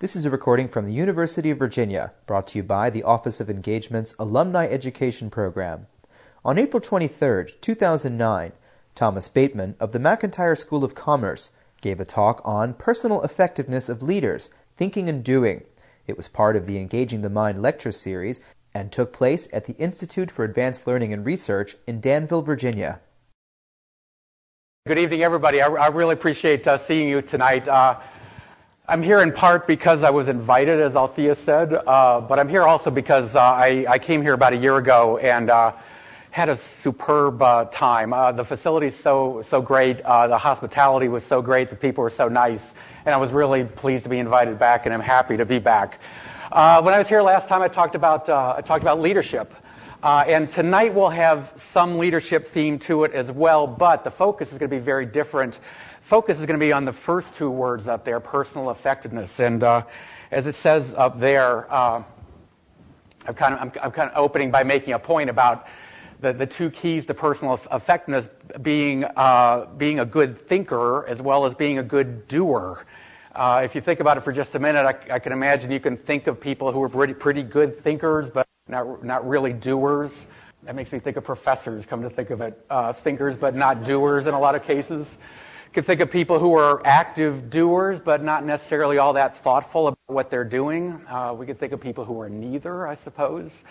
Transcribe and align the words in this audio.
This 0.00 0.16
is 0.16 0.24
a 0.24 0.30
recording 0.30 0.66
from 0.66 0.86
the 0.86 0.94
University 0.94 1.50
of 1.50 1.58
Virginia, 1.58 2.12
brought 2.24 2.46
to 2.46 2.58
you 2.58 2.62
by 2.62 2.88
the 2.88 3.02
Office 3.02 3.38
of 3.38 3.50
Engagement's 3.50 4.14
Alumni 4.18 4.66
Education 4.66 5.28
Program. 5.28 5.88
On 6.42 6.56
April 6.56 6.80
23, 6.80 7.52
2009, 7.60 8.52
Thomas 8.94 9.28
Bateman 9.28 9.76
of 9.78 9.92
the 9.92 9.98
McIntire 9.98 10.56
School 10.56 10.84
of 10.84 10.94
Commerce 10.94 11.50
gave 11.82 12.00
a 12.00 12.06
talk 12.06 12.40
on 12.46 12.72
personal 12.72 13.20
effectiveness 13.20 13.90
of 13.90 14.02
leaders, 14.02 14.48
thinking 14.74 15.06
and 15.10 15.22
doing. 15.22 15.64
It 16.06 16.16
was 16.16 16.28
part 16.28 16.56
of 16.56 16.64
the 16.64 16.78
Engaging 16.78 17.20
the 17.20 17.28
Mind 17.28 17.60
lecture 17.60 17.92
series 17.92 18.40
and 18.72 18.90
took 18.90 19.12
place 19.12 19.50
at 19.52 19.66
the 19.66 19.76
Institute 19.76 20.30
for 20.30 20.46
Advanced 20.46 20.86
Learning 20.86 21.12
and 21.12 21.26
Research 21.26 21.76
in 21.86 22.00
Danville, 22.00 22.40
Virginia. 22.40 23.00
Good 24.86 24.98
evening, 24.98 25.22
everybody. 25.22 25.60
I, 25.60 25.68
I 25.68 25.88
really 25.88 26.14
appreciate 26.14 26.66
uh, 26.66 26.78
seeing 26.78 27.06
you 27.06 27.20
tonight. 27.20 27.68
Uh, 27.68 28.00
I'm 28.90 29.04
here 29.04 29.20
in 29.20 29.30
part 29.30 29.68
because 29.68 30.02
I 30.02 30.10
was 30.10 30.26
invited, 30.26 30.80
as 30.80 30.96
Althea 30.96 31.36
said, 31.36 31.72
uh, 31.72 32.20
but 32.20 32.40
I'm 32.40 32.48
here 32.48 32.64
also 32.64 32.90
because 32.90 33.36
uh, 33.36 33.40
I, 33.40 33.86
I, 33.88 34.00
came 34.00 34.20
here 34.20 34.32
about 34.32 34.52
a 34.52 34.56
year 34.56 34.78
ago 34.78 35.16
and 35.18 35.48
uh, 35.48 35.74
had 36.32 36.48
a 36.48 36.56
superb 36.56 37.40
uh, 37.40 37.66
time. 37.66 38.12
Uh, 38.12 38.32
the 38.32 38.44
facility's 38.44 38.96
so 38.96 39.42
so 39.42 39.62
great, 39.62 40.00
uh, 40.00 40.26
the 40.26 40.36
hospitality 40.36 41.06
was 41.06 41.22
so 41.22 41.40
great, 41.40 41.70
the 41.70 41.76
people 41.76 42.02
were 42.02 42.10
so 42.10 42.26
nice, 42.26 42.74
and 43.04 43.14
I 43.14 43.16
was 43.18 43.30
really 43.30 43.62
pleased 43.62 44.02
to 44.02 44.10
be 44.10 44.18
invited 44.18 44.58
back, 44.58 44.86
and 44.86 44.92
I'm 44.92 44.98
happy 44.98 45.36
to 45.36 45.46
be 45.46 45.60
back. 45.60 46.00
when 46.50 46.92
I 46.92 46.98
was 46.98 47.06
here 47.06 47.22
last 47.22 47.46
time, 47.46 47.62
I 47.62 47.68
talked 47.68 47.94
about 47.94 48.28
I 48.28 48.60
talked 48.60 48.82
about 48.82 49.00
leadership. 49.00 49.54
and 50.02 50.50
tonight 50.50 50.94
we'll 50.94 51.10
have 51.10 51.52
some 51.54 51.96
leadership 51.96 52.44
theme 52.44 52.76
to 52.80 53.04
it 53.04 53.12
as 53.12 53.30
well, 53.30 53.68
but 53.68 54.02
the 54.02 54.10
focus 54.10 54.50
is 54.50 54.58
going 54.58 54.68
to 54.68 54.76
be 54.76 54.82
very 54.82 55.06
different 55.06 55.60
focus 56.10 56.40
is 56.40 56.46
going 56.46 56.58
to 56.58 56.66
be 56.66 56.72
on 56.72 56.84
the 56.84 56.92
first 56.92 57.32
two 57.34 57.48
words 57.48 57.86
up 57.86 58.04
there 58.04 58.18
personal 58.18 58.72
effectiveness. 58.72 59.38
And 59.38 59.62
uh, 59.62 59.84
as 60.32 60.48
it 60.48 60.56
says 60.56 60.92
up 60.92 61.20
there, 61.20 61.72
uh, 61.72 62.02
I'm, 63.28 63.34
kind 63.34 63.54
of, 63.54 63.60
I'm, 63.60 63.72
I'm, 63.80 63.92
kind 63.92 64.10
of 64.10 64.16
opening 64.16 64.50
by 64.50 64.64
making 64.64 64.92
a 64.92 64.98
point 64.98 65.30
about 65.30 65.68
the, 66.18 66.32
the 66.32 66.46
two 66.46 66.68
keys 66.68 67.06
to 67.06 67.14
personal 67.14 67.60
effectiveness 67.70 68.28
being, 68.60 69.04
uh, 69.04 69.68
being 69.76 70.00
a 70.00 70.04
good 70.04 70.36
thinker 70.36 71.06
as 71.06 71.22
well 71.22 71.44
as 71.44 71.54
being 71.54 71.78
a 71.78 71.84
good 71.84 72.26
doer. 72.26 72.84
Uh, 73.32 73.62
if 73.64 73.76
you 73.76 73.80
think 73.80 74.00
about 74.00 74.16
it 74.16 74.22
for 74.22 74.32
just 74.32 74.56
a 74.56 74.58
minute, 74.58 74.84
I, 74.84 75.14
I, 75.14 75.18
can 75.20 75.30
imagine 75.30 75.70
you 75.70 75.78
can 75.78 75.96
think 75.96 76.26
of 76.26 76.40
people 76.40 76.72
who 76.72 76.82
are 76.82 76.88
pretty, 76.88 77.14
pretty 77.14 77.44
good 77.44 77.78
thinkers, 77.78 78.30
but 78.30 78.48
not, 78.66 79.04
not 79.04 79.28
really 79.28 79.52
doers. 79.52 80.26
That 80.64 80.74
makes 80.74 80.90
me 80.90 80.98
think 80.98 81.16
of 81.16 81.22
professors, 81.22 81.86
come 81.86 82.02
to 82.02 82.10
think 82.10 82.30
of 82.30 82.40
it, 82.40 82.66
uh, 82.68 82.94
thinkers 82.94 83.36
but 83.36 83.54
not 83.54 83.84
doers 83.84 84.26
in 84.26 84.34
a 84.34 84.40
lot 84.40 84.56
of 84.56 84.64
cases 84.64 85.16
could 85.72 85.86
think 85.86 86.00
of 86.00 86.10
people 86.10 86.40
who 86.40 86.54
are 86.54 86.84
active 86.84 87.48
doers, 87.48 88.00
but 88.00 88.24
not 88.24 88.44
necessarily 88.44 88.98
all 88.98 89.12
that 89.12 89.36
thoughtful 89.36 89.88
about 89.88 89.98
what 90.06 90.28
they're 90.28 90.42
doing. 90.42 91.00
Uh, 91.08 91.32
we 91.36 91.46
could 91.46 91.60
think 91.60 91.72
of 91.72 91.80
people 91.80 92.04
who 92.04 92.20
are 92.20 92.28
neither, 92.28 92.88
I 92.88 92.96
suppose. 92.96 93.62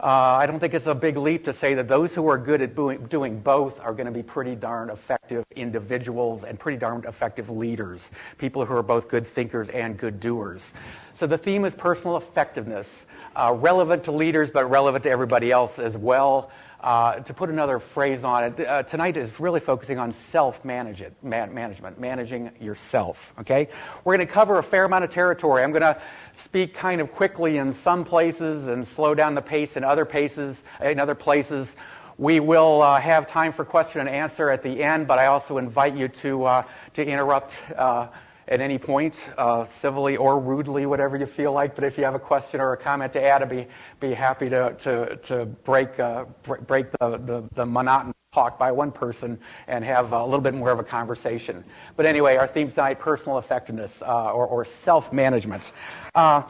Uh, 0.00 0.06
I 0.40 0.46
don't 0.46 0.58
think 0.58 0.72
it's 0.72 0.86
a 0.86 0.94
big 0.94 1.16
leap 1.16 1.44
to 1.44 1.52
say 1.52 1.74
that 1.74 1.88
those 1.88 2.14
who 2.14 2.26
are 2.26 2.38
good 2.38 2.62
at 2.62 2.74
doing, 3.08 3.38
both 3.40 3.78
are 3.80 3.92
going 3.92 4.06
to 4.06 4.12
be 4.12 4.22
pretty 4.22 4.56
darn 4.56 4.88
effective 4.90 5.44
individuals 5.54 6.42
and 6.42 6.58
pretty 6.58 6.78
darn 6.78 7.04
effective 7.06 7.50
leaders, 7.50 8.10
people 8.38 8.64
who 8.64 8.74
are 8.74 8.82
both 8.82 9.08
good 9.08 9.26
thinkers 9.26 9.68
and 9.68 9.98
good 9.98 10.18
doers. 10.18 10.72
So 11.14 11.26
the 11.26 11.38
theme 11.38 11.64
is 11.66 11.74
personal 11.74 12.16
effectiveness, 12.16 13.06
uh, 13.36 13.54
relevant 13.56 14.04
to 14.04 14.12
leaders, 14.12 14.50
but 14.50 14.64
relevant 14.70 15.04
to 15.04 15.10
everybody 15.10 15.52
else 15.52 15.78
as 15.78 15.96
well. 15.96 16.50
Uh, 16.82 17.20
to 17.20 17.32
put 17.32 17.48
another 17.48 17.78
phrase 17.78 18.24
on 18.24 18.42
it, 18.42 18.66
uh, 18.66 18.82
tonight 18.82 19.16
is 19.16 19.38
really 19.38 19.60
focusing 19.60 20.00
on 20.00 20.10
self 20.10 20.64
management, 20.64 22.00
managing 22.00 22.50
yourself. 22.60 23.32
Okay? 23.38 23.68
We're 24.04 24.16
going 24.16 24.26
to 24.26 24.32
cover 24.32 24.58
a 24.58 24.64
fair 24.64 24.84
amount 24.84 25.04
of 25.04 25.10
territory. 25.10 25.62
I'm 25.62 25.70
going 25.70 25.82
to 25.82 26.00
speak 26.32 26.74
kind 26.74 27.00
of 27.00 27.12
quickly 27.12 27.58
in 27.58 27.72
some 27.72 28.04
places 28.04 28.66
and 28.66 28.86
slow 28.86 29.14
down 29.14 29.36
the 29.36 29.42
pace 29.42 29.76
in 29.76 29.84
other 29.84 30.04
paces, 30.04 30.64
in 30.82 30.98
other 30.98 31.14
places. 31.14 31.76
We 32.18 32.40
will 32.40 32.82
uh, 32.82 33.00
have 33.00 33.28
time 33.28 33.52
for 33.52 33.64
question 33.64 34.00
and 34.00 34.10
answer 34.10 34.50
at 34.50 34.62
the 34.62 34.82
end, 34.82 35.06
but 35.06 35.20
I 35.20 35.26
also 35.26 35.58
invite 35.58 35.94
you 35.94 36.08
to, 36.08 36.44
uh, 36.44 36.62
to 36.94 37.06
interrupt 37.06 37.54
uh, 37.76 38.08
at 38.48 38.60
any 38.60 38.78
point, 38.78 39.28
uh, 39.38 39.64
civilly 39.64 40.16
or 40.16 40.40
rudely, 40.40 40.86
whatever 40.86 41.16
you 41.16 41.26
feel 41.26 41.52
like. 41.52 41.74
But 41.74 41.84
if 41.84 41.96
you 41.96 42.04
have 42.04 42.14
a 42.14 42.18
question 42.18 42.60
or 42.60 42.72
a 42.72 42.76
comment 42.76 43.12
to 43.14 43.22
add, 43.22 43.42
I'd 43.42 43.48
be, 43.48 43.66
be 44.00 44.14
happy 44.14 44.48
to, 44.50 44.74
to, 44.80 45.16
to 45.16 45.46
break, 45.46 45.98
uh, 45.98 46.24
break 46.66 46.90
the, 46.92 47.18
the, 47.18 47.48
the 47.54 47.66
monotonous 47.66 48.16
talk 48.32 48.58
by 48.58 48.72
one 48.72 48.90
person 48.90 49.38
and 49.68 49.84
have 49.84 50.12
a 50.12 50.24
little 50.24 50.40
bit 50.40 50.54
more 50.54 50.70
of 50.70 50.78
a 50.78 50.84
conversation. 50.84 51.62
But 51.96 52.06
anyway, 52.06 52.36
our 52.36 52.46
theme 52.46 52.70
tonight 52.70 52.98
personal 52.98 53.38
effectiveness 53.38 54.00
uh, 54.02 54.32
or, 54.32 54.46
or 54.46 54.64
self 54.64 55.12
management. 55.12 55.72
Uh, 56.14 56.42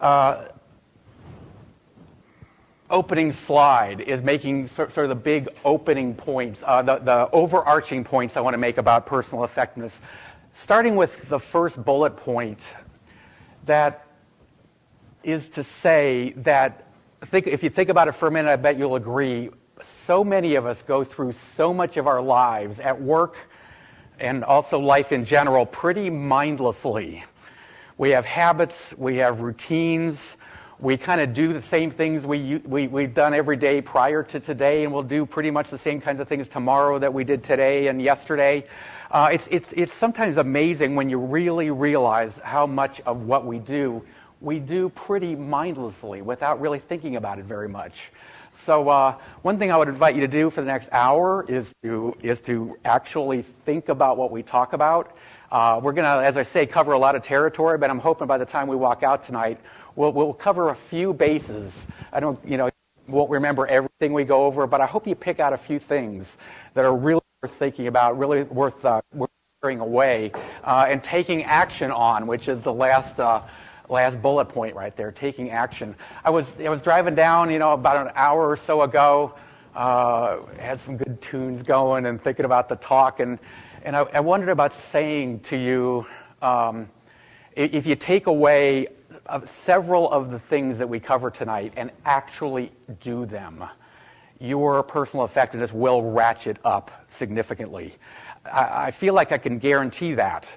uh, 0.00 0.48
opening 2.90 3.32
slide 3.32 4.02
is 4.02 4.22
making 4.22 4.68
sort 4.68 4.96
of 4.98 5.08
the 5.08 5.14
big 5.14 5.48
opening 5.64 6.14
points, 6.14 6.62
uh, 6.66 6.82
the, 6.82 6.98
the 6.98 7.30
overarching 7.32 8.04
points 8.04 8.36
I 8.36 8.42
want 8.42 8.52
to 8.52 8.58
make 8.58 8.76
about 8.76 9.06
personal 9.06 9.44
effectiveness 9.44 10.02
starting 10.52 10.96
with 10.96 11.28
the 11.28 11.38
first 11.38 11.84
bullet 11.84 12.16
point, 12.16 12.60
that 13.66 14.06
is 15.22 15.48
to 15.48 15.64
say 15.64 16.34
that 16.36 16.86
think, 17.26 17.46
if 17.46 17.62
you 17.62 17.70
think 17.70 17.88
about 17.88 18.08
it 18.08 18.12
for 18.12 18.28
a 18.28 18.30
minute, 18.30 18.50
I 18.50 18.56
bet 18.56 18.76
you'll 18.76 18.96
agree. 18.96 19.50
So 19.82 20.24
many 20.24 20.54
of 20.56 20.66
us 20.66 20.82
go 20.82 21.04
through 21.04 21.32
so 21.32 21.72
much 21.72 21.96
of 21.96 22.06
our 22.06 22.20
lives 22.20 22.80
at 22.80 23.00
work 23.00 23.36
and 24.18 24.44
also 24.44 24.78
life 24.78 25.12
in 25.12 25.24
general 25.24 25.66
pretty 25.66 26.10
mindlessly. 26.10 27.24
We 27.98 28.10
have 28.10 28.24
habits, 28.24 28.94
we 28.96 29.16
have 29.16 29.40
routines, 29.40 30.36
we 30.78 30.96
kind 30.96 31.20
of 31.20 31.32
do 31.32 31.52
the 31.52 31.62
same 31.62 31.92
things 31.92 32.26
we, 32.26 32.56
we, 32.56 32.88
we've 32.88 33.14
done 33.14 33.34
every 33.34 33.56
day 33.56 33.80
prior 33.80 34.24
to 34.24 34.40
today, 34.40 34.82
and 34.82 34.92
we'll 34.92 35.04
do 35.04 35.24
pretty 35.24 35.50
much 35.50 35.70
the 35.70 35.78
same 35.78 36.00
kinds 36.00 36.18
of 36.18 36.26
things 36.26 36.48
tomorrow 36.48 36.98
that 36.98 37.14
we 37.14 37.22
did 37.22 37.44
today 37.44 37.86
and 37.86 38.02
yesterday. 38.02 38.64
Uh, 39.12 39.28
it's, 39.30 39.46
it's, 39.48 39.74
it's 39.74 39.92
sometimes 39.92 40.38
amazing 40.38 40.94
when 40.94 41.10
you 41.10 41.18
really 41.18 41.70
realize 41.70 42.40
how 42.42 42.66
much 42.66 42.98
of 43.02 43.26
what 43.26 43.44
we 43.44 43.58
do 43.58 44.02
we 44.40 44.58
do 44.58 44.88
pretty 44.88 45.36
mindlessly 45.36 46.22
without 46.22 46.60
really 46.60 46.78
thinking 46.78 47.16
about 47.16 47.38
it 47.38 47.44
very 47.44 47.68
much. 47.68 48.10
So, 48.54 48.88
uh, 48.88 49.16
one 49.42 49.58
thing 49.58 49.70
I 49.70 49.76
would 49.76 49.88
invite 49.88 50.14
you 50.14 50.22
to 50.22 50.28
do 50.28 50.50
for 50.50 50.62
the 50.62 50.66
next 50.66 50.88
hour 50.92 51.44
is 51.48 51.72
to, 51.82 52.16
is 52.22 52.40
to 52.40 52.76
actually 52.84 53.42
think 53.42 53.88
about 53.88 54.16
what 54.16 54.30
we 54.30 54.42
talk 54.42 54.72
about. 54.72 55.16
Uh, 55.50 55.78
we're 55.82 55.92
going 55.92 56.04
to, 56.04 56.26
as 56.26 56.36
I 56.36 56.42
say, 56.42 56.66
cover 56.66 56.92
a 56.92 56.98
lot 56.98 57.14
of 57.14 57.22
territory, 57.22 57.78
but 57.78 57.90
I'm 57.90 57.98
hoping 57.98 58.26
by 58.26 58.38
the 58.38 58.46
time 58.46 58.66
we 58.66 58.76
walk 58.76 59.02
out 59.02 59.22
tonight, 59.22 59.60
we'll, 59.94 60.12
we'll 60.12 60.32
cover 60.32 60.70
a 60.70 60.74
few 60.74 61.14
bases. 61.14 61.86
I 62.12 62.20
don't, 62.20 62.38
you 62.46 62.56
know, 62.56 62.70
won't 63.08 63.30
remember 63.30 63.66
everything 63.66 64.12
we 64.12 64.24
go 64.24 64.44
over, 64.46 64.66
but 64.66 64.80
I 64.80 64.86
hope 64.86 65.06
you 65.06 65.14
pick 65.14 65.38
out 65.38 65.52
a 65.52 65.58
few 65.58 65.78
things 65.78 66.36
that 66.74 66.84
are 66.84 66.96
really 66.96 67.21
worth 67.42 67.54
thinking 67.54 67.88
about, 67.88 68.16
really 68.16 68.44
worth 68.44 68.84
uh, 68.84 69.00
away, 69.64 70.30
uh, 70.62 70.86
and 70.88 71.02
taking 71.02 71.42
action 71.42 71.90
on, 71.90 72.28
which 72.28 72.46
is 72.46 72.62
the 72.62 72.72
last. 72.72 73.18
Uh, 73.18 73.42
last 73.88 74.22
bullet 74.22 74.46
point 74.46 74.74
right 74.74 74.96
there, 74.96 75.12
taking 75.12 75.50
action. 75.50 75.94
I 76.24 76.30
was, 76.30 76.46
I 76.60 76.70
was 76.70 76.80
driving 76.80 77.14
down, 77.14 77.50
you 77.50 77.58
know, 77.58 77.72
about 77.72 78.06
an 78.06 78.12
hour 78.14 78.48
or 78.48 78.56
so 78.56 78.82
ago, 78.82 79.34
uh, 79.74 80.38
had 80.58 80.78
some 80.80 80.96
good 80.96 81.20
tunes 81.20 81.62
going 81.62 82.06
and 82.06 82.22
thinking 82.22 82.46
about 82.46 82.70
the 82.70 82.76
talk, 82.76 83.20
and, 83.20 83.38
and 83.82 83.94
I, 83.94 84.02
I 84.14 84.20
wondered 84.20 84.48
about 84.48 84.72
saying 84.72 85.40
to 85.40 85.56
you, 85.58 86.06
um, 86.40 86.88
if 87.54 87.84
you 87.84 87.96
take 87.96 88.28
away 88.28 88.86
uh, 89.26 89.44
several 89.44 90.10
of 90.10 90.30
the 90.30 90.38
things 90.38 90.78
that 90.78 90.88
we 90.88 90.98
cover 90.98 91.30
tonight 91.30 91.74
and 91.76 91.90
actually 92.06 92.72
do 93.00 93.26
them, 93.26 93.64
your 94.42 94.82
personal 94.82 95.24
effectiveness 95.24 95.72
will 95.72 96.02
ratchet 96.02 96.58
up 96.64 96.90
significantly. 97.08 97.94
I, 98.44 98.86
I 98.86 98.90
feel 98.90 99.14
like 99.14 99.30
I 99.30 99.38
can 99.38 99.58
guarantee 99.58 100.14
that. 100.14 100.48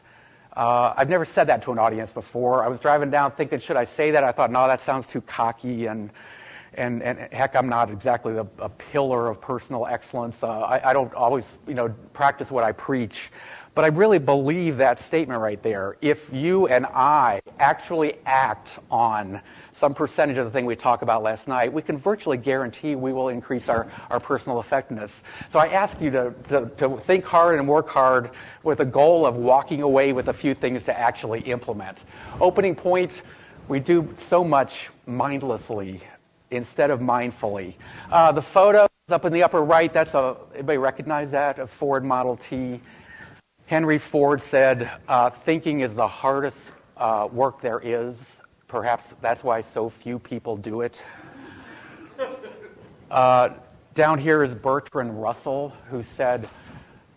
Uh, 0.55 0.93
I've 0.97 1.09
never 1.09 1.25
said 1.25 1.47
that 1.47 1.61
to 1.63 1.71
an 1.71 1.79
audience 1.79 2.11
before. 2.11 2.63
I 2.63 2.67
was 2.67 2.79
driving 2.79 3.11
down 3.11 3.31
thinking, 3.31 3.59
should 3.59 3.77
I 3.77 3.83
say 3.83 4.11
that? 4.11 4.23
I 4.23 4.31
thought, 4.31 4.51
no, 4.51 4.67
that 4.67 4.81
sounds 4.81 5.05
too 5.05 5.21
cocky, 5.21 5.85
and, 5.85 6.09
and, 6.73 7.03
and 7.03 7.19
heck, 7.31 7.55
I'm 7.55 7.69
not 7.69 7.91
exactly 7.91 8.37
a, 8.37 8.47
a 8.59 8.69
pillar 8.69 9.27
of 9.27 9.39
personal 9.39 9.85
excellence. 9.85 10.41
Uh, 10.41 10.61
I, 10.61 10.89
I 10.89 10.93
don't 10.93 11.13
always, 11.13 11.51
you 11.67 11.73
know, 11.73 11.89
practice 12.13 12.49
what 12.49 12.63
I 12.63 12.71
preach. 12.71 13.31
But 13.75 13.83
I 13.83 13.89
really 13.89 14.19
believe 14.19 14.77
that 14.77 15.01
statement 15.01 15.41
right 15.41 15.61
there. 15.61 15.97
If 15.99 16.29
you 16.31 16.67
and 16.67 16.85
I 16.85 17.41
actually 17.59 18.15
act 18.25 18.79
on 18.89 19.41
some 19.75 19.93
percentage 19.93 20.37
of 20.37 20.45
the 20.45 20.51
thing 20.51 20.65
we 20.65 20.73
talked 20.73 21.03
about 21.03 21.21
last 21.21 21.49
night, 21.49 21.71
we 21.71 21.81
can 21.81 21.97
virtually 21.97 22.37
guarantee 22.37 22.95
we 22.95 23.11
will 23.11 23.27
increase 23.27 23.67
our, 23.67 23.85
our 24.09 24.21
personal 24.21 24.61
effectiveness. 24.61 25.21
So 25.49 25.59
I 25.59 25.67
ask 25.67 25.99
you 25.99 26.09
to, 26.11 26.33
to, 26.47 26.71
to 26.77 26.97
think 27.01 27.25
hard 27.25 27.59
and 27.59 27.67
work 27.67 27.89
hard 27.89 28.29
with 28.63 28.79
a 28.79 28.85
goal 28.85 29.25
of 29.25 29.35
walking 29.35 29.81
away 29.81 30.13
with 30.13 30.29
a 30.29 30.33
few 30.33 30.53
things 30.53 30.81
to 30.83 30.97
actually 30.97 31.41
implement. 31.41 32.05
Opening 32.39 32.73
point, 32.73 33.21
we 33.67 33.81
do 33.81 34.13
so 34.17 34.45
much 34.45 34.91
mindlessly 35.05 35.99
instead 36.51 36.89
of 36.89 37.01
mindfully. 37.01 37.73
Uh, 38.09 38.31
the 38.31 38.41
photo 38.41 38.87
is 39.09 39.11
up 39.11 39.25
in 39.25 39.33
the 39.33 39.43
upper 39.43 39.61
right, 39.61 39.91
that's 39.91 40.13
a, 40.13 40.37
anybody 40.53 40.77
recognize 40.77 41.31
that? 41.31 41.59
A 41.59 41.67
Ford 41.67 42.05
Model 42.05 42.37
T. 42.37 42.79
Henry 43.65 43.97
Ford 43.97 44.41
said, 44.41 44.89
uh, 45.09 45.31
thinking 45.31 45.81
is 45.81 45.95
the 45.95 46.07
hardest 46.07 46.71
uh, 46.95 47.27
work 47.29 47.59
there 47.59 47.81
is. 47.83 48.37
Perhaps 48.67 49.13
that's 49.21 49.43
why 49.43 49.61
so 49.61 49.89
few 49.89 50.17
people 50.17 50.57
do 50.57 50.81
it. 50.81 51.03
Uh, 53.11 53.49
down 53.93 54.17
here 54.17 54.43
is 54.43 54.55
Bertrand 54.55 55.21
Russell, 55.21 55.71
who 55.89 56.01
said, 56.01 56.49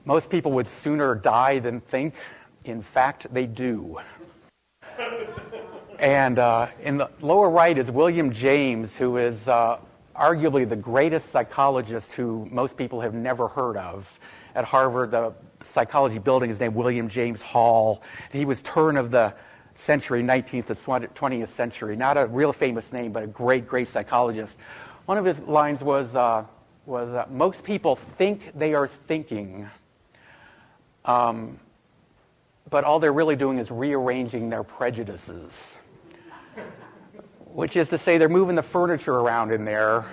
Most 0.04 0.28
people 0.28 0.52
would 0.52 0.68
sooner 0.68 1.14
die 1.14 1.58
than 1.58 1.80
think. 1.80 2.14
In 2.64 2.82
fact, 2.82 3.32
they 3.32 3.46
do. 3.46 3.98
and 5.98 6.38
uh, 6.38 6.66
in 6.82 6.98
the 6.98 7.10
lower 7.22 7.48
right 7.48 7.76
is 7.76 7.90
William 7.90 8.30
James, 8.30 8.96
who 8.96 9.16
is 9.16 9.48
uh, 9.48 9.78
arguably 10.14 10.68
the 10.68 10.76
greatest 10.76 11.30
psychologist 11.30 12.12
who 12.12 12.46
most 12.50 12.76
people 12.76 13.00
have 13.00 13.14
never 13.14 13.48
heard 13.48 13.78
of. 13.78 14.18
At 14.54 14.66
Harvard, 14.66 15.12
the 15.12 15.32
psychology 15.62 16.18
building 16.18 16.50
is 16.50 16.60
named 16.60 16.74
William 16.74 17.08
James 17.08 17.40
Hall. 17.40 18.02
He 18.30 18.44
was 18.44 18.60
turn 18.60 18.98
of 18.98 19.10
the 19.10 19.34
century, 19.78 20.22
19th 20.22 20.66
to 20.66 20.74
20th 20.74 21.48
century. 21.48 21.96
Not 21.96 22.18
a 22.18 22.26
real 22.26 22.52
famous 22.52 22.92
name, 22.92 23.12
but 23.12 23.22
a 23.22 23.26
great, 23.26 23.66
great 23.66 23.88
psychologist. 23.88 24.58
One 25.06 25.18
of 25.18 25.24
his 25.24 25.38
lines 25.40 25.80
was, 25.80 26.14
uh, 26.14 26.44
was 26.84 27.08
uh, 27.10 27.26
most 27.30 27.62
people 27.62 27.94
think 27.94 28.52
they 28.54 28.74
are 28.74 28.88
thinking, 28.88 29.70
um, 31.04 31.60
but 32.68 32.84
all 32.84 32.98
they're 32.98 33.12
really 33.12 33.36
doing 33.36 33.58
is 33.58 33.70
rearranging 33.70 34.50
their 34.50 34.64
prejudices. 34.64 35.78
Which 37.46 37.76
is 37.76 37.88
to 37.88 37.98
say, 37.98 38.18
they're 38.18 38.28
moving 38.28 38.56
the 38.56 38.62
furniture 38.62 39.14
around 39.14 39.52
in 39.52 39.64
there 39.64 40.04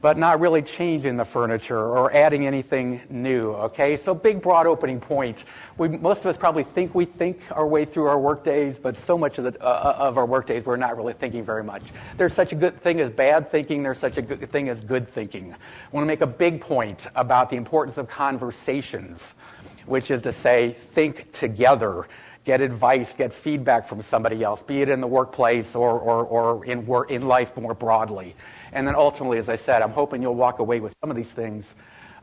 but 0.00 0.16
not 0.16 0.38
really 0.38 0.62
changing 0.62 1.16
the 1.16 1.24
furniture 1.24 1.78
or 1.78 2.12
adding 2.14 2.46
anything 2.46 3.00
new. 3.10 3.50
Okay, 3.52 3.96
so 3.96 4.14
big, 4.14 4.40
broad 4.40 4.66
opening 4.66 5.00
point. 5.00 5.44
We, 5.76 5.88
most 5.88 6.20
of 6.20 6.26
us 6.26 6.36
probably 6.36 6.62
think 6.62 6.94
we 6.94 7.04
think 7.04 7.40
our 7.50 7.66
way 7.66 7.84
through 7.84 8.06
our 8.06 8.18
work 8.18 8.44
days, 8.44 8.78
but 8.78 8.96
so 8.96 9.18
much 9.18 9.38
of, 9.38 9.44
the, 9.44 9.62
uh, 9.62 9.96
uh 9.98 10.04
of 10.04 10.16
our 10.16 10.26
work 10.26 10.46
days 10.46 10.64
we're 10.64 10.76
not 10.76 10.96
really 10.96 11.14
thinking 11.14 11.44
very 11.44 11.64
much. 11.64 11.82
There's 12.16 12.32
such 12.32 12.52
a 12.52 12.54
good 12.54 12.80
thing 12.80 13.00
as 13.00 13.10
bad 13.10 13.50
thinking. 13.50 13.82
There's 13.82 13.98
such 13.98 14.18
a 14.18 14.22
good 14.22 14.50
thing 14.50 14.68
as 14.68 14.80
good 14.80 15.08
thinking. 15.08 15.52
I 15.52 15.56
want 15.90 16.04
to 16.04 16.08
make 16.08 16.20
a 16.20 16.26
big 16.26 16.60
point 16.60 17.08
about 17.16 17.50
the 17.50 17.56
importance 17.56 17.98
of 17.98 18.08
conversations, 18.08 19.34
which 19.86 20.12
is 20.12 20.22
to 20.22 20.32
say, 20.32 20.70
think 20.70 21.32
together 21.32 22.06
get 22.44 22.62
advice, 22.62 23.12
get 23.12 23.30
feedback 23.30 23.86
from 23.86 24.00
somebody 24.00 24.42
else, 24.42 24.62
be 24.62 24.80
it 24.80 24.88
in 24.88 25.02
the 25.02 25.06
workplace 25.06 25.76
or, 25.76 25.98
or, 25.98 26.24
or 26.24 26.64
in, 26.64 26.86
work, 26.86 27.10
in 27.10 27.28
life 27.28 27.54
more 27.58 27.74
broadly. 27.74 28.34
And 28.78 28.86
then 28.86 28.94
ultimately, 28.94 29.38
as 29.38 29.48
I 29.48 29.56
said, 29.56 29.82
I'm 29.82 29.90
hoping 29.90 30.22
you'll 30.22 30.36
walk 30.36 30.60
away 30.60 30.78
with 30.78 30.94
some 31.00 31.10
of 31.10 31.16
these 31.16 31.32
things 31.32 31.74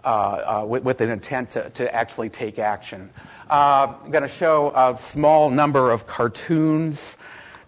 uh, 0.05 0.07
uh, 0.07 0.65
with, 0.65 0.83
with, 0.83 1.01
an 1.01 1.09
intent 1.09 1.49
to, 1.49 1.69
to 1.71 1.93
actually 1.93 2.29
take 2.29 2.59
action. 2.59 3.09
Uh, 3.49 3.93
I'm 4.01 4.09
going 4.09 4.21
to 4.21 4.29
show 4.29 4.71
a 4.73 4.97
small 4.97 5.49
number 5.49 5.91
of 5.91 6.07
cartoons 6.07 7.17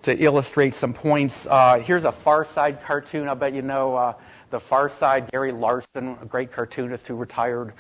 to 0.04 0.18
illustrate 0.18 0.74
some 0.74 0.94
points. 0.94 1.46
Uh, 1.48 1.80
here's 1.80 2.06
a 2.06 2.14
Far 2.14 2.46
Side 2.46 2.82
cartoon. 2.82 3.28
I 3.28 3.34
bet 3.34 3.52
you 3.52 3.62
know 3.62 3.94
uh, 3.94 4.14
the 4.52 4.60
Far 4.62 4.88
Side, 4.88 5.30
Gary 5.32 5.52
Larson, 5.52 6.18
a 6.22 6.26
great 6.26 6.54
cartoonist 6.54 7.08
who 7.08 7.16
retired 7.16 7.74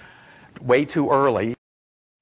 way 0.60 0.84
too 0.84 1.10
early. 1.10 1.56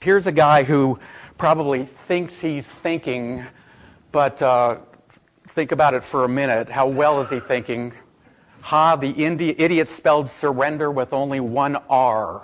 Here's 0.01 0.27
a 0.27 0.31
guy 0.31 0.61
who 0.61 0.99
probably 1.39 1.85
thinks 1.85 2.39
he's 2.39 2.67
thinking, 2.67 3.45
but 4.11 4.43
uh, 4.43 4.77
think 5.47 5.71
about 5.71 5.95
it 5.95 6.03
for 6.03 6.23
a 6.23 6.29
minute. 6.29 6.69
How 6.69 6.87
well 6.87 7.19
is 7.21 7.31
he 7.31 7.39
thinking? 7.39 7.91
Ha, 8.65 8.95
the 8.95 9.11
Indi- 9.11 9.53
idiot 9.61 9.87
spelled 9.87 10.27
surrender 10.27 10.89
with 10.89 11.13
only 11.13 11.39
one 11.39 11.75
R. 11.87 12.41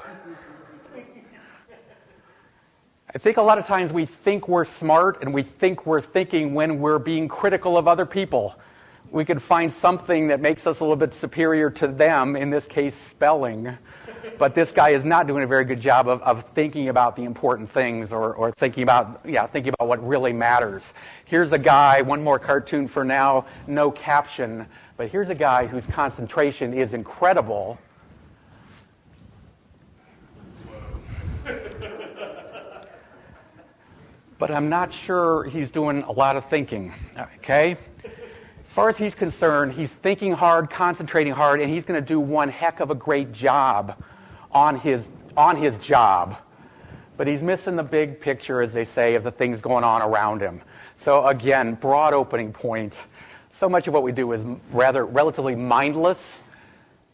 I 3.12 3.18
think 3.18 3.38
a 3.38 3.41
lot 3.41 3.57
of 3.57 3.65
times 3.65 3.91
we 3.91 4.06
think 4.06 4.47
we're 4.47 4.65
smart 4.65 5.23
and 5.23 5.33
we 5.33 5.41
think 5.41 5.88
we're 5.88 6.00
thinking 6.00 6.53
when 6.53 6.79
we're 6.79 7.00
being 7.00 7.27
critical 7.27 7.75
of 7.75 7.88
other 7.88 8.06
people. 8.06 8.53
We 9.09 9.25
could 9.25 9.41
find 9.41 9.73
something 9.73 10.27
that 10.27 10.39
makes 10.39 10.68
us 10.68 10.79
a 10.79 10.83
little 10.83 10.95
bit 10.95 11.15
superior 11.15 11.71
to 11.71 11.88
them, 11.88 12.35
in 12.35 12.51
this 12.51 12.67
case, 12.67 12.94
spelling. 12.94 13.75
But 14.38 14.53
this 14.53 14.71
guy 14.71 14.89
is 14.89 15.03
not 15.03 15.25
doing 15.25 15.44
a 15.44 15.47
very 15.47 15.65
good 15.65 15.81
job 15.81 16.07
of, 16.07 16.21
of 16.21 16.45
thinking 16.50 16.89
about 16.89 17.15
the 17.15 17.24
important 17.24 17.67
things 17.67 18.13
or, 18.13 18.35
or 18.35 18.51
thinking 18.51 18.83
about 18.83 19.21
yeah, 19.25 19.47
thinking 19.47 19.74
about 19.74 19.88
what 19.88 20.07
really 20.07 20.33
matters. 20.33 20.94
Here's 21.25 21.51
a 21.51 21.57
guy, 21.57 22.03
one 22.03 22.24
more 22.24 22.38
cartoon 22.38 22.88
for 22.88 23.03
now, 23.03 23.47
no 23.65 23.89
caption, 23.89 24.67
but 25.01 25.09
here's 25.09 25.30
a 25.31 25.36
guy 25.36 25.65
whose 25.65 25.88
concentration 25.88 26.75
is 26.75 26.94
incredible. 26.94 27.80
but 34.38 34.51
I'm 34.51 34.69
not 34.69 34.94
sure 34.94 35.45
he's 35.45 35.71
doing 35.71 36.03
a 36.03 36.12
lot 36.12 36.36
of 36.36 36.48
thinking. 36.51 36.94
Okay? 37.38 37.77
As 38.03 38.69
far 38.69 38.89
as 38.89 38.98
he's 38.98 39.15
concerned, 39.15 39.74
he's 39.74 39.92
thinking 39.92 40.33
hard, 40.33 40.69
concentrating 40.69 41.33
hard, 41.33 41.62
and 41.62 41.71
he's 41.71 41.83
going 41.83 42.00
to 42.00 42.07
do 42.07 42.19
one 42.19 42.50
heck 42.50 42.80
of 42.80 42.92
a 42.92 42.95
great 42.95 43.31
job 43.31 44.03
on 44.51 44.77
his, 44.77 45.09
on 45.36 45.56
his 45.56 45.80
job. 45.80 46.38
But 47.18 47.25
he's 47.25 47.42
missing 47.42 47.75
the 47.75 47.81
big 47.81 48.21
picture, 48.21 48.62
as 48.62 48.71
they 48.71 48.86
say, 48.86 49.15
of 49.15 49.24
the 49.24 49.31
things 49.31 49.62
going 49.62 49.83
on 49.83 50.03
around 50.03 50.42
him. 50.42 50.62
So, 50.95 51.25
again, 51.25 51.74
broad 51.74 52.13
opening 52.13 52.53
point 52.53 52.95
so 53.62 53.69
much 53.69 53.88
of 53.88 53.94
what 53.94 54.02
we 54.02 54.12
do 54.12 54.31
is 54.31 54.44
rather 54.72 55.06
relatively 55.06 55.56
mindless. 55.56 56.42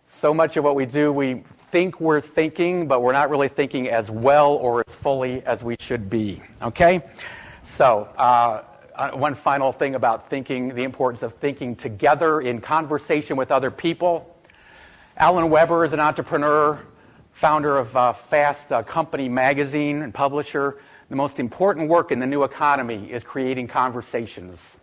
So 0.07 0.33
much 0.33 0.55
of 0.55 0.63
what 0.63 0.75
we 0.75 0.85
do, 0.85 1.11
we 1.11 1.43
think 1.71 1.99
we're 1.99 2.21
thinking, 2.21 2.87
but 2.87 3.01
we're 3.01 3.11
not 3.11 3.29
really 3.29 3.49
thinking 3.49 3.89
as 3.89 4.09
well 4.09 4.53
or 4.53 4.81
as 4.87 4.95
fully 4.95 5.45
as 5.45 5.61
we 5.61 5.75
should 5.77 6.09
be. 6.09 6.41
Okay? 6.61 7.01
So, 7.63 8.09
uh, 8.17 8.63
uh, 8.95 9.11
one 9.11 9.35
final 9.35 9.73
thing 9.73 9.95
about 9.95 10.29
thinking 10.29 10.73
the 10.73 10.83
importance 10.83 11.21
of 11.21 11.33
thinking 11.33 11.75
together 11.75 12.39
in 12.39 12.61
conversation 12.61 13.35
with 13.35 13.51
other 13.51 13.69
people. 13.69 14.33
Alan 15.17 15.49
Webber 15.49 15.83
is 15.83 15.91
an 15.91 15.99
entrepreneur, 15.99 16.79
founder 17.33 17.77
of 17.77 17.93
uh, 17.93 18.13
Fast 18.13 18.71
uh, 18.71 18.83
Company 18.83 19.27
magazine 19.27 20.01
and 20.01 20.13
publisher. 20.13 20.77
The 21.09 21.17
most 21.17 21.41
important 21.41 21.89
work 21.89 22.13
in 22.13 22.19
the 22.19 22.25
new 22.25 22.43
economy 22.43 23.11
is 23.11 23.21
creating 23.21 23.67
conversations 23.67 24.77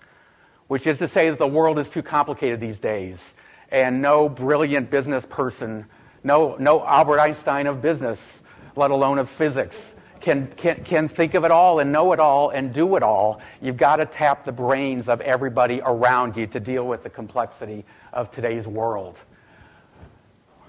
which 0.69 0.87
is 0.87 0.99
to 0.99 1.09
say 1.09 1.31
that 1.31 1.39
the 1.39 1.47
world 1.47 1.79
is 1.79 1.89
too 1.89 2.03
complicated 2.03 2.61
these 2.61 2.79
days, 2.79 3.35
and 3.71 4.01
no 4.01 4.29
brilliant 4.29 4.91
business 4.91 5.27
person, 5.27 5.87
no, 6.23 6.57
no 6.59 6.85
Albert 6.85 7.21
Einstein 7.21 7.67
of 7.67 7.83
business, 7.83 8.41
let 8.77 8.91
alone 8.91 9.19
of 9.19 9.29
physics, 9.29 9.95
can, 10.21 10.47
can, 10.57 10.83
can 10.85 11.07
think 11.07 11.35
of 11.35 11.45
it 11.45 11.51
all 11.51 11.81
and 11.81 11.93
know 11.93 12.13
it 12.13 12.19
all 12.19 12.49
and 12.49 12.73
do 12.73 12.97
it 12.97 13.03
all. 13.03 13.43
You've 13.61 13.77
got 13.77 13.97
to 13.97 14.07
tap 14.07 14.47
the 14.47 14.53
brains 14.53 15.09
of 15.09 15.21
everybody 15.21 15.83
around 15.85 16.37
you 16.37 16.47
to 16.47 16.61
deal 16.61 16.87
with 16.87 17.03
the 17.03 17.11
complexity 17.11 17.85
of 18.13 18.31
today's 18.31 18.67
world. 18.67 19.19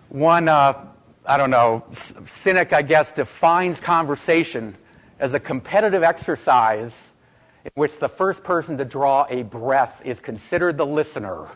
One, 0.09 0.49
uh, 0.49 0.85
I 1.25 1.37
don't 1.37 1.49
know, 1.51 1.85
cynic, 2.25 2.73
I 2.73 2.81
guess, 2.81 3.11
defines 3.11 3.79
conversation 3.79 4.75
as 5.19 5.33
a 5.33 5.39
competitive 5.39 6.03
exercise 6.03 7.11
in 7.65 7.71
which 7.73 7.97
the 7.97 8.07
first 8.07 8.43
person 8.43 8.77
to 8.77 8.85
draw 8.85 9.25
a 9.27 9.41
breath 9.41 10.01
is 10.05 10.19
considered 10.19 10.77
the 10.77 10.85
listener. 10.85 11.47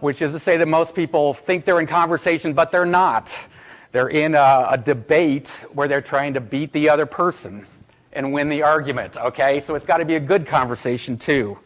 which 0.00 0.22
is 0.22 0.32
to 0.32 0.38
say 0.38 0.56
that 0.56 0.68
most 0.68 0.94
people 0.94 1.34
think 1.34 1.64
they're 1.64 1.80
in 1.80 1.86
conversation, 1.86 2.52
but 2.52 2.70
they're 2.70 2.86
not. 2.86 3.34
They're 3.90 4.08
in 4.08 4.34
a, 4.36 4.66
a, 4.70 4.78
debate 4.78 5.48
where 5.72 5.88
they're 5.88 6.00
trying 6.00 6.34
to 6.34 6.40
beat 6.40 6.72
the 6.72 6.88
other 6.88 7.06
person 7.06 7.66
and 8.12 8.32
win 8.32 8.48
the 8.48 8.62
argument, 8.62 9.16
okay? 9.16 9.60
So 9.60 9.74
it's 9.74 9.84
got 9.84 9.96
to 9.98 10.04
be 10.04 10.14
a 10.16 10.20
good 10.20 10.46
conversation, 10.46 11.16
too. 11.16 11.58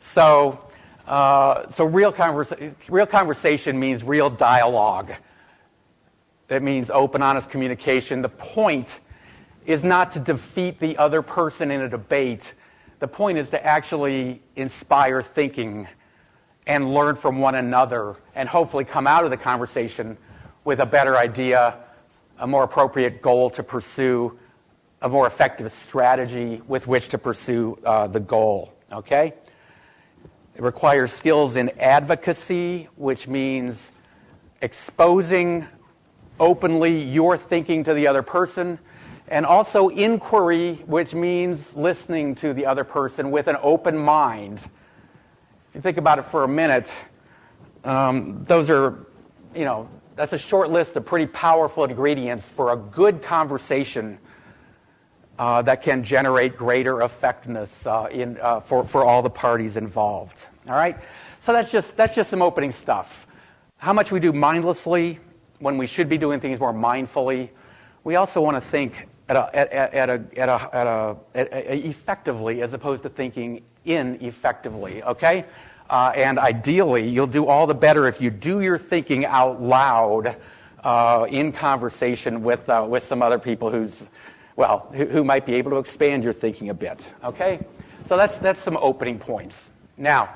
So, 0.00 0.60
uh, 1.06 1.68
so 1.70 1.84
real, 1.84 2.12
conversa- 2.12 2.74
real 2.88 3.06
conversation 3.06 3.78
means 3.78 4.04
real 4.04 4.30
dialogue. 4.30 5.14
It 6.48 6.62
means 6.62 6.90
open, 6.90 7.22
honest 7.22 7.48
communication. 7.50 8.22
The 8.22 8.28
point 8.28 8.88
is 9.66 9.84
not 9.84 10.12
to 10.12 10.20
defeat 10.20 10.80
the 10.80 10.96
other 10.96 11.22
person 11.22 11.70
in 11.70 11.82
a 11.82 11.88
debate. 11.88 12.54
The 12.98 13.08
point 13.08 13.38
is 13.38 13.48
to 13.50 13.64
actually 13.64 14.42
inspire 14.56 15.22
thinking 15.22 15.88
and 16.66 16.94
learn 16.94 17.16
from 17.16 17.40
one 17.40 17.54
another 17.54 18.16
and 18.34 18.48
hopefully 18.48 18.84
come 18.84 19.06
out 19.06 19.24
of 19.24 19.30
the 19.30 19.36
conversation 19.36 20.16
with 20.64 20.80
a 20.80 20.86
better 20.86 21.16
idea, 21.16 21.76
a 22.38 22.46
more 22.46 22.64
appropriate 22.64 23.22
goal 23.22 23.50
to 23.50 23.62
pursue, 23.62 24.38
a 25.00 25.08
more 25.08 25.26
effective 25.26 25.70
strategy 25.72 26.62
with 26.68 26.86
which 26.86 27.08
to 27.08 27.18
pursue 27.18 27.78
uh, 27.84 28.06
the 28.06 28.20
goal. 28.20 28.72
Okay? 28.92 29.34
It 30.54 30.62
requires 30.62 31.12
skills 31.12 31.56
in 31.56 31.70
advocacy, 31.80 32.88
which 32.96 33.26
means 33.26 33.90
exposing 34.60 35.66
openly 36.38 37.02
your 37.02 37.36
thinking 37.36 37.84
to 37.84 37.94
the 37.94 38.06
other 38.06 38.22
person 38.22 38.78
and 39.32 39.46
also 39.46 39.88
inquiry, 39.88 40.74
which 40.84 41.14
means 41.14 41.74
listening 41.74 42.34
to 42.34 42.52
the 42.52 42.66
other 42.66 42.84
person 42.84 43.30
with 43.30 43.48
an 43.48 43.56
open 43.62 43.96
mind. 43.96 44.58
If 44.58 45.76
you 45.76 45.80
think 45.80 45.96
about 45.96 46.18
it 46.18 46.26
for 46.26 46.44
a 46.44 46.48
minute, 46.48 46.92
um, 47.82 48.44
those 48.44 48.68
are, 48.68 49.06
you 49.54 49.64
know, 49.64 49.88
that's 50.16 50.34
a 50.34 50.38
short 50.38 50.68
list 50.68 50.98
of 50.98 51.06
pretty 51.06 51.26
powerful 51.26 51.84
ingredients 51.84 52.46
for 52.46 52.72
a 52.72 52.76
good 52.76 53.22
conversation. 53.22 54.18
uh, 55.38 55.62
that 55.62 55.82
can 55.82 56.04
generate 56.04 56.56
greater 56.56 57.02
effectiveness 57.02 57.86
uh, 57.86 58.08
in, 58.10 58.38
uh, 58.40 58.60
for, 58.60 58.86
for 58.86 59.04
all 59.04 59.22
the 59.22 59.30
parties 59.30 59.76
involved. 59.76 60.38
All 60.68 60.74
right? 60.74 60.96
So 61.40 61.52
that's 61.52 61.70
just, 61.70 61.96
that's 61.96 62.14
just 62.14 62.30
some 62.30 62.42
opening 62.42 62.72
stuff. 62.72 63.26
How 63.78 63.92
much 63.92 64.12
we 64.12 64.20
do 64.20 64.32
mindlessly 64.32 65.18
when 65.58 65.78
we 65.78 65.86
should 65.86 66.08
be 66.08 66.18
doing 66.18 66.40
things 66.40 66.60
more 66.60 66.72
mindfully. 66.72 67.50
We 68.04 68.16
also 68.16 68.40
want 68.40 68.56
to 68.56 68.60
think 68.60 69.08
at 69.28 69.36
a, 69.36 69.56
at, 69.56 69.72
at 69.72 70.08
a, 70.08 70.12
at 70.36 70.48
a, 70.48 70.70
at 70.72 70.86
a, 70.86 71.16
at 71.34 71.52
a 71.52 71.86
effectively 71.86 72.62
as 72.62 72.72
opposed 72.72 73.02
to 73.02 73.08
thinking 73.08 73.62
ineffectively, 73.84 75.02
okay? 75.02 75.44
Uh, 75.88 76.12
and 76.16 76.38
ideally, 76.38 77.08
you'll 77.08 77.26
do 77.26 77.46
all 77.46 77.66
the 77.66 77.74
better 77.74 78.08
if 78.08 78.20
you 78.20 78.30
do 78.30 78.60
your 78.60 78.78
thinking 78.78 79.26
out 79.26 79.60
loud 79.60 80.36
uh, 80.84 81.26
in 81.28 81.52
conversation 81.52 82.42
with, 82.42 82.68
uh, 82.68 82.84
with 82.88 83.02
some 83.02 83.22
other 83.22 83.38
people 83.38 83.70
who's, 83.70 84.08
well, 84.56 84.88
who, 84.92 85.06
who, 85.06 85.24
might 85.24 85.46
be 85.46 85.54
able 85.54 85.70
to 85.70 85.76
expand 85.76 86.24
your 86.24 86.32
thinking 86.32 86.70
a 86.70 86.74
bit, 86.74 87.06
okay? 87.22 87.64
So 88.06 88.16
that's, 88.16 88.38
that's 88.38 88.60
some 88.60 88.76
opening 88.78 89.18
points. 89.18 89.70
Now, 89.96 90.34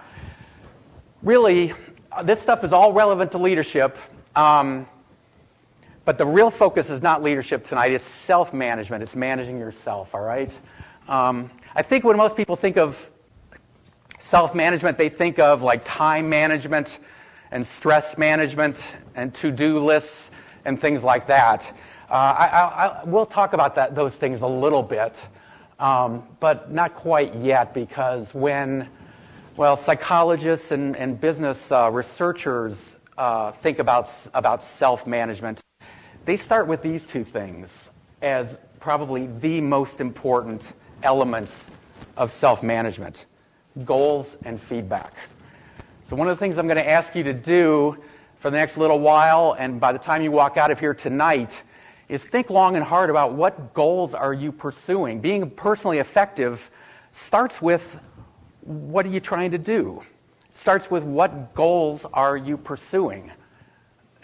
really, 1.23 1.73
uh, 2.12 2.23
this 2.23 2.40
stuff 2.40 2.62
is 2.62 2.73
all 2.73 2.93
relevant 2.93 3.33
to 3.33 3.38
leadership. 3.38 3.97
Um, 4.37 4.87
but 6.07 6.19
the 6.19 6.25
real 6.25 6.53
focus 6.53 6.89
is 6.89 7.03
not 7.03 7.23
leadership 7.23 7.65
tonight, 7.65 7.91
it's 7.91 8.05
self 8.05 8.55
management. 8.55 9.03
It's 9.03 9.17
managing 9.17 9.59
yourself, 9.59 10.15
all 10.15 10.23
right? 10.23 10.51
Um, 11.09 11.51
I 11.75 11.83
think 11.83 12.05
when 12.05 12.17
most 12.17 12.37
people 12.37 12.55
think 12.55 12.79
of 12.79 13.11
self 14.21 14.55
management, 14.55 14.99
they 14.99 15.09
think 15.09 15.39
of 15.41 15.63
like 15.63 15.83
time 15.85 16.29
management 16.31 17.01
and 17.51 17.67
stress 17.67 18.17
management 18.17 18.85
and 19.17 19.35
to 19.35 19.51
do 19.51 19.81
lists 19.81 20.31
and 20.65 20.81
things 20.81 21.03
like 21.03 21.27
that. 21.27 21.77
Uh, 22.09 22.13
I, 22.13 22.47
I, 22.47 22.87
I, 22.87 23.05
we'll 23.05 23.27
talk 23.27 23.53
about 23.53 23.75
that, 23.75 23.97
those 23.97 24.15
things 24.15 24.43
a 24.43 24.47
little 24.47 24.85
bit, 24.85 25.21
um, 25.81 26.23
but 26.39 26.73
not 26.73 26.95
quite 26.95 27.35
yet 27.35 27.75
because 27.75 28.33
when, 28.33 28.89
well, 29.57 29.77
psychologists 29.77 30.71
and, 30.71 30.97
and 30.97 31.21
business 31.21 31.73
uh, 31.73 31.91
researchers 31.91 32.95
uh, 33.19 33.51
think 33.51 33.81
about, 33.81 34.09
about 34.35 34.63
self 34.63 35.05
management, 35.05 35.63
they 36.26 36.37
start 36.37 36.66
with 36.66 36.83
these 36.83 37.04
two 37.04 37.25
things 37.25 37.88
as 38.21 38.56
probably 38.80 39.28
the 39.38 39.61
most 39.61 40.00
important 40.00 40.73
elements 41.02 41.71
of 42.16 42.30
self 42.30 42.62
management 42.62 43.26
goals 43.85 44.37
and 44.45 44.61
feedback. 44.61 45.14
So, 46.09 46.16
one 46.16 46.28
of 46.28 46.37
the 46.37 46.40
things 46.40 46.59
I'm 46.59 46.66
going 46.66 46.76
to 46.76 46.88
ask 46.88 47.14
you 47.14 47.23
to 47.25 47.33
do 47.33 47.97
for 48.38 48.50
the 48.50 48.56
next 48.56 48.76
little 48.76 48.99
while, 48.99 49.56
and 49.59 49.80
by 49.80 49.92
the 49.92 49.99
time 49.99 50.21
you 50.23 50.33
walk 50.33 50.56
out 50.56 50.71
of 50.71 50.80
here 50.80 50.95
tonight, 50.95 51.62
is 52.09 52.25
think 52.25 52.50
long 52.50 52.76
and 52.76 52.85
hard 52.85 53.09
about 53.09 53.33
what 53.33 53.73
goals 53.73 54.12
are 54.12 54.35
you 54.35 54.50
pursuing. 54.50 55.21
Being 55.21 55.49
personally 55.49 55.99
effective 55.99 56.71
starts 57.12 57.62
with 57.62 58.00
what 58.62 59.06
are 59.06 59.11
you 59.11 59.21
trying 59.21 59.52
to 59.52 59.59
do? 59.59 60.02
Starts 60.52 60.90
with 60.90 61.04
what 61.04 61.54
goals 61.54 62.04
are 62.12 62.37
you 62.37 62.56
pursuing? 62.56 63.30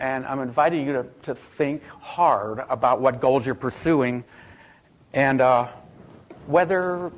And 0.02 0.26
I'm 0.26 0.40
inviting 0.40 0.84
you 0.84 0.94
to, 0.94 1.06
to 1.22 1.36
think 1.36 1.86
hard 1.86 2.64
about 2.68 3.00
what 3.00 3.20
goals 3.20 3.46
you're 3.46 3.54
pursuing 3.54 4.24
and 5.14 5.40
uh, 5.40 5.68
whether, 6.48 7.12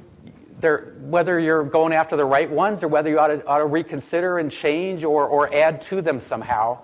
whether 0.60 1.40
you're 1.40 1.64
going 1.64 1.94
after 1.94 2.14
the 2.14 2.26
right 2.26 2.50
ones 2.50 2.82
or 2.82 2.88
whether 2.88 3.08
you 3.08 3.18
ought 3.18 3.28
to, 3.28 3.46
ought 3.46 3.58
to 3.58 3.64
reconsider 3.64 4.38
and 4.38 4.52
change 4.52 5.02
or, 5.02 5.26
or 5.26 5.52
add 5.54 5.80
to 5.80 6.02
them 6.02 6.20
somehow. 6.20 6.78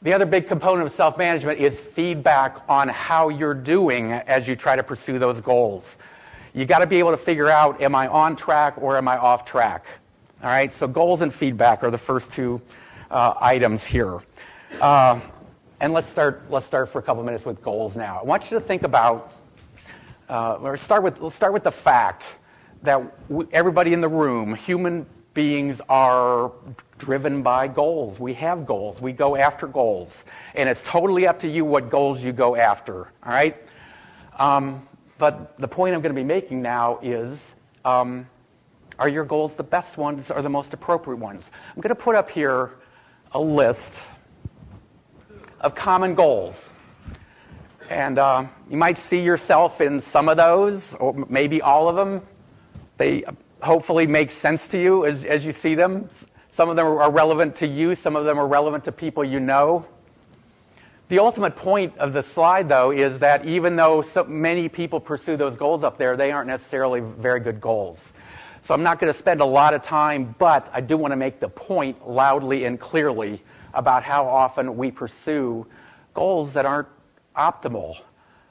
The 0.00 0.14
other 0.14 0.24
big 0.24 0.48
component 0.48 0.86
of 0.86 0.92
self 0.92 1.18
management 1.18 1.60
is 1.60 1.78
feedback 1.78 2.56
on 2.66 2.88
how 2.88 3.28
you're 3.28 3.52
doing 3.52 4.12
as 4.12 4.48
you 4.48 4.56
try 4.56 4.74
to 4.74 4.82
pursue 4.82 5.18
those 5.18 5.42
goals. 5.42 5.98
You 6.54 6.64
got 6.64 6.78
to 6.78 6.86
be 6.86 6.96
able 6.98 7.10
to 7.10 7.18
figure 7.18 7.50
out 7.50 7.82
am 7.82 7.94
I 7.94 8.08
on 8.08 8.36
track 8.36 8.78
or 8.78 8.96
am 8.96 9.06
I 9.06 9.18
off 9.18 9.44
track? 9.44 9.84
All 10.42 10.48
right, 10.48 10.74
so 10.74 10.88
goals 10.88 11.20
and 11.20 11.32
feedback 11.32 11.84
are 11.84 11.90
the 11.90 11.98
first 11.98 12.32
two 12.32 12.62
uh, 13.10 13.34
items 13.38 13.84
here. 13.84 14.20
Uh, 14.80 15.20
and 15.80 15.92
let's 15.92 16.06
start, 16.06 16.44
let's 16.48 16.66
start 16.66 16.88
for 16.88 16.98
a 16.98 17.02
couple 17.02 17.22
minutes 17.22 17.44
with 17.44 17.62
goals 17.62 17.96
now. 17.96 18.20
I 18.20 18.24
want 18.24 18.50
you 18.50 18.58
to 18.58 18.64
think 18.64 18.82
about, 18.82 19.34
uh, 20.28 20.54
or 20.54 20.76
start 20.76 21.02
with, 21.02 21.20
let's 21.20 21.34
start 21.34 21.52
with 21.52 21.64
the 21.64 21.72
fact 21.72 22.24
that 22.82 23.00
everybody 23.52 23.92
in 23.92 24.00
the 24.00 24.08
room, 24.08 24.54
human 24.54 25.06
beings 25.34 25.80
are 25.88 26.52
driven 26.98 27.42
by 27.42 27.68
goals. 27.68 28.18
We 28.18 28.34
have 28.34 28.66
goals. 28.66 29.00
We 29.00 29.12
go 29.12 29.36
after 29.36 29.66
goals. 29.66 30.24
And 30.54 30.68
it's 30.68 30.82
totally 30.82 31.26
up 31.26 31.38
to 31.40 31.48
you 31.48 31.64
what 31.64 31.90
goals 31.90 32.22
you 32.22 32.32
go 32.32 32.56
after, 32.56 33.06
all 33.24 33.32
right? 33.32 33.56
Um, 34.38 34.86
but 35.18 35.58
the 35.58 35.68
point 35.68 35.94
I'm 35.94 36.00
going 36.00 36.14
to 36.14 36.20
be 36.20 36.26
making 36.26 36.62
now 36.62 36.98
is 37.02 37.54
um, 37.84 38.26
are 38.98 39.08
your 39.08 39.24
goals 39.24 39.54
the 39.54 39.64
best 39.64 39.96
ones 39.96 40.30
or 40.30 40.42
the 40.42 40.50
most 40.50 40.74
appropriate 40.74 41.18
ones? 41.18 41.50
I'm 41.74 41.80
going 41.80 41.94
to 41.94 42.00
put 42.00 42.14
up 42.14 42.30
here 42.30 42.72
a 43.32 43.40
list 43.40 43.92
of 45.62 45.74
common 45.74 46.14
goals. 46.14 46.68
And 47.88 48.18
uh, 48.18 48.46
you 48.70 48.76
might 48.76 48.98
see 48.98 49.22
yourself 49.22 49.80
in 49.80 50.00
some 50.00 50.28
of 50.28 50.36
those, 50.36 50.94
or 50.96 51.26
maybe 51.28 51.62
all 51.62 51.88
of 51.88 51.96
them. 51.96 52.22
They 52.96 53.24
hopefully 53.62 54.06
make 54.06 54.30
sense 54.30 54.68
to 54.68 54.78
you 54.78 55.06
as, 55.06 55.24
as 55.24 55.44
you 55.44 55.52
see 55.52 55.74
them. 55.74 56.08
Some 56.50 56.68
of 56.68 56.76
them 56.76 56.86
are 56.86 57.10
relevant 57.10 57.56
to 57.56 57.66
you, 57.66 57.94
some 57.94 58.16
of 58.16 58.24
them 58.24 58.38
are 58.38 58.46
relevant 58.46 58.84
to 58.84 58.92
people 58.92 59.24
you 59.24 59.40
know. 59.40 59.86
The 61.08 61.18
ultimate 61.18 61.56
point 61.56 61.96
of 61.98 62.12
the 62.12 62.22
slide, 62.22 62.68
though, 62.68 62.90
is 62.90 63.18
that 63.18 63.44
even 63.44 63.76
though 63.76 64.02
so 64.02 64.24
many 64.24 64.68
people 64.68 64.98
pursue 64.98 65.36
those 65.36 65.56
goals 65.56 65.84
up 65.84 65.98
there, 65.98 66.16
they 66.16 66.32
aren't 66.32 66.48
necessarily 66.48 67.00
very 67.00 67.40
good 67.40 67.60
goals. 67.60 68.12
So 68.62 68.72
I'm 68.74 68.82
not 68.82 68.98
going 68.98 69.12
to 69.12 69.18
spend 69.18 69.40
a 69.40 69.44
lot 69.44 69.74
of 69.74 69.82
time, 69.82 70.34
but 70.38 70.70
I 70.72 70.80
do 70.80 70.96
want 70.96 71.12
to 71.12 71.16
make 71.16 71.40
the 71.40 71.48
point 71.48 72.08
loudly 72.08 72.64
and 72.64 72.78
clearly 72.78 73.42
about 73.74 74.02
how 74.02 74.26
often 74.26 74.76
we 74.76 74.90
pursue 74.90 75.66
goals 76.14 76.54
that 76.54 76.66
aren't 76.66 76.88
optimal, 77.36 77.98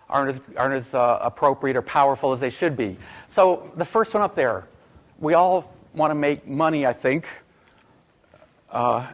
aren't 0.10 0.36
as, 0.36 0.42
aren't 0.58 0.76
as 0.76 0.94
uh, 0.94 1.20
appropriate 1.22 1.78
or 1.78 1.82
powerful 1.82 2.34
as 2.34 2.40
they 2.40 2.50
should 2.50 2.76
be. 2.76 2.98
So, 3.28 3.72
the 3.76 3.86
first 3.86 4.14
one 4.14 4.24
up 4.24 4.36
there, 4.36 4.68
we 5.20 5.34
all 5.34 5.74
want 5.94 6.12
to 6.12 6.16
make 6.16 6.48
money, 6.48 6.86
I 6.86 6.94
think, 6.94 7.28
uh, 8.72 9.08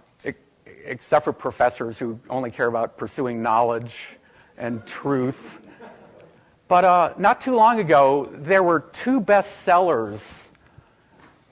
except 0.86 1.26
for 1.26 1.34
professors 1.34 2.00
who 2.00 2.20
only 2.30 2.52
care 2.52 2.68
about 2.68 2.98
pursuing 2.98 3.42
knowledge 3.42 4.18
and 4.58 4.86
truth. 4.86 5.60
But 6.68 6.84
uh, 6.86 7.14
not 7.18 7.42
too 7.42 7.56
long 7.56 7.80
ago, 7.80 8.30
there 8.34 8.64
were 8.64 8.80
two 8.80 9.22
bestsellers, 9.22 10.48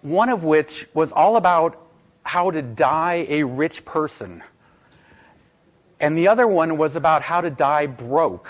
one 0.01 0.29
of 0.29 0.43
which 0.43 0.87
was 0.93 1.11
all 1.11 1.37
about 1.37 1.84
how 2.25 2.49
to 2.51 2.61
die 2.61 3.25
a 3.29 3.43
rich 3.43 3.85
person. 3.85 4.43
And 5.99 6.17
the 6.17 6.27
other 6.27 6.47
one 6.47 6.77
was 6.77 6.95
about 6.95 7.21
how 7.21 7.39
to 7.39 7.49
die 7.49 7.85
broke. 7.85 8.49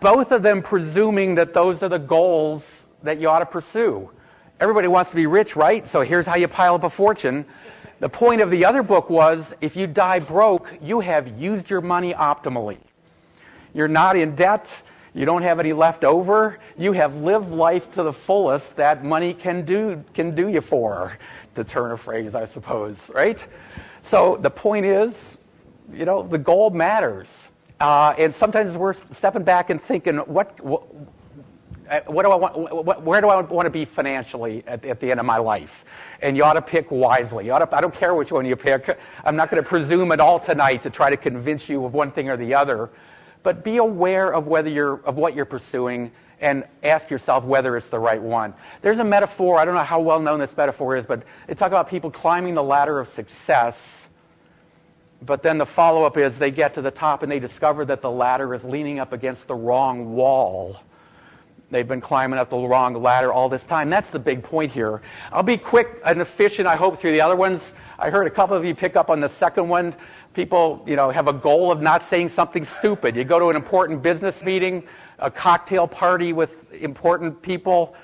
Both 0.00 0.30
of 0.30 0.42
them 0.42 0.62
presuming 0.62 1.36
that 1.36 1.54
those 1.54 1.82
are 1.82 1.88
the 1.88 1.98
goals 1.98 2.86
that 3.02 3.18
you 3.18 3.28
ought 3.28 3.38
to 3.40 3.46
pursue. 3.46 4.10
Everybody 4.60 4.88
wants 4.88 5.10
to 5.10 5.16
be 5.16 5.26
rich, 5.26 5.56
right? 5.56 5.88
So 5.88 6.02
here's 6.02 6.26
how 6.26 6.36
you 6.36 6.48
pile 6.48 6.74
up 6.74 6.84
a 6.84 6.90
fortune. 6.90 7.46
The 8.00 8.08
point 8.08 8.42
of 8.42 8.50
the 8.50 8.64
other 8.64 8.82
book 8.82 9.08
was 9.08 9.54
if 9.60 9.74
you 9.74 9.86
die 9.86 10.18
broke, 10.18 10.76
you 10.82 11.00
have 11.00 11.40
used 11.40 11.70
your 11.70 11.80
money 11.80 12.12
optimally. 12.12 12.78
You're 13.72 13.88
not 13.88 14.16
in 14.16 14.36
debt. 14.36 14.68
You 15.14 15.24
don't 15.24 15.42
have 15.42 15.58
any 15.58 15.72
left 15.72 16.04
over. 16.04 16.58
You 16.76 16.92
have 16.92 17.16
lived 17.16 17.50
life 17.50 17.92
to 17.94 18.02
the 18.02 18.12
fullest 18.12 18.76
that 18.76 19.04
money 19.04 19.34
can 19.34 19.64
do, 19.64 20.04
can 20.14 20.34
do 20.34 20.48
you 20.48 20.60
for, 20.60 21.18
to 21.54 21.64
turn 21.64 21.92
a 21.92 21.96
phrase, 21.96 22.34
I 22.34 22.44
suppose, 22.44 23.10
right? 23.14 23.44
So 24.00 24.36
the 24.36 24.50
point 24.50 24.86
is, 24.86 25.38
you 25.92 26.04
know, 26.04 26.22
the 26.22 26.38
goal 26.38 26.70
matters. 26.70 27.28
Uh, 27.80 28.14
and 28.18 28.34
sometimes 28.34 28.76
we're 28.76 28.94
stepping 29.12 29.44
back 29.44 29.70
and 29.70 29.80
thinking, 29.80 30.16
what, 30.18 30.60
what, 30.60 30.82
uh, 31.88 32.00
what 32.06 32.24
do 32.24 32.30
I 32.30 32.34
want, 32.34 32.84
what, 32.84 33.02
where 33.02 33.20
do 33.20 33.28
I 33.28 33.40
want 33.40 33.66
to 33.66 33.70
be 33.70 33.84
financially 33.84 34.62
at, 34.66 34.84
at, 34.84 35.00
the 35.00 35.10
end 35.10 35.20
of 35.20 35.26
my 35.26 35.38
life? 35.38 35.84
And 36.20 36.36
you 36.36 36.44
ought 36.44 36.54
to 36.54 36.62
pick 36.62 36.90
wisely. 36.90 37.46
You 37.46 37.52
ought 37.52 37.60
to, 37.60 37.76
I 37.76 37.80
don't 37.80 37.94
care 37.94 38.14
which 38.14 38.30
one 38.30 38.44
you 38.44 38.56
pick. 38.56 38.98
I'm 39.24 39.36
not 39.36 39.50
going 39.50 39.62
to 39.62 39.68
presume 39.68 40.12
at 40.12 40.20
all 40.20 40.38
tonight 40.38 40.82
to 40.82 40.90
try 40.90 41.08
to 41.08 41.16
convince 41.16 41.68
you 41.68 41.84
of 41.84 41.94
one 41.94 42.10
thing 42.10 42.28
or 42.28 42.36
the 42.36 42.54
other 42.54 42.90
but 43.48 43.64
be 43.64 43.78
aware 43.78 44.30
of 44.30 44.46
whether 44.46 44.68
you're 44.68 45.00
of 45.06 45.16
what 45.16 45.34
you're 45.34 45.46
pursuing 45.46 46.12
and 46.38 46.64
ask 46.82 47.08
yourself 47.08 47.46
whether 47.46 47.78
it's 47.78 47.88
the 47.88 47.98
right 47.98 48.20
one. 48.20 48.52
There's 48.82 48.98
a 48.98 49.04
metaphor, 49.04 49.58
I 49.58 49.64
don't 49.64 49.72
know 49.72 49.82
how 49.82 50.02
well 50.02 50.20
known 50.20 50.38
this 50.38 50.54
metaphor 50.54 50.96
is, 50.96 51.06
but 51.06 51.22
they 51.46 51.54
talk 51.54 51.68
about 51.68 51.88
people 51.88 52.10
climbing 52.10 52.52
the 52.52 52.62
ladder 52.62 53.00
of 53.00 53.08
success. 53.08 54.06
But 55.24 55.42
then 55.42 55.56
the 55.56 55.64
follow 55.64 56.04
up 56.04 56.18
is 56.18 56.38
they 56.38 56.50
get 56.50 56.74
to 56.74 56.82
the 56.82 56.90
top 56.90 57.22
and 57.22 57.32
they 57.32 57.38
discover 57.38 57.86
that 57.86 58.02
the 58.02 58.10
ladder 58.10 58.52
is 58.52 58.64
leaning 58.64 58.98
up 58.98 59.14
against 59.14 59.46
the 59.46 59.54
wrong 59.54 60.12
wall. 60.12 60.82
They've 61.70 61.88
been 61.88 62.02
climbing 62.02 62.38
up 62.38 62.50
the 62.50 62.58
wrong 62.58 62.92
ladder 63.02 63.32
all 63.32 63.48
this 63.48 63.64
time. 63.64 63.88
That's 63.88 64.10
the 64.10 64.18
big 64.18 64.42
point 64.42 64.72
here. 64.72 65.00
I'll 65.32 65.42
be 65.42 65.56
quick 65.56 66.02
and 66.04 66.20
efficient, 66.20 66.68
I 66.68 66.76
hope, 66.76 66.98
through 66.98 67.12
the 67.12 67.22
other 67.22 67.36
ones. 67.36 67.72
I 67.98 68.10
heard 68.10 68.26
a 68.26 68.30
couple 68.30 68.56
of 68.56 68.64
you 68.66 68.74
pick 68.74 68.94
up 68.94 69.08
on 69.08 69.20
the 69.20 69.28
second 69.30 69.70
one 69.70 69.94
People, 70.38 70.84
you 70.86 70.94
know, 70.94 71.10
have 71.10 71.26
a 71.26 71.32
goal 71.32 71.72
of 71.72 71.82
not 71.82 72.04
saying 72.04 72.28
something 72.28 72.64
stupid. 72.64 73.16
You 73.16 73.24
go 73.24 73.40
to 73.40 73.48
an 73.48 73.56
important 73.56 74.04
business 74.04 74.40
meeting, 74.40 74.84
a 75.18 75.32
cocktail 75.32 75.88
party 75.88 76.32
with 76.32 76.72
important 76.74 77.42
people, 77.42 77.96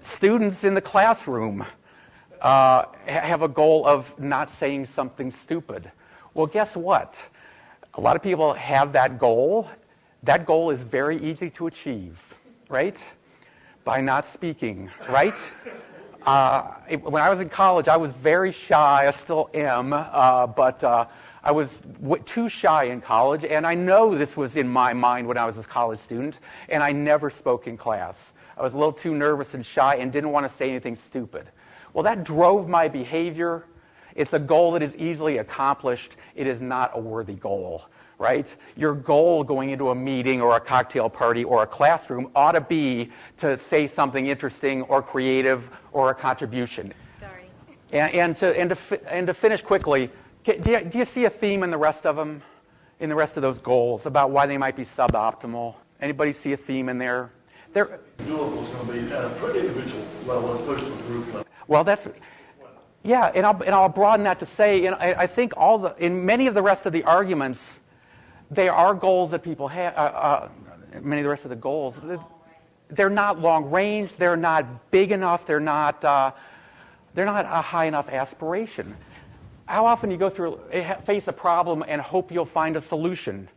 students 0.00 0.62
in 0.62 0.74
the 0.74 0.80
classroom 0.80 1.66
uh, 2.42 2.84
have 3.06 3.42
a 3.42 3.48
goal 3.48 3.84
of 3.88 4.16
not 4.20 4.52
saying 4.52 4.86
something 4.86 5.32
stupid. 5.32 5.90
Well, 6.32 6.46
guess 6.46 6.76
what? 6.76 7.26
A 7.94 8.00
lot 8.00 8.14
of 8.14 8.22
people 8.22 8.52
have 8.52 8.92
that 8.92 9.18
goal. 9.18 9.68
That 10.22 10.46
goal 10.46 10.70
is 10.70 10.78
very 10.78 11.16
easy 11.16 11.50
to 11.50 11.66
achieve, 11.66 12.20
right? 12.68 13.02
By 13.82 14.00
not 14.00 14.26
speaking, 14.26 14.90
right? 15.08 15.34
Uh, 16.24 16.68
when 17.00 17.20
I 17.20 17.30
was 17.30 17.40
in 17.40 17.48
college, 17.48 17.88
I 17.88 17.96
was 17.96 18.12
very 18.12 18.52
shy. 18.52 19.08
I 19.08 19.10
still 19.10 19.50
am, 19.52 19.92
uh, 19.92 20.46
but 20.46 20.84
uh, 20.84 21.06
I 21.42 21.52
was 21.52 21.78
w- 22.02 22.22
too 22.22 22.48
shy 22.48 22.84
in 22.84 23.00
college, 23.00 23.44
and 23.44 23.66
I 23.66 23.74
know 23.74 24.14
this 24.14 24.36
was 24.36 24.56
in 24.56 24.68
my 24.68 24.92
mind 24.92 25.26
when 25.26 25.38
I 25.38 25.46
was 25.46 25.58
a 25.58 25.62
college 25.62 25.98
student, 25.98 26.38
and 26.68 26.82
I 26.82 26.92
never 26.92 27.30
spoke 27.30 27.66
in 27.66 27.76
class. 27.76 28.32
I 28.56 28.62
was 28.62 28.74
a 28.74 28.76
little 28.76 28.92
too 28.92 29.14
nervous 29.14 29.54
and 29.54 29.64
shy 29.64 29.94
and 29.96 30.12
didn't 30.12 30.32
want 30.32 30.48
to 30.48 30.54
say 30.54 30.68
anything 30.68 30.96
stupid. 30.96 31.48
Well, 31.94 32.04
that 32.04 32.24
drove 32.24 32.68
my 32.68 32.88
behavior. 32.88 33.64
It's 34.14 34.32
a 34.34 34.38
goal 34.38 34.72
that 34.72 34.82
is 34.82 34.94
easily 34.96 35.38
accomplished. 35.38 36.16
It 36.34 36.46
is 36.46 36.60
not 36.60 36.90
a 36.94 37.00
worthy 37.00 37.34
goal, 37.34 37.86
right? 38.18 38.54
Your 38.76 38.92
goal 38.92 39.42
going 39.42 39.70
into 39.70 39.90
a 39.90 39.94
meeting 39.94 40.42
or 40.42 40.56
a 40.56 40.60
cocktail 40.60 41.08
party 41.08 41.42
or 41.42 41.62
a 41.62 41.66
classroom 41.66 42.30
ought 42.34 42.52
to 42.52 42.60
be 42.60 43.10
to 43.38 43.56
say 43.58 43.86
something 43.86 44.26
interesting 44.26 44.82
or 44.82 45.00
creative 45.00 45.70
or 45.92 46.10
a 46.10 46.14
contribution. 46.14 46.92
Sorry. 47.18 47.50
And, 47.92 48.14
and, 48.14 48.36
to, 48.36 48.60
and, 48.60 48.70
to, 48.70 49.12
and 49.12 49.26
to 49.26 49.34
finish 49.34 49.62
quickly, 49.62 50.10
do 50.44 50.70
you, 50.70 50.84
do 50.84 50.98
you 50.98 51.04
see 51.04 51.24
a 51.24 51.30
theme 51.30 51.62
in 51.62 51.70
the 51.70 51.78
rest 51.78 52.06
of 52.06 52.16
them, 52.16 52.42
in 52.98 53.08
the 53.08 53.14
rest 53.14 53.36
of 53.36 53.42
those 53.42 53.58
goals 53.58 54.06
about 54.06 54.30
why 54.30 54.46
they 54.46 54.58
might 54.58 54.76
be 54.76 54.84
suboptimal? 54.84 55.74
Anybody 56.00 56.32
see 56.32 56.52
a 56.52 56.56
theme 56.56 56.88
in 56.88 56.98
there? 56.98 57.30
There, 57.72 58.00
doable 58.18 58.62
is 58.62 58.68
going 58.68 58.86
to 58.86 58.92
be 58.92 59.14
at 59.14 59.24
an 59.24 59.56
individual 59.56 60.04
level 60.26 60.52
as 60.52 60.60
opposed 60.60 60.86
to 60.86 60.92
a 60.92 60.96
group 61.02 61.26
level. 61.26 61.46
well, 61.68 61.84
that's 61.84 62.08
yeah, 63.02 63.32
and 63.34 63.46
I'll, 63.46 63.62
and 63.62 63.74
I'll 63.74 63.88
broaden 63.88 64.24
that 64.24 64.40
to 64.40 64.46
say, 64.46 64.82
you 64.82 64.90
know, 64.90 64.96
I, 64.98 65.22
I 65.22 65.26
think 65.26 65.54
all 65.56 65.78
the 65.78 65.94
in 66.04 66.26
many 66.26 66.46
of 66.48 66.54
the 66.54 66.62
rest 66.62 66.84
of 66.86 66.92
the 66.92 67.04
arguments, 67.04 67.80
they 68.50 68.68
are 68.68 68.92
goals 68.94 69.30
that 69.30 69.42
people 69.42 69.68
have. 69.68 69.94
Uh, 69.94 69.96
uh, 69.96 70.48
many 71.00 71.20
of 71.20 71.24
the 71.24 71.30
rest 71.30 71.44
of 71.44 71.50
the 71.50 71.56
goals, 71.56 71.94
they're 72.88 73.08
not 73.08 73.40
long 73.40 73.70
range. 73.70 74.16
They're 74.16 74.36
not 74.36 74.90
big 74.90 75.12
enough. 75.12 75.46
They're 75.46 75.60
not. 75.60 76.04
Uh, 76.04 76.32
they're 77.14 77.26
not 77.26 77.44
a 77.44 77.62
high 77.62 77.86
enough 77.86 78.08
aspiration. 78.08 78.96
How 79.70 79.86
often 79.86 80.10
you 80.10 80.16
go 80.16 80.28
through 80.28 80.58
eh, 80.72 80.94
face 80.94 81.28
a 81.28 81.32
problem 81.32 81.84
and 81.86 82.00
hope 82.02 82.32
you'll 82.32 82.44
find 82.44 82.74
a 82.74 82.80
solution, 82.80 83.48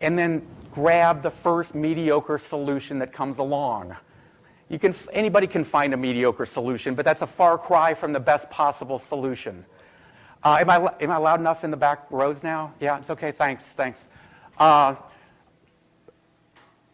and 0.00 0.16
then 0.16 0.46
grab 0.70 1.20
the 1.24 1.32
first 1.32 1.74
mediocre 1.74 2.38
solution 2.38 3.00
that 3.00 3.12
comes 3.12 3.38
along. 3.38 3.96
You 4.68 4.78
can, 4.78 4.94
anybody 5.12 5.48
can 5.48 5.64
find 5.64 5.92
a 5.92 5.96
mediocre 5.96 6.46
solution, 6.46 6.94
but 6.94 7.04
that's 7.04 7.22
a 7.22 7.26
far 7.26 7.58
cry 7.58 7.92
from 7.92 8.12
the 8.12 8.20
best 8.20 8.48
possible 8.50 9.00
solution. 9.00 9.64
Uh, 10.44 10.58
am, 10.60 10.70
I, 10.70 10.94
am 11.00 11.10
I 11.10 11.16
loud 11.16 11.40
enough 11.40 11.64
in 11.64 11.72
the 11.72 11.76
back 11.76 12.06
rows 12.10 12.44
now? 12.44 12.72
Yeah, 12.78 12.98
it's 12.98 13.10
okay. 13.10 13.32
Thanks, 13.32 13.64
thanks. 13.64 14.08
Uh, 14.56 14.94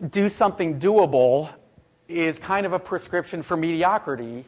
do 0.09 0.31
something 0.31 0.81
doable 0.81 1.51
is 2.09 2.39
kind 2.39 2.65
of 2.65 2.73
a 2.73 2.79
prescription 2.79 3.43
for 3.43 3.59
mediocrity 3.59 4.47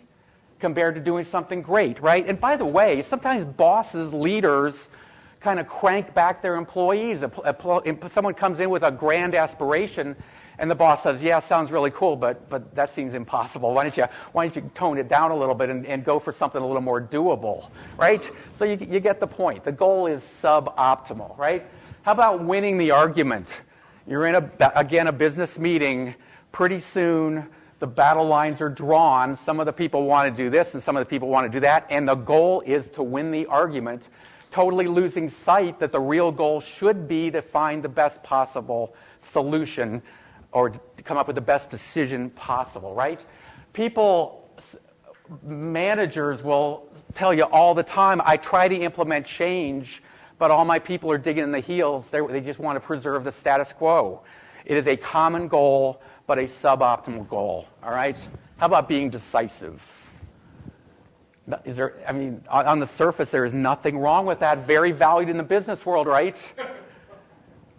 compared 0.64 0.94
to 0.94 1.00
doing 1.02 1.24
something 1.24 1.60
great, 1.60 2.00
right? 2.00 2.26
And 2.26 2.40
by 2.40 2.56
the 2.56 2.64
way, 2.64 3.02
sometimes 3.02 3.44
bosses, 3.44 4.14
leaders, 4.14 4.88
kind 5.38 5.60
of 5.60 5.68
crank 5.68 6.14
back 6.14 6.40
their 6.40 6.56
employees. 6.56 7.22
Someone 8.08 8.32
comes 8.32 8.60
in 8.60 8.70
with 8.70 8.82
a 8.82 8.90
grand 8.90 9.34
aspiration, 9.34 10.16
and 10.58 10.70
the 10.70 10.74
boss 10.74 11.02
says, 11.02 11.20
"Yeah, 11.20 11.40
sounds 11.40 11.70
really 11.70 11.90
cool, 11.90 12.16
but 12.16 12.48
but 12.48 12.74
that 12.76 12.88
seems 12.94 13.12
impossible. 13.12 13.74
Why 13.74 13.82
don't 13.82 13.94
you 13.94 14.06
why 14.32 14.48
don't 14.48 14.56
you 14.56 14.70
tone 14.74 14.96
it 14.96 15.06
down 15.06 15.32
a 15.32 15.36
little 15.36 15.54
bit 15.54 15.68
and, 15.68 15.84
and 15.84 16.02
go 16.02 16.18
for 16.18 16.32
something 16.32 16.62
a 16.62 16.66
little 16.66 16.80
more 16.80 17.02
doable, 17.02 17.68
right?" 17.98 18.30
So 18.54 18.64
you 18.64 18.78
you 18.80 19.00
get 19.00 19.20
the 19.20 19.26
point. 19.26 19.64
The 19.64 19.72
goal 19.72 20.06
is 20.06 20.22
suboptimal, 20.22 21.36
right? 21.36 21.62
How 22.04 22.12
about 22.12 22.42
winning 22.42 22.78
the 22.78 22.92
argument? 22.92 23.60
You're 24.06 24.24
in 24.24 24.34
a 24.34 24.72
again 24.74 25.08
a 25.08 25.12
business 25.12 25.58
meeting. 25.58 26.14
Pretty 26.52 26.80
soon, 26.80 27.50
the 27.84 27.88
battle 27.88 28.26
lines 28.26 28.62
are 28.62 28.70
drawn. 28.70 29.36
Some 29.36 29.60
of 29.60 29.66
the 29.66 29.72
people 29.72 30.06
want 30.06 30.34
to 30.34 30.42
do 30.42 30.48
this, 30.48 30.72
and 30.72 30.82
some 30.82 30.96
of 30.96 31.02
the 31.02 31.06
people 31.06 31.28
want 31.28 31.52
to 31.52 31.54
do 31.54 31.60
that, 31.60 31.86
and 31.90 32.08
the 32.08 32.14
goal 32.14 32.62
is 32.62 32.88
to 32.92 33.02
win 33.02 33.30
the 33.30 33.44
argument 33.44 34.08
totally 34.50 34.86
losing 34.86 35.28
sight 35.28 35.78
that 35.80 35.92
the 35.92 36.00
real 36.00 36.32
goal 36.32 36.62
should 36.62 37.06
be 37.06 37.30
to 37.30 37.42
find 37.42 37.82
the 37.82 37.88
best 37.90 38.22
possible 38.22 38.94
solution 39.20 40.00
or 40.52 40.70
to 40.70 41.02
come 41.02 41.18
up 41.18 41.26
with 41.26 41.36
the 41.36 41.42
best 41.42 41.68
decision 41.68 42.30
possible, 42.30 42.94
right? 42.94 43.20
People, 43.74 44.48
managers 45.42 46.42
will 46.42 46.88
tell 47.12 47.34
you 47.34 47.42
all 47.42 47.74
the 47.74 47.82
time, 47.82 48.22
I 48.24 48.38
try 48.38 48.66
to 48.66 48.76
implement 48.76 49.26
change, 49.26 50.02
but 50.38 50.50
all 50.50 50.64
my 50.64 50.78
people 50.78 51.10
are 51.10 51.18
digging 51.18 51.44
in 51.44 51.52
the 51.52 51.60
heels. 51.60 52.08
They're, 52.08 52.26
they 52.26 52.40
just 52.40 52.60
want 52.60 52.76
to 52.76 52.80
preserve 52.80 53.24
the 53.24 53.32
status 53.32 53.72
quo. 53.72 54.22
It 54.64 54.78
is 54.78 54.86
a 54.86 54.96
common 54.96 55.48
goal, 55.48 56.00
but 56.26 56.38
a 56.38 56.44
suboptimal 56.44 57.28
goal, 57.28 57.68
all 57.82 57.92
right? 57.92 58.18
How 58.56 58.66
about 58.66 58.88
being 58.88 59.10
decisive? 59.10 59.82
Is 61.64 61.76
there, 61.76 61.94
I 62.08 62.12
mean, 62.12 62.42
on 62.48 62.80
the 62.80 62.86
surface, 62.86 63.30
there 63.30 63.44
is 63.44 63.52
nothing 63.52 63.98
wrong 63.98 64.24
with 64.24 64.40
that. 64.40 64.66
Very 64.66 64.92
valued 64.92 65.28
in 65.28 65.36
the 65.36 65.42
business 65.42 65.84
world, 65.84 66.06
right? 66.06 66.34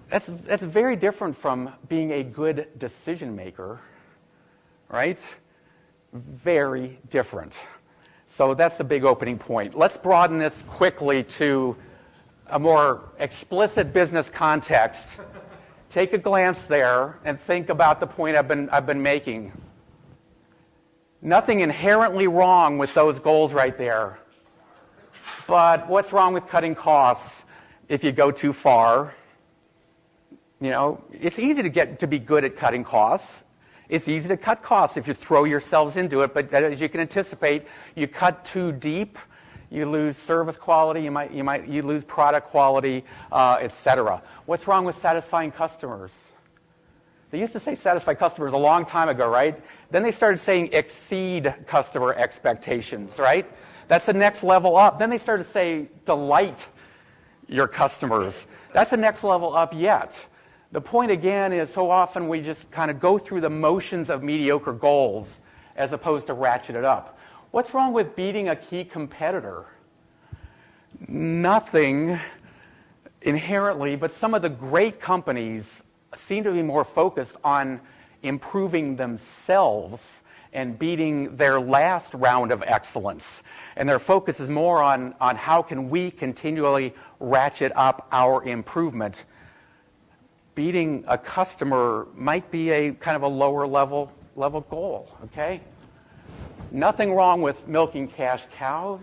That's, 0.10 0.30
that's 0.46 0.62
very 0.62 0.96
different 0.96 1.36
from 1.36 1.74
being 1.90 2.12
a 2.12 2.24
good 2.24 2.68
decision 2.78 3.36
maker, 3.36 3.80
right? 4.90 5.20
Very 6.14 7.00
different. 7.10 7.54
So 8.28 8.54
that's 8.54 8.78
the 8.78 8.84
big 8.84 9.04
opening 9.04 9.40
point. 9.40 9.76
Let's 9.76 9.98
broaden 9.98 10.38
this 10.38 10.64
quickly 10.68 11.24
to 11.24 11.76
a 12.48 12.60
more 12.60 13.02
explicit 13.18 13.94
business 13.94 14.30
context. 14.30 15.10
Take 15.96 16.12
a 16.12 16.18
glance 16.18 16.64
there 16.64 17.20
and 17.24 17.40
think 17.40 17.70
about 17.70 18.02
the 18.02 18.06
point 18.06 18.36
I've 18.36 18.50
been, 18.50 18.70
I've 18.70 18.86
been 18.86 19.02
making. 19.02 19.54
Nothing 21.22 21.62
inherently 21.62 22.28
wrong 22.28 22.78
with 22.78 22.94
those 22.94 23.22
goals 23.22 23.54
right 23.54 23.78
there. 23.78 24.20
But 25.48 25.88
what's 25.88 26.12
wrong 26.12 26.34
with 26.34 26.50
cutting 26.50 26.76
costs 26.76 27.46
if 27.88 28.04
you 28.04 28.12
go 28.12 28.30
too 28.30 28.52
far? 28.52 29.16
You 30.60 30.72
know, 30.72 31.02
it's 31.14 31.40
easy 31.40 31.64
to 31.64 31.70
get 31.70 32.02
to 32.02 32.08
be 32.08 32.20
good 32.20 32.44
at 32.44 32.58
cutting 32.58 32.84
costs. 32.84 33.46
It's 33.88 34.10
easy 34.10 34.28
to 34.28 34.36
cut 34.36 34.62
costs 34.62 34.98
if 34.98 35.08
you 35.08 35.14
throw 35.14 35.46
yourselves 35.46 35.96
into 35.96 36.24
it, 36.24 36.34
but 36.34 36.54
as 36.54 36.82
you 36.82 36.90
can 36.90 37.00
anticipate, 37.00 37.68
you 37.96 38.10
cut 38.10 38.44
too 38.44 38.74
deep, 38.74 39.18
you 39.72 39.86
lose 39.86 40.18
service 40.18 40.58
quality, 40.58 41.02
you 41.02 41.12
might, 41.12 41.32
you 41.32 41.44
might 41.44 41.68
you 41.68 41.82
lose 41.82 42.04
product 42.04 42.48
quality, 42.48 43.04
uh, 43.32 43.58
etc. 43.62 44.22
What's 44.46 44.68
wrong 44.68 44.86
with 44.86 44.98
satisfying 44.98 45.52
customers? 45.52 46.12
They 47.32 47.40
used 47.40 47.54
to 47.54 47.60
say 47.60 47.76
satisfy 47.76 48.14
customers 48.14 48.54
a 48.54 48.58
long 48.58 48.86
time 48.86 49.10
ago, 49.10 49.28
right? 49.28 49.62
Then 49.92 50.04
they 50.04 50.12
started 50.12 50.38
saying 50.38 50.70
exceed 50.72 51.54
customer 51.68 52.14
expectations, 52.14 53.20
right? 53.20 53.46
That's 53.88 54.06
the 54.06 54.14
next 54.14 54.44
level 54.44 54.78
up. 54.78 55.00
Then 55.00 55.10
they 55.10 55.18
started 55.18 55.44
to 55.44 55.50
say 55.52 55.90
delight 56.06 56.60
your 57.48 57.68
customers. 57.68 58.48
That's 58.74 58.92
the 58.92 58.98
next 58.98 59.24
level 59.24 59.56
up 59.56 59.74
yet. 59.74 60.14
The 60.72 60.82
point 60.82 61.12
again 61.12 61.54
is 61.54 61.72
so 61.72 61.90
often 61.90 62.28
we 62.28 62.42
just 62.42 62.70
kind 62.72 62.90
of 62.92 63.00
go 63.00 63.18
through 63.18 63.42
the 63.42 63.50
motions 63.50 64.10
of 64.10 64.24
mediocre 64.24 64.74
goals 64.74 65.28
as 65.76 65.94
opposed 65.94 66.28
to 66.28 66.34
ratchet 66.34 66.76
it 66.76 66.86
up. 66.86 67.15
What's 67.56 67.74
wrong 67.74 67.94
with 67.94 68.18
beating 68.18 68.50
a 68.50 68.56
key 68.58 68.84
competitor? 68.84 69.64
Nothing 71.08 72.20
inherently, 73.22 73.96
but 73.96 74.12
some 74.12 74.34
of 74.34 74.42
the 74.42 74.50
great 74.50 75.00
companies 75.00 75.82
seem 76.14 76.44
to 76.44 76.52
be 76.52 76.62
more 76.62 76.84
focused 76.84 77.38
on 77.46 77.80
improving 78.24 78.98
themselves 78.98 80.22
and 80.52 80.78
beating 80.78 81.38
their 81.38 81.62
last 81.62 82.14
round 82.14 82.52
of 82.52 82.62
excellence. 82.68 83.42
And 83.78 83.88
their 83.88 84.00
focus 84.00 84.42
is 84.42 84.50
more 84.50 84.82
on, 84.82 85.16
on 85.22 85.38
how 85.38 85.62
can 85.62 85.90
we 85.90 86.12
continually 86.12 86.94
ratchet 87.22 87.72
up 87.78 88.10
our 88.12 88.44
improvement. 88.44 89.24
Beating 90.56 91.06
a 91.08 91.18
customer 91.18 92.08
might 92.16 92.52
be 92.52 92.72
a 92.72 92.92
kind 92.92 93.16
of 93.16 93.24
a 93.24 93.30
lower 93.30 93.66
level, 93.66 94.12
level 94.36 94.60
goal, 94.60 95.10
okay? 95.24 95.62
Nothing 96.76 97.14
wrong 97.14 97.42
with 97.42 97.70
milking 97.70 98.06
cash 98.06 98.44
cows 98.58 99.00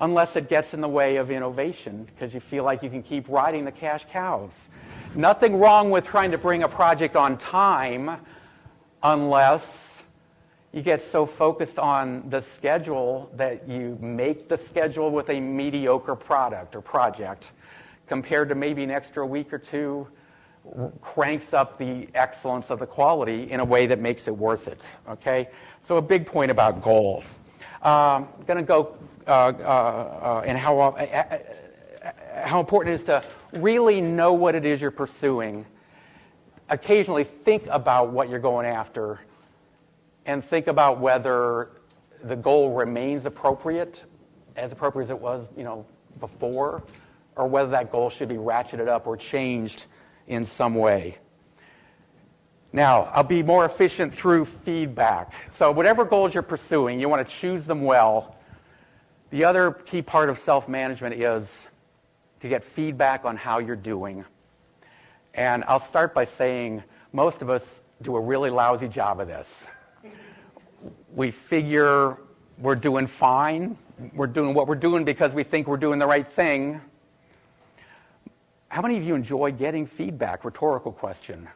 unless 0.00 0.36
it 0.36 0.48
gets 0.48 0.72
in 0.72 0.80
the 0.80 0.88
way 0.88 1.16
of 1.16 1.30
innovation 1.30 2.04
because 2.06 2.32
you 2.32 2.40
feel 2.40 2.64
like 2.64 2.82
you 2.82 2.88
can 2.88 3.02
keep 3.02 3.28
riding 3.28 3.66
the 3.66 3.72
cash 3.72 4.06
cows. 4.10 4.52
Nothing 5.14 5.58
wrong 5.58 5.90
with 5.90 6.06
trying 6.06 6.30
to 6.30 6.38
bring 6.38 6.62
a 6.62 6.68
project 6.68 7.14
on 7.14 7.36
time 7.36 8.18
unless 9.02 9.98
you 10.72 10.80
get 10.80 11.02
so 11.02 11.26
focused 11.26 11.78
on 11.78 12.26
the 12.30 12.40
schedule 12.40 13.30
that 13.36 13.68
you 13.68 13.98
make 14.00 14.48
the 14.48 14.56
schedule 14.56 15.10
with 15.10 15.28
a 15.28 15.38
mediocre 15.38 16.16
product 16.16 16.74
or 16.74 16.80
project 16.80 17.52
compared 18.06 18.48
to 18.48 18.54
maybe 18.54 18.82
an 18.82 18.90
extra 18.90 19.26
week 19.26 19.52
or 19.52 19.58
two 19.58 20.08
cranks 21.00 21.54
up 21.54 21.78
the 21.78 22.08
excellence 22.14 22.70
of 22.70 22.78
the 22.78 22.86
quality 22.86 23.50
in 23.50 23.60
a 23.60 23.64
way 23.64 23.86
that 23.86 24.00
makes 24.00 24.28
it 24.28 24.36
worth 24.36 24.68
it. 24.68 24.84
Okay? 25.08 25.48
So, 25.82 25.96
a 25.96 26.02
big 26.02 26.26
point 26.26 26.50
about 26.50 26.82
goals. 26.82 27.38
Um, 27.82 28.28
I'm 28.38 28.44
going 28.46 28.58
to 28.58 28.62
go 28.62 28.96
uh, 29.26 29.30
uh, 29.30 30.42
and 30.46 30.58
how, 30.58 30.80
uh, 30.80 30.90
uh, 30.90 32.12
how 32.44 32.60
important 32.60 32.92
it 32.92 32.94
is 32.94 33.02
to 33.04 33.22
really 33.52 34.00
know 34.00 34.32
what 34.32 34.54
it 34.54 34.64
is 34.64 34.80
you're 34.80 34.90
pursuing. 34.90 35.64
Occasionally 36.70 37.24
think 37.24 37.66
about 37.68 38.10
what 38.10 38.28
you're 38.28 38.38
going 38.38 38.66
after 38.66 39.20
and 40.26 40.44
think 40.44 40.66
about 40.66 40.98
whether 40.98 41.70
the 42.22 42.36
goal 42.36 42.74
remains 42.74 43.26
appropriate, 43.26 44.02
as 44.56 44.72
appropriate 44.72 45.04
as 45.04 45.10
it 45.10 45.18
was, 45.18 45.48
you 45.56 45.64
know, 45.64 45.86
before, 46.20 46.82
or 47.36 47.46
whether 47.46 47.70
that 47.70 47.92
goal 47.92 48.10
should 48.10 48.28
be 48.28 48.34
ratcheted 48.34 48.88
up 48.88 49.06
or 49.06 49.16
changed 49.16 49.86
in 50.28 50.44
some 50.44 50.74
way. 50.74 51.18
Now, 52.72 53.04
I'll 53.14 53.24
be 53.24 53.42
more 53.42 53.64
efficient 53.64 54.14
through 54.14 54.44
feedback. 54.44 55.32
So, 55.52 55.72
whatever 55.72 56.04
goals 56.04 56.34
you're 56.34 56.42
pursuing, 56.42 57.00
you 57.00 57.08
want 57.08 57.26
to 57.26 57.34
choose 57.34 57.64
them 57.64 57.82
well. 57.82 58.36
The 59.30 59.44
other 59.44 59.72
key 59.72 60.02
part 60.02 60.28
of 60.28 60.38
self 60.38 60.68
management 60.68 61.14
is 61.14 61.66
to 62.40 62.48
get 62.48 62.62
feedback 62.62 63.24
on 63.24 63.36
how 63.36 63.58
you're 63.58 63.74
doing. 63.74 64.24
And 65.34 65.64
I'll 65.66 65.80
start 65.80 66.14
by 66.14 66.24
saying 66.24 66.82
most 67.12 67.42
of 67.42 67.50
us 67.50 67.80
do 68.02 68.16
a 68.16 68.20
really 68.20 68.50
lousy 68.50 68.88
job 68.88 69.20
of 69.20 69.28
this. 69.28 69.66
We 71.14 71.30
figure 71.30 72.18
we're 72.58 72.74
doing 72.74 73.06
fine, 73.06 73.78
we're 74.14 74.26
doing 74.26 74.54
what 74.54 74.66
we're 74.66 74.74
doing 74.74 75.04
because 75.04 75.32
we 75.32 75.42
think 75.42 75.66
we're 75.66 75.76
doing 75.78 75.98
the 75.98 76.06
right 76.06 76.26
thing. 76.26 76.80
How 78.68 78.82
many 78.82 78.98
of 78.98 79.04
you 79.04 79.14
enjoy 79.14 79.52
getting 79.52 79.86
feedback? 79.86 80.44
Rhetorical 80.44 80.92
question. 80.92 81.48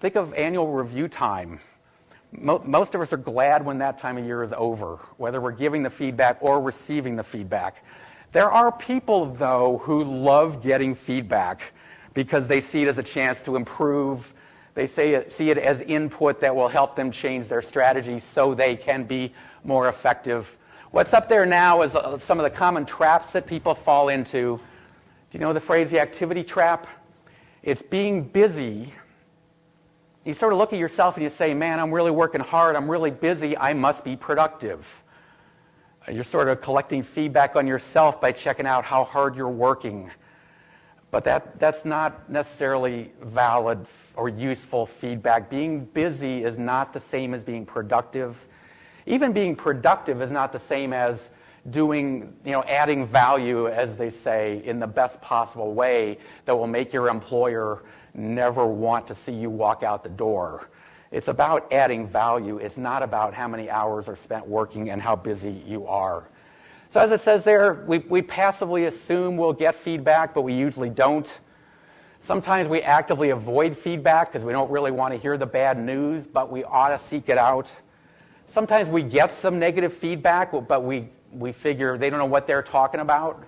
Think 0.00 0.16
of 0.16 0.34
annual 0.34 0.68
review 0.68 1.08
time. 1.08 1.60
Most 2.30 2.94
of 2.94 3.00
us 3.00 3.10
are 3.12 3.16
glad 3.16 3.64
when 3.64 3.78
that 3.78 3.98
time 3.98 4.18
of 4.18 4.24
year 4.26 4.42
is 4.42 4.52
over, 4.54 4.96
whether 5.16 5.40
we're 5.40 5.52
giving 5.52 5.82
the 5.82 5.90
feedback 5.90 6.36
or 6.42 6.60
receiving 6.60 7.16
the 7.16 7.24
feedback. 7.24 7.82
There 8.32 8.50
are 8.50 8.70
people, 8.70 9.26
though, 9.26 9.78
who 9.78 10.04
love 10.04 10.62
getting 10.62 10.94
feedback 10.94 11.72
because 12.12 12.46
they 12.48 12.60
see 12.60 12.82
it 12.82 12.88
as 12.88 12.98
a 12.98 13.02
chance 13.02 13.40
to 13.42 13.56
improve. 13.56 14.34
They 14.74 14.86
see 14.86 15.14
it, 15.14 15.58
as 15.58 15.80
input 15.80 16.40
that 16.40 16.54
will 16.54 16.68
help 16.68 16.96
them 16.96 17.10
change 17.10 17.48
their 17.48 17.62
strategy 17.62 18.18
so 18.18 18.52
they 18.52 18.76
can 18.76 19.04
be 19.04 19.32
more 19.64 19.88
effective. 19.88 20.54
What's 20.90 21.14
up 21.14 21.30
there 21.30 21.46
now 21.46 21.80
is 21.80 21.96
uh, 21.96 22.18
some 22.18 22.38
of 22.38 22.44
the 22.44 22.50
common 22.50 22.84
traps 22.84 23.32
that 23.32 23.46
people 23.46 23.74
fall 23.74 24.10
into 24.10 24.60
do 25.30 25.38
you 25.38 25.40
know 25.40 25.52
the 25.52 25.60
phrase 25.60 25.90
the 25.90 26.00
activity 26.00 26.42
trap? 26.42 26.86
It's 27.62 27.82
being 27.82 28.22
busy. 28.22 28.94
You 30.24 30.34
sort 30.34 30.52
of 30.52 30.58
look 30.58 30.72
at 30.72 30.78
yourself 30.78 31.16
and 31.16 31.24
you 31.24 31.30
say, 31.30 31.52
Man, 31.52 31.80
I'm 31.80 31.92
really 31.92 32.10
working 32.10 32.40
hard. 32.40 32.76
I'm 32.76 32.90
really 32.90 33.10
busy. 33.10 33.56
I 33.56 33.74
must 33.74 34.04
be 34.04 34.16
productive. 34.16 35.02
You're 36.10 36.24
sort 36.24 36.48
of 36.48 36.62
collecting 36.62 37.02
feedback 37.02 37.56
on 37.56 37.66
yourself 37.66 38.20
by 38.20 38.32
checking 38.32 38.66
out 38.66 38.84
how 38.84 39.04
hard 39.04 39.36
you're 39.36 39.50
working. 39.50 40.10
But 41.10 41.24
that, 41.24 41.58
that's 41.58 41.84
not 41.84 42.30
necessarily 42.30 43.12
valid 43.22 43.86
or 44.14 44.28
useful 44.28 44.86
feedback. 44.86 45.50
Being 45.50 45.84
busy 45.84 46.44
is 46.44 46.58
not 46.58 46.92
the 46.92 47.00
same 47.00 47.34
as 47.34 47.44
being 47.44 47.66
productive. 47.66 48.46
Even 49.06 49.32
being 49.32 49.56
productive 49.56 50.20
is 50.20 50.30
not 50.30 50.52
the 50.52 50.58
same 50.58 50.92
as 50.92 51.30
doing, 51.70 52.34
you 52.44 52.52
know, 52.52 52.62
adding 52.64 53.06
value, 53.06 53.68
as 53.68 53.96
they 53.96 54.10
say, 54.10 54.62
in 54.64 54.78
the 54.78 54.86
best 54.86 55.20
possible 55.20 55.72
way 55.72 56.18
that 56.44 56.56
will 56.56 56.66
make 56.66 56.92
your 56.92 57.08
employer 57.08 57.82
never 58.14 58.66
want 58.66 59.06
to 59.08 59.14
see 59.14 59.32
you 59.32 59.50
walk 59.50 59.82
out 59.82 60.02
the 60.02 60.08
door. 60.08 60.68
It's 61.10 61.28
about 61.28 61.72
adding 61.72 62.06
value. 62.06 62.58
It's 62.58 62.76
not 62.76 63.02
about 63.02 63.32
how 63.32 63.48
many 63.48 63.70
hours 63.70 64.08
are 64.08 64.16
spent 64.16 64.46
working 64.46 64.90
and 64.90 65.00
how 65.00 65.16
busy 65.16 65.62
you 65.66 65.86
are. 65.86 66.28
So, 66.90 67.00
as 67.00 67.12
it 67.12 67.20
says 67.20 67.44
there, 67.44 67.84
we, 67.86 67.98
we 67.98 68.22
passively 68.22 68.86
assume 68.86 69.36
we'll 69.36 69.52
get 69.52 69.74
feedback, 69.74 70.34
but 70.34 70.42
we 70.42 70.54
usually 70.54 70.90
don't. 70.90 71.40
Sometimes 72.20 72.68
we 72.68 72.82
actively 72.82 73.30
avoid 73.30 73.76
feedback 73.76 74.32
because 74.32 74.44
we 74.44 74.52
don't 74.52 74.70
really 74.70 74.90
want 74.90 75.14
to 75.14 75.20
hear 75.20 75.36
the 75.36 75.46
bad 75.46 75.78
news, 75.78 76.26
but 76.26 76.50
we 76.50 76.64
ought 76.64 76.88
to 76.88 76.98
seek 76.98 77.28
it 77.28 77.38
out. 77.38 77.70
Sometimes 78.46 78.88
we 78.88 79.02
get 79.02 79.30
some 79.30 79.58
negative 79.58 79.92
feedback, 79.92 80.52
but 80.66 80.82
we 80.82 81.10
we 81.32 81.52
figure 81.52 81.98
they 81.98 82.10
don't 82.10 82.18
know 82.18 82.26
what 82.26 82.46
they're 82.46 82.62
talking 82.62 83.00
about, 83.00 83.44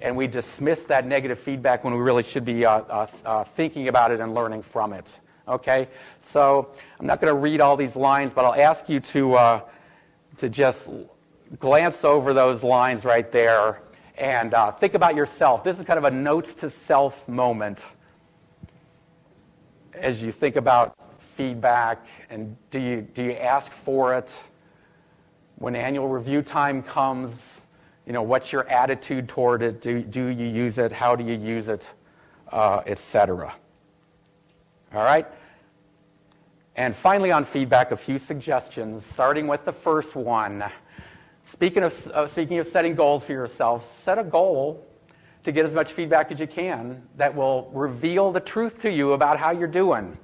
and 0.00 0.16
we 0.16 0.26
dismiss 0.26 0.84
that 0.84 1.06
negative 1.06 1.38
feedback 1.38 1.84
when 1.84 1.94
we 1.94 2.00
really 2.00 2.22
should 2.22 2.44
be 2.44 2.64
uh, 2.64 2.80
uh, 2.80 3.06
uh, 3.24 3.44
thinking 3.44 3.88
about 3.88 4.10
it 4.10 4.20
and 4.20 4.34
learning 4.34 4.62
from 4.62 4.92
it. 4.92 5.18
Okay? 5.48 5.88
So 6.20 6.70
I'm 6.98 7.06
not 7.06 7.20
going 7.20 7.32
to 7.32 7.38
read 7.38 7.60
all 7.60 7.76
these 7.76 7.96
lines, 7.96 8.32
but 8.32 8.44
I'll 8.44 8.60
ask 8.60 8.88
you 8.88 9.00
to, 9.00 9.34
uh, 9.34 9.60
to 10.38 10.48
just 10.48 10.88
glance 11.58 12.04
over 12.04 12.34
those 12.34 12.62
lines 12.62 13.04
right 13.04 13.30
there 13.30 13.80
and 14.18 14.54
uh, 14.54 14.72
think 14.72 14.94
about 14.94 15.14
yourself. 15.14 15.62
This 15.62 15.78
is 15.78 15.84
kind 15.84 15.98
of 15.98 16.04
a 16.04 16.10
notes 16.10 16.54
to 16.54 16.70
self 16.70 17.28
moment 17.28 17.84
as 19.94 20.22
you 20.22 20.32
think 20.32 20.56
about 20.56 20.96
feedback 21.18 22.06
and 22.30 22.56
do 22.70 22.78
you, 22.78 23.02
do 23.02 23.22
you 23.22 23.32
ask 23.32 23.72
for 23.72 24.14
it? 24.14 24.34
When 25.56 25.74
annual 25.74 26.08
review 26.08 26.42
time 26.42 26.82
comes, 26.82 27.60
you 28.06 28.12
know, 28.12 28.22
what's 28.22 28.52
your 28.52 28.68
attitude 28.68 29.28
toward 29.28 29.62
it? 29.62 29.80
Do, 29.80 30.02
do 30.02 30.26
you 30.26 30.46
use 30.46 30.78
it? 30.78 30.92
How 30.92 31.16
do 31.16 31.24
you 31.24 31.34
use 31.34 31.68
it? 31.68 31.92
Uh, 32.52 32.82
Etc. 32.86 33.52
All 34.94 35.02
right? 35.02 35.26
And 36.76 36.94
finally, 36.94 37.32
on 37.32 37.44
feedback, 37.44 37.90
a 37.90 37.96
few 37.96 38.18
suggestions, 38.18 39.04
starting 39.04 39.46
with 39.46 39.64
the 39.64 39.72
first 39.72 40.14
one. 40.14 40.62
Speaking 41.44 41.82
of, 41.82 42.06
uh, 42.08 42.28
speaking 42.28 42.58
of 42.58 42.66
setting 42.66 42.94
goals 42.94 43.24
for 43.24 43.32
yourself, 43.32 44.00
set 44.02 44.18
a 44.18 44.24
goal 44.24 44.86
to 45.44 45.52
get 45.52 45.64
as 45.64 45.74
much 45.74 45.92
feedback 45.92 46.30
as 46.30 46.38
you 46.38 46.46
can 46.46 47.02
that 47.16 47.34
will 47.34 47.70
reveal 47.72 48.30
the 48.30 48.40
truth 48.40 48.82
to 48.82 48.90
you 48.90 49.12
about 49.12 49.38
how 49.38 49.52
you're 49.52 49.68
doing 49.68 50.18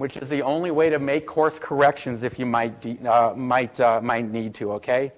which 0.00 0.16
is 0.16 0.30
the 0.30 0.40
only 0.40 0.70
way 0.70 0.88
to 0.88 0.98
make 0.98 1.26
course 1.26 1.58
corrections 1.58 2.22
if 2.22 2.38
you 2.38 2.46
might, 2.46 3.04
uh, 3.04 3.34
might, 3.36 3.78
uh, 3.78 4.00
might 4.02 4.24
need 4.24 4.54
to, 4.54 4.72
okay? 4.72 5.12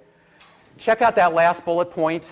Check 0.77 1.01
out 1.03 1.15
that 1.15 1.35
last 1.35 1.65
bullet 1.65 1.93
point. 1.93 2.27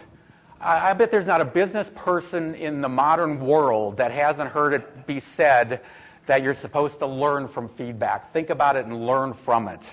I, 0.61 0.91
I 0.91 0.93
bet 0.95 1.13
there's 1.13 1.29
not 1.29 1.41
a 1.41 1.45
business 1.45 1.89
person 1.95 2.57
in 2.57 2.81
the 2.81 2.89
modern 2.89 3.39
world 3.39 3.99
that 3.99 4.11
hasn't 4.11 4.51
heard 4.51 4.73
it 4.73 5.07
be 5.07 5.21
said 5.21 5.81
that 6.27 6.43
you're 6.43 6.57
supposed 6.57 6.99
to 6.99 7.07
learn 7.07 7.47
from 7.47 7.69
feedback. 7.69 8.33
Think 8.33 8.51
about 8.51 8.75
it 8.75 8.85
and 8.85 9.07
learn 9.07 9.33
from 9.33 9.69
it. 9.69 9.89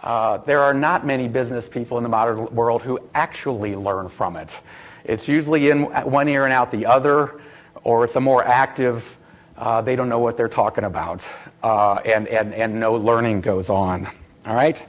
Uh, 0.00 0.38
there 0.38 0.62
are 0.62 0.74
not 0.74 1.06
many 1.06 1.28
business 1.28 1.68
people 1.68 1.98
in 1.98 2.02
the 2.02 2.08
modern 2.08 2.52
world 2.52 2.82
who 2.82 2.98
actually 3.14 3.76
learn 3.76 4.08
from 4.08 4.34
it. 4.34 4.50
It's 5.04 5.28
usually 5.28 5.70
in 5.70 5.82
one 5.84 6.26
ear 6.28 6.46
and 6.46 6.52
out 6.52 6.72
the 6.72 6.86
other, 6.86 7.40
or 7.84 8.04
it's 8.04 8.16
a 8.16 8.20
more 8.20 8.44
active 8.44 9.16
uh, 9.58 9.80
they 9.80 9.96
don't 9.96 10.10
know 10.10 10.18
what 10.18 10.36
they're 10.36 10.48
talking 10.48 10.84
about, 10.84 11.26
uh, 11.62 11.94
and, 12.04 12.28
and, 12.28 12.54
and 12.54 12.78
no 12.78 12.94
learning 12.94 13.40
goes 13.40 13.70
on. 13.70 14.06
All 14.46 14.54
right? 14.54 14.84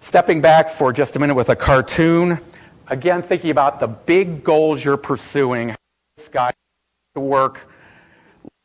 Stepping 0.00 0.40
back 0.40 0.70
for 0.70 0.92
just 0.92 1.16
a 1.16 1.18
minute 1.18 1.34
with 1.34 1.48
a 1.48 1.56
cartoon, 1.56 2.40
again, 2.88 3.22
thinking 3.22 3.50
about 3.50 3.80
the 3.80 3.88
big 3.88 4.44
goals 4.44 4.84
you're 4.84 4.96
pursuing. 4.96 5.74
This 6.16 6.28
guy 6.28 6.52
to 7.14 7.20
work. 7.20 7.68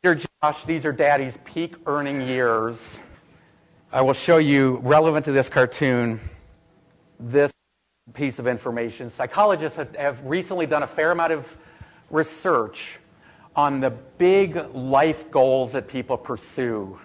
Later, 0.02 0.26
Josh, 0.42 0.64
these 0.64 0.84
are 0.84 0.92
daddy's 0.92 1.38
peak 1.44 1.76
earning 1.86 2.20
years. 2.20 2.98
I 3.92 4.02
will 4.02 4.12
show 4.12 4.38
you, 4.38 4.80
relevant 4.82 5.24
to 5.26 5.32
this 5.32 5.48
cartoon, 5.48 6.20
this 7.20 7.52
piece 8.12 8.38
of 8.38 8.46
information. 8.46 9.08
Psychologists 9.08 9.78
have 9.98 10.24
recently 10.24 10.66
done 10.66 10.82
a 10.82 10.86
fair 10.86 11.10
amount 11.10 11.32
of 11.32 11.56
research 12.10 12.98
on 13.56 13.80
the 13.80 13.90
big 13.90 14.56
life 14.74 15.30
goals 15.30 15.72
that 15.72 15.88
people 15.88 16.16
pursue. 16.16 16.98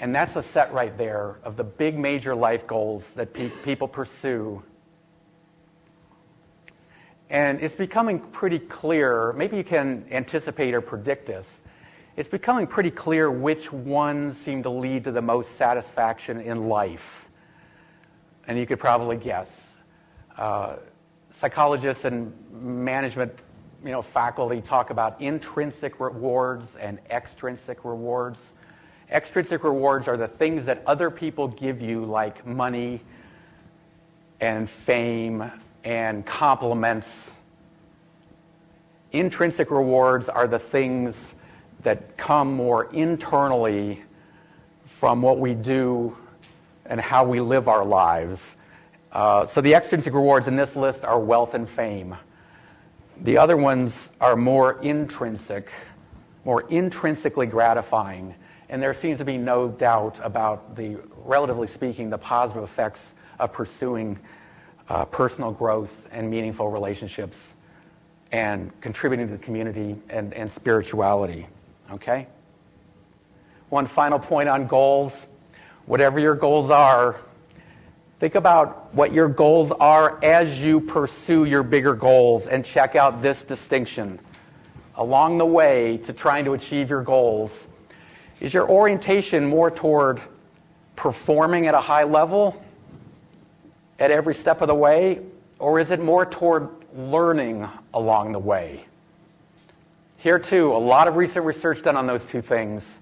And 0.00 0.14
that's 0.14 0.36
a 0.36 0.42
set 0.42 0.72
right 0.72 0.96
there 0.96 1.38
of 1.42 1.56
the 1.56 1.64
big 1.64 1.98
major 1.98 2.34
life 2.34 2.66
goals 2.66 3.10
that 3.12 3.32
pe- 3.32 3.50
people 3.64 3.88
pursue. 3.88 4.62
And 7.30 7.60
it's 7.60 7.74
becoming 7.74 8.20
pretty 8.20 8.58
clear, 8.58 9.32
maybe 9.34 9.56
you 9.56 9.64
can 9.64 10.06
anticipate 10.10 10.72
or 10.74 10.80
predict 10.80 11.26
this. 11.26 11.60
It's 12.16 12.28
becoming 12.28 12.66
pretty 12.66 12.90
clear 12.90 13.30
which 13.30 13.72
ones 13.72 14.36
seem 14.36 14.62
to 14.62 14.70
lead 14.70 15.04
to 15.04 15.12
the 15.12 15.22
most 15.22 15.56
satisfaction 15.56 16.40
in 16.40 16.68
life. 16.68 17.28
And 18.46 18.58
you 18.58 18.66
could 18.66 18.80
probably 18.80 19.16
guess. 19.16 19.74
Uh, 20.36 20.76
psychologists 21.32 22.04
and 22.04 22.32
management 22.50 23.32
you 23.84 23.92
know, 23.92 24.02
faculty 24.02 24.60
talk 24.60 24.90
about 24.90 25.20
intrinsic 25.20 26.00
rewards 26.00 26.76
and 26.76 26.98
extrinsic 27.10 27.84
rewards. 27.84 28.52
Extrinsic 29.10 29.64
rewards 29.64 30.08
are 30.08 30.16
the 30.16 30.28
things 30.28 30.66
that 30.66 30.82
other 30.86 31.10
people 31.10 31.48
give 31.48 31.80
you, 31.80 32.04
like 32.04 32.46
money 32.46 33.00
and 34.40 34.68
fame 34.68 35.50
and 35.84 36.24
compliments 36.26 37.30
Intrinsic 39.12 39.70
rewards 39.70 40.28
are 40.28 40.46
the 40.46 40.58
things 40.58 41.34
that 41.82 42.18
come 42.18 42.52
more 42.52 42.92
internally 42.92 44.04
from 44.84 45.22
what 45.22 45.38
we 45.38 45.54
do 45.54 46.16
and 46.84 47.00
how 47.00 47.24
we 47.24 47.40
live 47.40 47.68
our 47.68 47.84
lives. 47.84 48.56
Uh, 49.10 49.46
so 49.46 49.62
the 49.62 49.74
extrinsic 49.74 50.12
rewards 50.12 50.46
in 50.46 50.56
this 50.56 50.76
list 50.76 51.04
are 51.04 51.18
wealth 51.18 51.54
and 51.54 51.68
fame. 51.68 52.16
The 53.22 53.38
other 53.38 53.56
ones 53.56 54.10
are 54.20 54.36
more 54.36 54.78
intrinsic, 54.82 55.70
more 56.44 56.62
intrinsically 56.68 57.46
gratifying. 57.46 58.34
And 58.68 58.82
there 58.82 58.94
seems 58.94 59.18
to 59.18 59.24
be 59.24 59.38
no 59.38 59.68
doubt 59.68 60.18
about 60.22 60.76
the, 60.76 60.98
relatively 61.24 61.66
speaking, 61.66 62.10
the 62.10 62.18
positive 62.18 62.62
effects 62.62 63.14
of 63.38 63.52
pursuing 63.52 64.18
uh, 64.88 65.04
personal 65.06 65.52
growth 65.52 65.92
and 66.12 66.30
meaningful 66.30 66.68
relationships 66.68 67.54
and 68.30 68.78
contributing 68.80 69.26
to 69.26 69.32
the 69.32 69.42
community 69.42 69.96
and, 70.10 70.34
and 70.34 70.50
spirituality. 70.50 71.46
Okay? 71.92 72.26
One 73.70 73.86
final 73.86 74.18
point 74.18 74.48
on 74.48 74.66
goals. 74.66 75.26
Whatever 75.86 76.20
your 76.20 76.34
goals 76.34 76.68
are, 76.68 77.18
think 78.20 78.34
about 78.34 78.94
what 78.94 79.12
your 79.12 79.28
goals 79.28 79.72
are 79.72 80.22
as 80.22 80.60
you 80.60 80.80
pursue 80.82 81.46
your 81.46 81.62
bigger 81.62 81.94
goals 81.94 82.46
and 82.46 82.62
check 82.62 82.96
out 82.96 83.22
this 83.22 83.42
distinction. 83.42 84.20
Along 84.96 85.38
the 85.38 85.46
way 85.46 85.96
to 86.04 86.12
trying 86.12 86.44
to 86.44 86.52
achieve 86.52 86.90
your 86.90 87.02
goals, 87.02 87.68
is 88.40 88.54
your 88.54 88.68
orientation 88.68 89.46
more 89.46 89.70
toward 89.70 90.20
performing 90.96 91.66
at 91.66 91.74
a 91.74 91.80
high 91.80 92.04
level 92.04 92.62
at 93.98 94.10
every 94.10 94.34
step 94.34 94.60
of 94.60 94.68
the 94.68 94.74
way, 94.74 95.20
or 95.58 95.78
is 95.80 95.90
it 95.90 96.00
more 96.00 96.24
toward 96.24 96.68
learning 96.94 97.68
along 97.94 98.32
the 98.32 98.38
way? 98.38 98.84
Here, 100.18 100.38
too, 100.38 100.74
a 100.74 100.78
lot 100.78 101.08
of 101.08 101.16
recent 101.16 101.44
research 101.44 101.82
done 101.82 101.96
on 101.96 102.06
those 102.06 102.24
two 102.24 102.42
things. 102.42 103.00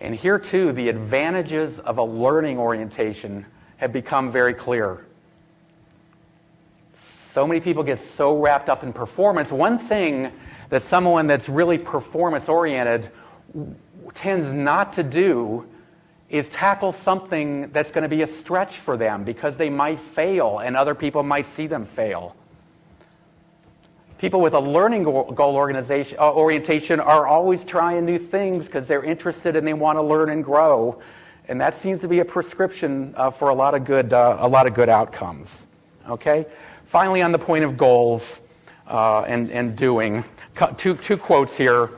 And 0.00 0.14
here, 0.14 0.38
too, 0.38 0.72
the 0.72 0.88
advantages 0.88 1.78
of 1.80 1.98
a 1.98 2.02
learning 2.02 2.58
orientation 2.58 3.46
have 3.78 3.92
become 3.92 4.30
very 4.30 4.54
clear. 4.54 5.06
So 6.94 7.46
many 7.46 7.60
people 7.60 7.82
get 7.82 8.00
so 8.00 8.38
wrapped 8.38 8.70
up 8.70 8.82
in 8.82 8.92
performance. 8.94 9.52
One 9.52 9.78
thing 9.78 10.32
that 10.70 10.82
someone 10.82 11.26
that's 11.26 11.48
really 11.48 11.76
performance 11.76 12.48
oriented 12.48 13.10
tends 14.14 14.52
not 14.52 14.94
to 14.94 15.02
do 15.02 15.66
is 16.28 16.48
tackle 16.48 16.92
something 16.92 17.70
that's 17.70 17.90
going 17.90 18.02
to 18.02 18.08
be 18.08 18.22
a 18.22 18.26
stretch 18.26 18.78
for 18.78 18.96
them 18.96 19.24
because 19.24 19.56
they 19.56 19.70
might 19.70 20.00
fail 20.00 20.58
and 20.58 20.76
other 20.76 20.94
people 20.94 21.22
might 21.22 21.46
see 21.46 21.66
them 21.66 21.84
fail. 21.84 22.34
People 24.18 24.40
with 24.40 24.54
a 24.54 24.60
learning 24.60 25.04
goal 25.04 25.56
organization, 25.56 26.18
uh, 26.18 26.32
orientation 26.32 27.00
are 27.00 27.26
always 27.26 27.64
trying 27.64 28.06
new 28.06 28.18
things 28.18 28.64
because 28.64 28.88
they're 28.88 29.04
interested 29.04 29.56
and 29.56 29.66
they 29.66 29.74
want 29.74 29.98
to 29.98 30.02
learn 30.02 30.30
and 30.30 30.42
grow. 30.42 31.00
And 31.48 31.60
that 31.60 31.74
seems 31.74 32.00
to 32.00 32.08
be 32.08 32.20
a 32.20 32.24
prescription 32.24 33.14
uh, 33.16 33.30
for 33.30 33.50
a 33.50 33.54
lot 33.54 33.74
of 33.74 33.84
good, 33.84 34.12
uh, 34.12 34.38
a 34.40 34.48
lot 34.48 34.66
of 34.66 34.74
good 34.74 34.88
outcomes. 34.88 35.66
Okay? 36.08 36.46
Finally, 36.86 37.22
on 37.22 37.30
the 37.30 37.38
point 37.38 37.62
of 37.62 37.76
goals 37.76 38.40
uh, 38.88 39.20
and, 39.22 39.50
and 39.50 39.76
doing, 39.76 40.24
two, 40.76 40.94
two 40.94 41.16
quotes 41.16 41.56
here. 41.56 41.90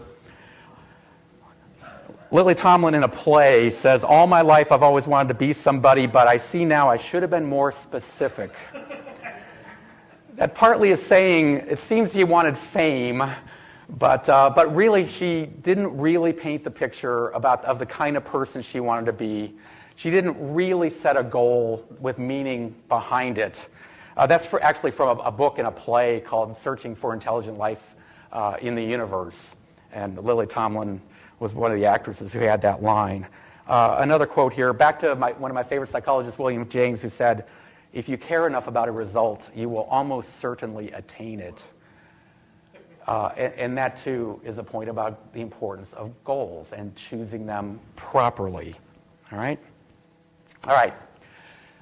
Lily 2.30 2.54
Tomlin 2.54 2.92
in 2.92 3.04
a 3.04 3.08
play 3.08 3.70
says, 3.70 4.04
All 4.04 4.26
my 4.26 4.42
life 4.42 4.70
I've 4.70 4.82
always 4.82 5.06
wanted 5.06 5.28
to 5.28 5.34
be 5.34 5.54
somebody, 5.54 6.06
but 6.06 6.28
I 6.28 6.36
see 6.36 6.66
now 6.66 6.90
I 6.90 6.98
should 6.98 7.22
have 7.22 7.30
been 7.30 7.46
more 7.46 7.72
specific. 7.72 8.50
that 10.34 10.54
partly 10.54 10.90
is 10.90 11.02
saying 11.02 11.56
it 11.68 11.78
seems 11.78 12.12
she 12.12 12.24
wanted 12.24 12.58
fame, 12.58 13.24
but, 13.88 14.28
uh, 14.28 14.50
but 14.54 14.76
really 14.76 15.08
she 15.08 15.46
didn't 15.46 15.96
really 15.96 16.34
paint 16.34 16.64
the 16.64 16.70
picture 16.70 17.30
about, 17.30 17.64
of 17.64 17.78
the 17.78 17.86
kind 17.86 18.14
of 18.14 18.26
person 18.26 18.60
she 18.60 18.78
wanted 18.78 19.06
to 19.06 19.14
be. 19.14 19.54
She 19.96 20.10
didn't 20.10 20.36
really 20.52 20.90
set 20.90 21.16
a 21.16 21.22
goal 21.22 21.82
with 21.98 22.18
meaning 22.18 22.74
behind 22.90 23.38
it. 23.38 23.66
Uh, 24.18 24.26
that's 24.26 24.44
for, 24.44 24.62
actually 24.62 24.90
from 24.90 25.18
a, 25.18 25.22
a, 25.22 25.32
book 25.32 25.56
and 25.56 25.66
a 25.66 25.70
play 25.70 26.20
called 26.20 26.58
Searching 26.58 26.94
for 26.94 27.14
Intelligent 27.14 27.56
Life 27.56 27.94
uh, 28.32 28.58
in 28.60 28.74
the 28.74 28.84
Universe. 28.84 29.56
And 29.92 30.22
Lily 30.22 30.46
Tomlin 30.46 31.00
was 31.40 31.54
one 31.54 31.70
of 31.70 31.78
the 31.78 31.86
actresses 31.86 32.32
who 32.32 32.40
had 32.40 32.62
that 32.62 32.82
line. 32.82 33.26
Uh, 33.66 33.98
another 34.00 34.26
quote 34.26 34.52
here, 34.52 34.72
back 34.72 34.98
to 35.00 35.14
my, 35.14 35.32
one 35.32 35.50
of 35.50 35.54
my 35.54 35.62
favorite 35.62 35.90
psychologists, 35.90 36.38
William 36.38 36.68
James, 36.68 37.02
who 37.02 37.10
said, 37.10 37.46
If 37.92 38.08
you 38.08 38.16
care 38.16 38.46
enough 38.46 38.66
about 38.66 38.88
a 38.88 38.92
result, 38.92 39.50
you 39.54 39.68
will 39.68 39.84
almost 39.84 40.40
certainly 40.40 40.90
attain 40.92 41.40
it. 41.40 41.62
Uh, 43.06 43.32
and, 43.36 43.52
and, 43.54 43.78
that, 43.78 44.02
too, 44.02 44.40
is 44.44 44.58
a 44.58 44.62
point 44.62 44.90
about 44.90 45.32
the 45.32 45.40
importance 45.40 45.92
of 45.94 46.12
goals 46.24 46.72
and 46.72 46.94
choosing 46.94 47.46
them 47.46 47.80
properly. 47.96 48.74
All 49.32 49.38
right? 49.38 49.58
All 50.66 50.74
right. 50.74 50.92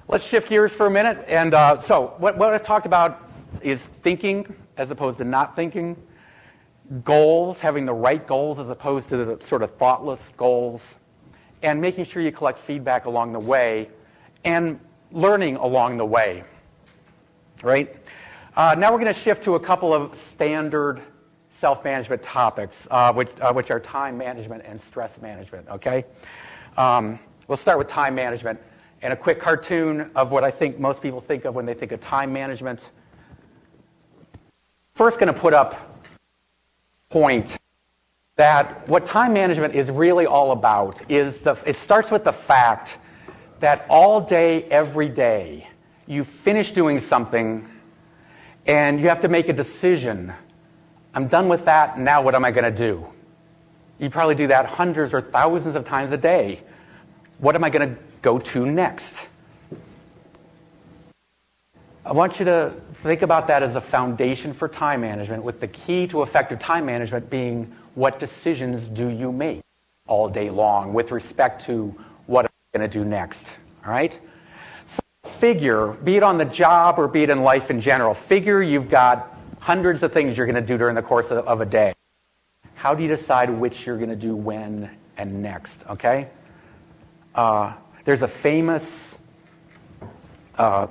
Let's 0.07 0.23
shift 0.23 0.47
gears 0.47 0.71
for 0.71 0.85
a 0.85 0.91
minute. 0.91 1.25
And 1.27 1.53
uh, 1.53 1.79
so, 1.79 2.13
what, 2.17 2.37
what 2.37 2.53
I 2.53 2.57
talked 2.57 2.85
about 2.85 3.29
is 3.61 3.81
thinking 3.81 4.55
as 4.77 4.91
opposed 4.91 5.17
to 5.17 5.23
not 5.23 5.55
thinking 5.55 5.97
goals, 7.03 7.59
having 7.59 7.85
the 7.85 7.93
right 7.93 8.25
goals 8.25 8.59
as 8.59 8.69
opposed 8.69 9.09
to 9.09 9.17
the 9.17 9.45
sort 9.45 9.61
of 9.61 9.75
thoughtless 9.75 10.31
goals, 10.37 10.97
and 11.61 11.81
making 11.81 12.05
sure 12.05 12.21
you 12.21 12.31
collect 12.31 12.59
feedback 12.59 13.05
along 13.05 13.31
the 13.31 13.39
way, 13.39 13.89
and 14.45 14.79
learning 15.11 15.55
along 15.57 15.97
the 15.97 16.05
way. 16.05 16.43
Right? 17.63 17.95
Uh, 18.55 18.75
now 18.77 18.91
we're 18.91 18.99
going 18.99 19.13
to 19.13 19.19
shift 19.19 19.43
to 19.43 19.55
a 19.55 19.59
couple 19.59 19.93
of 19.93 20.17
standard 20.17 21.01
self 21.51 21.83
management 21.83 22.21
topics, 22.21 22.87
uh, 22.91 23.11
which, 23.13 23.29
uh, 23.41 23.51
which 23.51 23.71
are 23.71 23.79
time 23.79 24.17
management 24.17 24.63
and 24.65 24.79
stress 24.79 25.19
management. 25.21 25.67
Okay? 25.69 26.05
Um, 26.77 27.19
we'll 27.47 27.57
start 27.57 27.77
with 27.77 27.87
time 27.87 28.13
management 28.13 28.59
and 29.01 29.13
a 29.13 29.15
quick 29.15 29.39
cartoon 29.39 30.11
of 30.15 30.31
what 30.31 30.43
I 30.43 30.51
think 30.51 30.79
most 30.79 31.01
people 31.01 31.21
think 31.21 31.45
of 31.45 31.55
when 31.55 31.65
they 31.65 31.73
think 31.73 31.91
of 31.91 31.99
time 31.99 32.31
management. 32.33 32.89
First, 34.93 35.19
going 35.19 35.33
to 35.33 35.39
put 35.39 35.53
up 35.53 35.96
point 37.09 37.57
that 38.35 38.87
what 38.87 39.05
time 39.05 39.33
management 39.33 39.73
is 39.73 39.89
really 39.89 40.25
all 40.25 40.51
about 40.51 41.01
is 41.09 41.39
the, 41.39 41.57
it 41.65 41.75
starts 41.75 42.11
with 42.11 42.23
the 42.23 42.33
fact 42.33 42.97
that 43.59 43.85
all 43.89 44.21
day, 44.21 44.63
every 44.65 45.09
day, 45.09 45.67
you 46.05 46.23
finish 46.23 46.71
doing 46.71 46.99
something 46.99 47.67
and 48.67 48.99
you 48.99 49.07
have 49.07 49.21
to 49.21 49.27
make 49.27 49.49
a 49.49 49.53
decision. 49.53 50.33
I'm 51.13 51.27
done 51.27 51.49
with 51.49 51.65
that, 51.65 51.97
now 51.97 52.21
what 52.21 52.35
am 52.35 52.45
I 52.45 52.51
going 52.51 52.65
to 52.65 52.77
do? 52.77 53.07
You 53.97 54.09
probably 54.09 54.35
do 54.35 54.47
that 54.47 54.67
hundreds 54.67 55.13
or 55.13 55.21
thousands 55.21 55.75
of 55.75 55.85
times 55.85 56.11
a 56.11 56.17
day. 56.17 56.61
What 57.39 57.55
am 57.55 57.63
I 57.63 57.69
going 57.69 57.89
to 57.89 58.01
go 58.21 58.37
to 58.37 58.65
next? 58.65 59.27
I 62.07 62.13
want 62.13 62.39
you 62.39 62.45
to 62.45 62.71
think 63.03 63.21
about 63.21 63.47
that 63.47 63.63
as 63.63 63.75
a 63.75 63.81
foundation 63.81 64.53
for 64.53 64.69
time 64.69 65.01
management, 65.01 65.43
with 65.43 65.59
the 65.59 65.67
key 65.67 66.07
to 66.07 66.21
effective 66.21 66.57
time 66.57 66.85
management 66.85 67.29
being 67.29 67.75
what 67.95 68.17
decisions 68.17 68.87
do 68.87 69.09
you 69.09 69.29
make 69.29 69.61
all 70.07 70.29
day 70.29 70.49
long 70.49 70.93
with 70.93 71.11
respect 71.11 71.65
to 71.65 71.93
what 72.25 72.45
I'm 72.45 72.79
going 72.79 72.89
to 72.89 72.99
do 72.99 73.03
next. 73.03 73.45
All 73.85 73.91
right? 73.91 74.17
So 74.85 74.99
figure, 75.31 75.87
be 75.87 76.15
it 76.15 76.23
on 76.23 76.37
the 76.37 76.45
job 76.45 76.97
or 76.97 77.09
be 77.09 77.23
it 77.23 77.29
in 77.29 77.43
life 77.43 77.69
in 77.69 77.81
general, 77.81 78.13
figure 78.13 78.61
you've 78.61 78.89
got 78.89 79.37
hundreds 79.59 80.01
of 80.01 80.13
things 80.13 80.37
you're 80.37 80.47
going 80.47 80.55
to 80.55 80.61
do 80.61 80.77
during 80.77 80.95
the 80.95 81.01
course 81.01 81.29
of, 81.29 81.45
of 81.45 81.59
a 81.59 81.65
day. 81.65 81.93
How 82.75 82.95
do 82.95 83.03
you 83.03 83.09
decide 83.09 83.49
which 83.49 83.85
you're 83.85 83.97
going 83.97 84.11
to 84.11 84.15
do 84.15 84.33
when 84.33 84.89
and 85.17 85.43
next? 85.43 85.83
Okay? 85.89 86.29
Uh, 87.35 87.73
there's 88.05 88.21
a 88.21 88.29
famous 88.29 89.17
uh, 90.57 90.87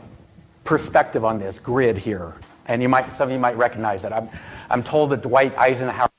perspective 0.67 1.25
on 1.25 1.39
this 1.39 1.59
grid 1.59 1.97
here. 1.97 2.35
And 2.67 2.83
you 2.83 2.89
might, 2.89 3.15
some 3.15 3.29
of 3.29 3.33
you 3.33 3.39
might 3.39 3.57
recognize 3.57 4.05
it. 4.05 4.13
I'm, 4.13 4.29
I'm 4.69 4.83
told 4.83 5.11
that 5.11 5.23
Dwight 5.23 5.57
Eisenhower 5.57 6.11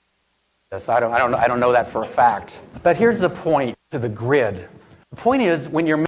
this. 0.69 0.89
I 0.89 0.99
don't, 0.99 1.13
I, 1.13 1.19
don't, 1.19 1.33
I 1.33 1.47
don't 1.47 1.61
know 1.61 1.71
that 1.71 1.87
for 1.87 2.03
a 2.03 2.05
fact. 2.05 2.59
But 2.83 2.97
here's 2.97 3.19
the 3.19 3.29
point 3.29 3.77
to 3.91 3.99
the 3.99 4.09
grid. 4.09 4.67
The 5.11 5.15
point 5.15 5.41
is 5.41 5.69
when 5.69 5.87
you're 5.87 5.95
making 5.95 6.07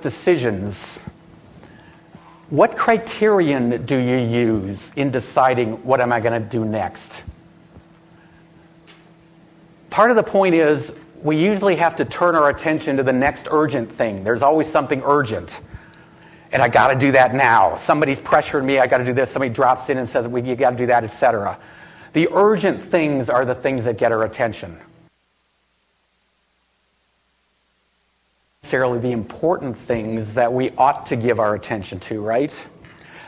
decisions, 0.00 0.98
what 2.48 2.74
criterion 2.74 3.84
do 3.84 3.96
you 3.96 4.16
use 4.16 4.92
in 4.96 5.10
deciding 5.10 5.84
what 5.84 6.00
am 6.00 6.10
I 6.10 6.20
going 6.20 6.42
to 6.42 6.48
do 6.48 6.64
next? 6.64 7.12
Part 9.90 10.10
of 10.10 10.16
the 10.16 10.22
point 10.22 10.54
is 10.54 10.96
we 11.22 11.36
usually 11.36 11.76
have 11.76 11.96
to 11.96 12.06
turn 12.06 12.34
our 12.34 12.48
attention 12.48 12.96
to 12.96 13.02
the 13.02 13.12
next 13.12 13.46
urgent 13.50 13.92
thing. 13.92 14.24
There's 14.24 14.40
always 14.40 14.68
something 14.70 15.02
urgent 15.04 15.60
and 16.52 16.62
I 16.62 16.68
got 16.68 16.88
to 16.88 16.98
do 16.98 17.12
that 17.12 17.34
now. 17.34 17.76
Somebody's 17.78 18.20
pressuring 18.20 18.64
me, 18.64 18.78
I 18.78 18.86
got 18.86 18.98
to 18.98 19.04
do 19.04 19.14
this. 19.14 19.30
Somebody 19.30 19.52
drops 19.52 19.88
in 19.88 19.96
and 19.96 20.06
says, 20.08 20.28
well, 20.28 20.44
you 20.44 20.54
got 20.54 20.70
to 20.70 20.76
do 20.76 20.86
that, 20.86 21.02
etc. 21.02 21.58
The 22.12 22.28
urgent 22.30 22.82
things 22.82 23.30
are 23.30 23.46
the 23.46 23.54
things 23.54 23.84
that 23.84 23.96
get 23.96 24.12
our 24.12 24.22
attention. 24.22 24.76
Necessarily 28.62 28.98
the 28.98 29.12
important 29.12 29.78
things 29.78 30.34
that 30.34 30.52
we 30.52 30.70
ought 30.72 31.06
to 31.06 31.16
give 31.16 31.40
our 31.40 31.54
attention 31.54 32.00
to, 32.00 32.20
right? 32.20 32.54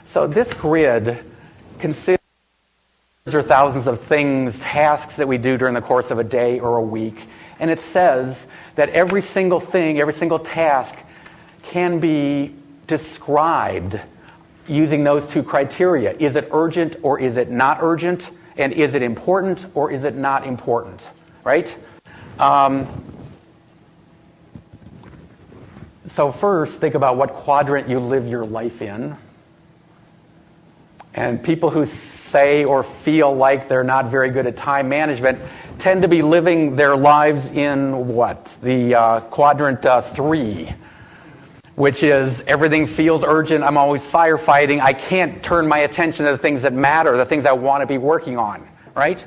So 0.04 0.26
this 0.26 0.52
grid 0.52 1.24
considers 1.78 2.20
thousands 3.26 3.86
of 3.86 4.00
things, 4.02 4.58
tasks 4.58 5.16
that 5.16 5.26
we 5.26 5.38
do 5.38 5.56
during 5.56 5.74
the 5.74 5.80
course 5.80 6.10
of 6.10 6.18
a 6.18 6.24
day 6.24 6.60
or 6.60 6.76
a 6.76 6.82
week. 6.82 7.26
And 7.58 7.70
it 7.70 7.80
says 7.80 8.46
that 8.74 8.90
every 8.90 9.22
single 9.22 9.60
thing, 9.60 9.98
every 9.98 10.12
single 10.12 10.38
task 10.38 10.94
can 11.62 12.00
be 12.00 12.54
described 12.86 14.00
using 14.66 15.04
those 15.04 15.26
two 15.26 15.42
criteria. 15.42 16.12
Is 16.18 16.36
it 16.36 16.48
urgent 16.52 16.96
or 17.02 17.20
is 17.20 17.36
it 17.36 17.50
not 17.50 17.78
urgent? 17.80 18.30
And 18.56 18.72
is 18.72 18.94
it 18.94 19.02
important 19.02 19.66
or 19.74 19.90
is 19.90 20.04
it 20.04 20.14
not 20.14 20.46
important? 20.46 21.06
Right? 21.42 21.74
Um, 22.38 22.86
so, 26.06 26.30
first, 26.30 26.78
think 26.78 26.94
about 26.94 27.16
what 27.16 27.32
quadrant 27.32 27.88
you 27.88 27.98
live 27.98 28.28
your 28.28 28.46
life 28.46 28.82
in. 28.82 29.16
And 31.14 31.42
people 31.42 31.70
who 31.70 31.86
say 31.86 32.64
or 32.64 32.82
feel 32.82 33.34
like 33.34 33.68
they're 33.68 33.84
not 33.84 34.06
very 34.06 34.28
good 34.28 34.46
at 34.46 34.56
time 34.56 34.88
management 34.88 35.40
tend 35.78 36.02
to 36.02 36.08
be 36.08 36.22
living 36.22 36.76
their 36.76 36.96
lives 36.96 37.50
in 37.50 38.08
what? 38.08 38.56
The 38.62 38.94
uh, 38.94 39.20
quadrant 39.20 39.86
uh, 39.86 40.02
three, 40.02 40.72
which 41.76 42.02
is 42.02 42.40
everything 42.42 42.86
feels 42.86 43.24
urgent. 43.24 43.64
I'm 43.64 43.76
always 43.76 44.02
firefighting. 44.04 44.80
I 44.80 44.92
can't 44.92 45.42
turn 45.42 45.66
my 45.66 45.78
attention 45.78 46.24
to 46.26 46.32
the 46.32 46.38
things 46.38 46.62
that 46.62 46.72
matter, 46.72 47.16
the 47.16 47.24
things 47.24 47.46
I 47.46 47.52
want 47.52 47.82
to 47.82 47.86
be 47.86 47.98
working 47.98 48.38
on, 48.38 48.66
right? 48.94 49.24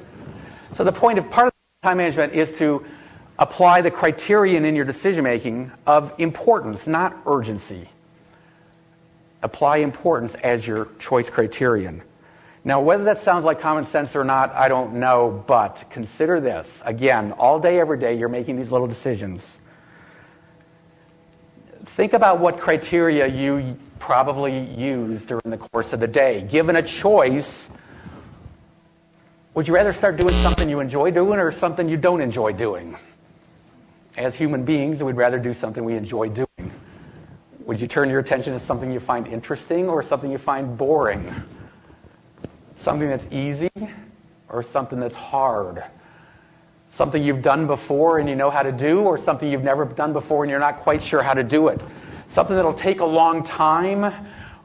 So 0.74 0.84
the 0.84 0.92
point 0.92 1.20
of 1.20 1.30
part 1.30 1.48
of 1.48 1.54
time 1.84 1.98
management 1.98 2.34
is 2.34 2.52
to 2.54 2.86
apply 3.40 3.82
the 3.82 3.92
criterion 3.92 4.66
in 4.66 4.76
your 4.76 4.86
decision 4.86 5.24
making 5.24 5.72
of 5.86 6.14
importance, 6.18 6.88
not 6.88 7.16
urgency. 7.26 7.90
Apply 9.44 9.78
importance 9.78 10.36
as 10.36 10.66
your 10.66 10.88
choice 11.00 11.30
criterion. 11.30 12.02
Now, 12.64 12.82
whether 12.82 13.04
that 13.06 13.20
sounds 13.20 13.46
like 13.46 13.62
common 13.62 13.86
sense 13.86 14.16
or 14.16 14.24
not, 14.24 14.54
I 14.54 14.68
don't 14.68 14.96
know, 14.96 15.44
but 15.48 15.86
consider 15.90 16.42
this. 16.42 16.82
Again, 16.84 17.32
all 17.34 17.60
day, 17.60 17.80
every 17.80 18.00
day, 18.00 18.18
you're 18.18 18.30
making 18.30 18.58
these 18.58 18.72
little 18.72 18.88
decisions. 18.88 19.60
Think 21.98 22.14
about 22.14 22.40
what 22.40 22.60
criteria 22.60 23.26
you 23.26 23.76
probably 23.98 24.66
use 24.76 25.26
during 25.26 25.50
the 25.50 25.58
course 25.58 25.94
of 25.94 26.00
the 26.00 26.06
day. 26.08 26.42
Given 26.42 26.76
a 26.76 26.84
choice, 26.84 27.72
would 29.56 29.68
you 29.68 29.74
rather 29.74 29.92
start 29.94 30.16
doing 30.16 30.36
something 30.36 30.70
you 30.70 30.80
enjoy 30.80 31.10
doing 31.10 31.40
or 31.40 31.52
something 31.52 31.90
you 31.90 31.98
don't 31.98 32.22
enjoy 32.22 32.54
doing? 32.54 32.96
As 34.16 34.36
human 34.36 34.64
beings, 34.64 35.02
we'd 35.02 35.16
rather 35.16 35.40
do 35.40 35.56
something 35.56 35.84
we 35.84 35.96
enjoy 35.96 36.30
doing. 36.30 36.72
Would 37.66 37.82
you 37.82 37.88
turn 37.88 38.12
your 38.12 38.20
attention 38.20 38.54
to 38.54 38.60
something 38.60 38.92
you 38.92 39.00
find 39.00 39.26
interesting 39.26 39.90
or 39.90 40.04
something 40.04 40.30
you 40.30 40.38
find 40.38 40.78
boring? 40.78 41.34
Something 42.76 43.10
that's 43.10 43.26
easy 43.32 43.72
or 44.50 44.62
something 44.62 45.00
that's 45.00 45.16
hard? 45.16 45.84
Something 46.98 47.22
you've 47.22 47.44
done 47.44 47.68
before 47.68 48.18
and 48.18 48.28
you 48.28 48.34
know 48.34 48.50
how 48.50 48.64
to 48.64 48.72
do, 48.72 49.02
or 49.02 49.20
something 49.20 49.52
you've 49.52 49.64
never 49.64 49.86
done 49.86 50.14
before 50.14 50.44
and 50.44 50.50
you're 50.50 50.60
not 50.60 50.80
quite 50.80 51.04
sure 51.04 51.22
how 51.22 51.36
to 51.36 51.44
do 51.44 51.68
it? 51.68 51.80
Something 52.26 52.56
that'll 52.56 52.74
take 52.74 53.02
a 53.02 53.06
long 53.06 53.44
time, 53.44 54.12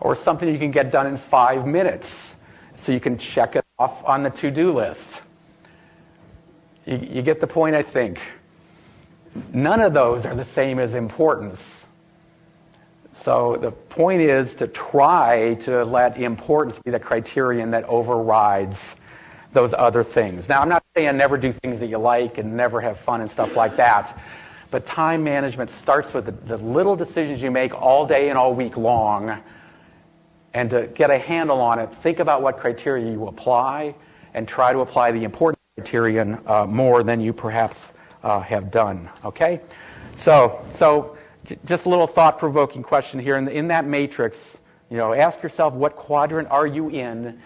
or 0.01 0.17
something 0.17 0.49
you 0.49 0.59
can 0.59 0.71
get 0.71 0.91
done 0.91 1.07
in 1.07 1.19
five 1.19 1.67
minutes 1.67 2.37
so 2.75 2.91
you 2.91 3.01
can 3.01 3.19
check 3.19 3.55
it 3.55 3.67
off 3.79 4.03
on 4.07 4.23
the 4.23 4.31
to 4.31 4.51
do 4.51 4.73
list? 4.73 5.21
You, 6.87 6.97
you 6.97 7.21
get 7.21 7.39
the 7.39 7.47
point, 7.47 7.77
I 7.77 7.83
think. 7.83 8.19
None 9.53 9.83
of 9.83 9.93
those 9.93 10.25
are 10.25 10.35
the 10.35 10.43
same 10.43 10.79
as 10.79 10.95
importance. 10.95 11.85
So 13.13 13.57
the 13.57 13.73
point 13.73 14.23
is 14.23 14.55
to 14.55 14.69
try 14.69 15.57
to 15.61 15.85
let 15.85 16.17
importance 16.17 16.79
be 16.79 16.93
the 16.93 16.99
criterion 16.99 17.73
that 17.73 17.85
overrides 17.85 18.97
those 19.53 19.75
other 19.75 20.03
things. 20.03 20.49
Now, 20.49 20.63
I'm 20.63 20.69
not 20.69 20.83
saying 20.97 21.17
never 21.17 21.37
do 21.37 21.53
things 21.53 21.81
that 21.81 21.87
you 21.87 21.99
like 21.99 22.39
and 22.39 22.57
never 22.57 22.81
have 22.81 22.99
fun 22.99 23.21
and 23.21 23.31
stuff 23.31 23.57
like 23.57 23.77
that. 23.77 24.19
But 24.71 24.87
time 24.87 25.23
management 25.23 25.71
starts 25.71 26.15
with 26.15 26.25
the, 26.25 26.33
the 26.33 26.57
little 26.57 26.97
decisions 26.97 27.43
you 27.43 27.51
make 27.51 27.75
all 27.75 28.07
day 28.07 28.31
and 28.31 28.39
all 28.39 28.55
week 28.55 28.77
long. 28.77 29.39
And 30.55 30.71
to 30.71 30.87
get 30.95 31.11
a 31.11 31.19
handle 31.19 31.61
on 31.61 31.79
it, 31.79 31.95
think 31.97 32.19
about 32.19 32.43
what 32.43 32.59
criteria 32.59 33.11
you 33.11 33.27
apply 33.27 33.95
and 34.35 34.49
try 34.49 34.73
to 34.73 34.81
apply 34.81 35.13
the 35.13 35.25
important 35.25 35.59
criterion 35.77 36.39
uh, 36.47 36.67
more 36.67 37.03
than 37.03 37.21
you 37.21 37.33
perhaps 37.33 37.93
uh, 38.23 38.41
have 38.41 38.71
done. 38.71 39.11
Okay? 39.25 39.61
So, 40.15 40.65
so 40.73 41.17
just 41.67 41.87
a 41.87 41.89
little 41.89 42.07
thought 42.07 42.39
provoking 42.39 42.83
question 42.83 43.21
here. 43.21 43.37
In, 43.37 43.49
in 43.49 43.69
that 43.69 43.85
matrix, 43.87 44.59
you 44.91 44.97
know, 44.97 45.13
ask 45.13 45.43
yourself 45.43 45.75
what 45.75 45.97
quadrant 45.97 46.49
are 46.51 46.67
you 46.67 46.89
in? 46.89 47.41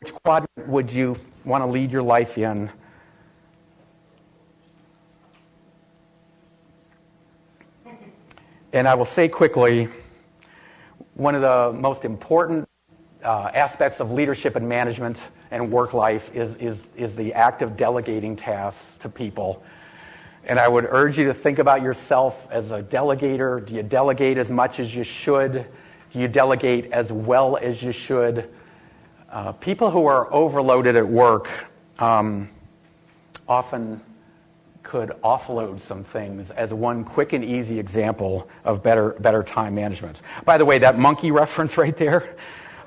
Which 0.00 0.12
quadrant 0.24 0.68
would 0.68 0.92
you 0.92 1.16
want 1.44 1.62
to 1.62 1.66
lead 1.66 1.92
your 1.92 2.02
life 2.02 2.38
in? 2.38 2.70
And 8.72 8.88
I 8.88 8.94
will 8.94 9.04
say 9.04 9.28
quickly 9.28 9.88
one 11.14 11.34
of 11.34 11.42
the 11.42 11.78
most 11.78 12.04
important 12.04 12.66
uh, 13.22 13.50
aspects 13.54 14.00
of 14.00 14.10
leadership 14.10 14.56
and 14.56 14.68
management 14.68 15.20
and 15.50 15.70
work 15.70 15.92
life 15.92 16.34
is, 16.34 16.54
is, 16.56 16.78
is 16.96 17.14
the 17.14 17.34
act 17.34 17.60
of 17.60 17.76
delegating 17.76 18.34
tasks 18.34 18.96
to 19.00 19.08
people. 19.08 19.62
And 20.44 20.58
I 20.58 20.66
would 20.66 20.86
urge 20.88 21.18
you 21.18 21.26
to 21.26 21.34
think 21.34 21.58
about 21.58 21.82
yourself 21.82 22.48
as 22.50 22.72
a 22.72 22.82
delegator. 22.82 23.64
Do 23.64 23.74
you 23.74 23.82
delegate 23.82 24.38
as 24.38 24.50
much 24.50 24.80
as 24.80 24.94
you 24.94 25.04
should? 25.04 25.66
Do 26.12 26.18
you 26.18 26.26
delegate 26.26 26.92
as 26.92 27.12
well 27.12 27.58
as 27.58 27.82
you 27.82 27.92
should? 27.92 28.48
Uh, 29.32 29.50
people 29.50 29.90
who 29.90 30.04
are 30.04 30.30
overloaded 30.30 30.94
at 30.94 31.08
work 31.08 31.48
um, 31.98 32.50
often 33.48 33.98
could 34.82 35.08
offload 35.24 35.80
some 35.80 36.04
things 36.04 36.50
as 36.50 36.74
one 36.74 37.02
quick 37.02 37.32
and 37.32 37.42
easy 37.42 37.78
example 37.78 38.46
of 38.62 38.82
better, 38.82 39.12
better 39.20 39.42
time 39.42 39.74
management. 39.74 40.20
By 40.44 40.58
the 40.58 40.66
way, 40.66 40.78
that 40.80 40.98
monkey 40.98 41.30
reference 41.30 41.76
right 41.78 41.96
there, 41.96 42.36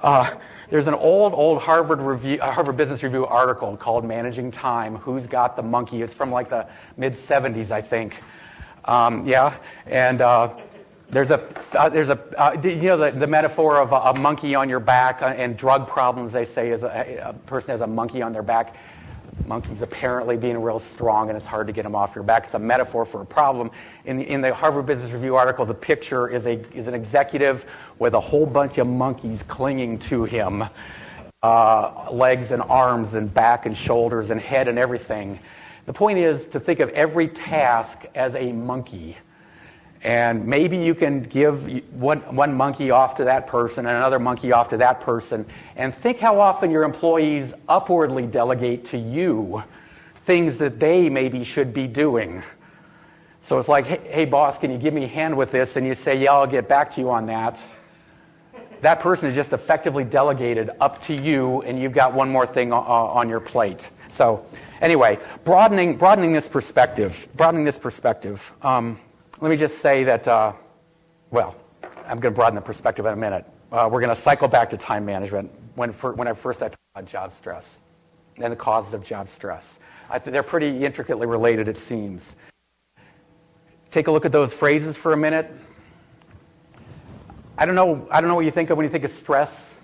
uh, 0.03 0.35
there's 0.69 0.85
an 0.85 0.93
old, 0.93 1.33
old 1.33 1.63
Harvard, 1.63 1.99
review, 1.99 2.37
uh, 2.39 2.51
Harvard 2.51 2.77
Business 2.77 3.01
Review 3.01 3.25
article 3.25 3.75
called 3.75 4.05
Managing 4.05 4.51
Time 4.51 4.97
Who's 4.97 5.25
Got 5.25 5.55
the 5.55 5.63
Monkey? 5.63 6.03
It's 6.03 6.13
from 6.13 6.31
like 6.31 6.51
the 6.51 6.67
mid 6.95 7.13
70s, 7.13 7.71
I 7.71 7.81
think. 7.81 8.21
Um, 8.85 9.27
yeah, 9.27 9.57
and 9.87 10.21
uh, 10.21 10.53
there's 11.09 11.31
a, 11.31 11.47
uh, 11.77 11.89
there's 11.89 12.09
a 12.09 12.19
uh, 12.37 12.59
you 12.63 12.75
know, 12.75 12.97
the, 12.97 13.11
the 13.11 13.27
metaphor 13.27 13.79
of 13.79 13.91
a, 13.91 13.95
a, 13.95 14.19
monkey 14.19 14.55
on 14.55 14.69
your 14.69 14.79
back 14.79 15.21
uh, 15.21 15.27
and 15.27 15.55
drug 15.55 15.87
problems, 15.87 16.33
they 16.33 16.45
say, 16.45 16.71
is 16.71 16.83
a, 16.83 17.21
a 17.23 17.33
person 17.47 17.71
has 17.71 17.81
a 17.81 17.87
monkey 17.87 18.21
on 18.21 18.33
their 18.33 18.43
back 18.43 18.75
monkeys 19.45 19.81
apparently 19.81 20.37
being 20.37 20.61
real 20.61 20.79
strong 20.79 21.29
and 21.29 21.37
it's 21.37 21.45
hard 21.45 21.67
to 21.67 21.73
get 21.73 21.83
them 21.83 21.95
off 21.95 22.15
your 22.15 22.23
back. 22.23 22.45
It's 22.45 22.53
a 22.53 22.59
metaphor 22.59 23.05
for 23.05 23.21
a 23.21 23.25
problem. 23.25 23.69
In 24.05 24.17
the, 24.17 24.23
in 24.27 24.41
the 24.41 24.53
Harvard 24.53 24.85
Business 24.85 25.11
Review 25.11 25.35
article, 25.35 25.65
the 25.65 25.73
picture 25.73 26.27
is, 26.27 26.45
a, 26.47 26.53
is 26.75 26.87
an 26.87 26.93
executive 26.93 27.65
with 27.99 28.13
a 28.13 28.19
whole 28.19 28.45
bunch 28.45 28.77
of 28.77 28.87
monkeys 28.87 29.43
clinging 29.47 29.99
to 29.99 30.23
him 30.23 30.63
uh, 31.43 32.09
legs 32.11 32.51
and 32.51 32.61
arms 32.63 33.13
and 33.13 33.31
back 33.31 33.65
and 33.65 33.77
shoulders 33.77 34.31
and 34.31 34.41
head 34.41 34.67
and 34.67 34.79
everything. 34.79 35.39
The 35.85 35.93
point 35.93 36.17
is 36.17 36.45
to 36.47 36.59
think 36.59 36.79
of 36.79 36.89
every 36.89 37.27
task 37.27 38.05
as 38.15 38.35
a 38.35 38.51
monkey. 38.51 39.17
And 40.05 40.45
maybe 40.45 40.77
you 40.77 40.93
can 40.93 41.23
give 41.23 41.83
one, 41.91 42.19
one 42.35 42.53
monkey 42.53 42.91
off 42.91 43.15
to 43.15 43.23
that 43.23 43.47
person 43.47 43.87
and 43.87 43.97
another 43.97 44.19
monkey 44.19 44.51
off 44.51 44.69
to 44.69 44.77
that 44.77 45.01
person. 45.01 45.47
And 45.75 45.95
think 45.95 46.19
how 46.19 46.39
often 46.39 46.69
your 46.69 46.83
employees 46.83 47.55
upwardly 47.67 48.27
delegate 48.27 48.85
to 48.91 48.99
you 48.99 49.63
things 50.23 50.59
that 50.59 50.79
they 50.79 51.09
maybe 51.09 51.43
should 51.43 51.73
be 51.73 51.87
doing. 51.87 52.43
So 53.41 53.57
it's 53.57 53.67
like, 53.67 53.87
hey, 53.87 53.99
hey, 54.07 54.25
boss, 54.25 54.59
can 54.59 54.69
you 54.69 54.77
give 54.77 54.93
me 54.93 55.05
a 55.05 55.07
hand 55.07 55.35
with 55.35 55.49
this? 55.49 55.75
And 55.75 55.87
you 55.87 55.95
say, 55.95 56.21
yeah, 56.21 56.33
I'll 56.33 56.45
get 56.45 56.67
back 56.67 56.93
to 56.93 57.01
you 57.01 57.09
on 57.09 57.25
that. 57.25 57.59
That 58.81 58.99
person 58.99 59.27
is 59.27 59.33
just 59.33 59.53
effectively 59.53 60.03
delegated 60.03 60.69
up 60.79 61.01
to 61.03 61.15
you, 61.15 61.63
and 61.63 61.79
you've 61.79 61.93
got 61.93 62.13
one 62.13 62.29
more 62.29 62.45
thing 62.45 62.71
on 62.71 63.27
your 63.27 63.39
plate. 63.39 63.89
So, 64.09 64.45
anyway, 64.81 65.17
broadening, 65.43 65.97
broadening 65.97 66.31
this 66.31 66.47
perspective, 66.47 67.27
broadening 67.35 67.65
this 67.65 67.79
perspective. 67.79 68.53
Um, 68.61 68.99
let 69.41 69.49
me 69.49 69.57
just 69.57 69.79
say 69.79 70.05
that, 70.05 70.27
uh, 70.27 70.53
well, 71.29 71.55
I'm 72.07 72.19
going 72.19 72.33
to 72.33 72.35
broaden 72.35 72.55
the 72.55 72.61
perspective 72.61 73.05
in 73.05 73.11
a 73.11 73.17
minute. 73.17 73.45
Uh, 73.71 73.89
we're 73.91 73.99
going 73.99 74.15
to 74.15 74.21
cycle 74.21 74.47
back 74.47 74.69
to 74.69 74.77
time 74.77 75.05
management 75.05 75.51
when, 75.75 75.91
for, 75.91 76.13
when 76.13 76.27
I 76.27 76.33
first 76.33 76.61
talked 76.61 76.75
about 76.95 77.05
job 77.05 77.33
stress 77.33 77.81
and 78.37 78.51
the 78.51 78.55
causes 78.55 78.93
of 78.93 79.03
job 79.03 79.27
stress. 79.27 79.79
I, 80.09 80.19
they're 80.19 80.43
pretty 80.43 80.85
intricately 80.85 81.27
related, 81.27 81.67
it 81.67 81.77
seems. 81.77 82.35
Take 83.91 84.07
a 84.07 84.11
look 84.11 84.25
at 84.25 84.31
those 84.31 84.53
phrases 84.53 84.95
for 84.95 85.11
a 85.11 85.17
minute. 85.17 85.51
I 87.57 87.65
don't 87.65 87.75
know, 87.75 88.07
I 88.11 88.21
don't 88.21 88.29
know 88.29 88.35
what 88.35 88.45
you 88.45 88.51
think 88.51 88.69
of 88.69 88.77
when 88.77 88.85
you 88.85 88.91
think 88.91 89.03
of 89.03 89.11
stress, 89.11 89.77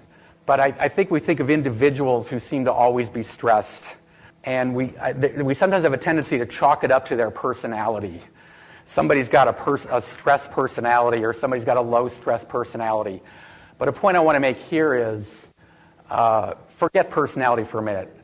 but 0.45 0.61
I, 0.61 0.73
I 0.79 0.87
think 0.87 1.11
we 1.11 1.19
think 1.19 1.41
of 1.41 1.49
individuals 1.49 2.29
who 2.29 2.39
seem 2.39 2.65
to 2.65 2.71
always 2.71 3.09
be 3.09 3.23
stressed. 3.23 3.97
And 4.45 4.73
we, 4.73 4.97
I, 4.97 5.11
we 5.11 5.53
sometimes 5.53 5.83
have 5.83 5.93
a 5.93 5.97
tendency 5.97 6.37
to 6.37 6.45
chalk 6.45 6.85
it 6.85 6.91
up 6.91 7.05
to 7.07 7.17
their 7.17 7.31
personality 7.31 8.21
somebody's 8.85 9.29
got 9.29 9.47
a, 9.47 9.53
pers- 9.53 9.87
a 9.89 10.01
stress 10.01 10.47
personality 10.47 11.23
or 11.23 11.33
somebody's 11.33 11.65
got 11.65 11.77
a 11.77 11.81
low 11.81 12.07
stress 12.07 12.43
personality. 12.45 13.21
But 13.77 13.87
a 13.87 13.91
point 13.91 14.17
I 14.17 14.19
want 14.19 14.35
to 14.35 14.39
make 14.39 14.57
here 14.57 14.93
is 14.93 15.47
uh, 16.09 16.53
forget 16.69 17.09
personality 17.09 17.63
for 17.63 17.79
a 17.79 17.83
minute. 17.83 18.15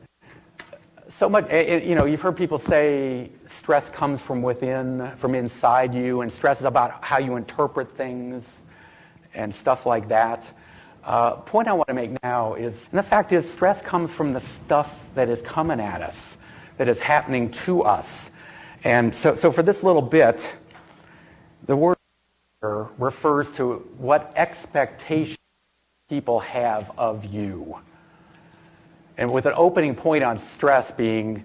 so 1.08 1.28
much, 1.28 1.50
you 1.52 1.94
know, 1.94 2.04
you've 2.04 2.20
heard 2.20 2.36
people 2.36 2.58
say 2.58 3.30
stress 3.46 3.88
comes 3.88 4.20
from 4.20 4.42
within, 4.42 5.10
from 5.16 5.34
inside 5.34 5.94
you, 5.94 6.20
and 6.20 6.30
stress 6.30 6.60
is 6.60 6.64
about 6.64 7.02
how 7.02 7.18
you 7.18 7.36
interpret 7.36 7.90
things 7.96 8.62
and 9.34 9.54
stuff 9.54 9.86
like 9.86 10.08
that. 10.08 10.48
Uh, 11.04 11.32
point 11.36 11.68
I 11.68 11.72
want 11.72 11.88
to 11.88 11.94
make 11.94 12.22
now 12.22 12.54
is, 12.54 12.88
and 12.90 12.98
the 12.98 13.02
fact 13.02 13.32
is, 13.32 13.50
stress 13.50 13.80
comes 13.80 14.10
from 14.10 14.32
the 14.32 14.40
stuff 14.40 15.00
that 15.14 15.28
is 15.28 15.40
coming 15.40 15.80
at 15.80 16.02
us, 16.02 16.36
that 16.76 16.88
is 16.88 17.00
happening 17.00 17.50
to 17.50 17.82
us. 17.82 18.30
And 18.84 19.14
so, 19.14 19.34
so 19.34 19.50
for 19.50 19.62
this 19.62 19.82
little 19.82 20.02
bit, 20.02 20.56
the 21.66 21.76
word 21.76 21.96
refers 22.98 23.50
to 23.52 23.74
what 23.98 24.32
expectations 24.36 25.38
people 26.08 26.40
have 26.40 26.90
of 26.96 27.24
you. 27.24 27.78
And 29.16 29.32
with 29.32 29.46
an 29.46 29.52
opening 29.56 29.94
point 29.94 30.24
on 30.24 30.38
stress 30.38 30.90
being 30.90 31.44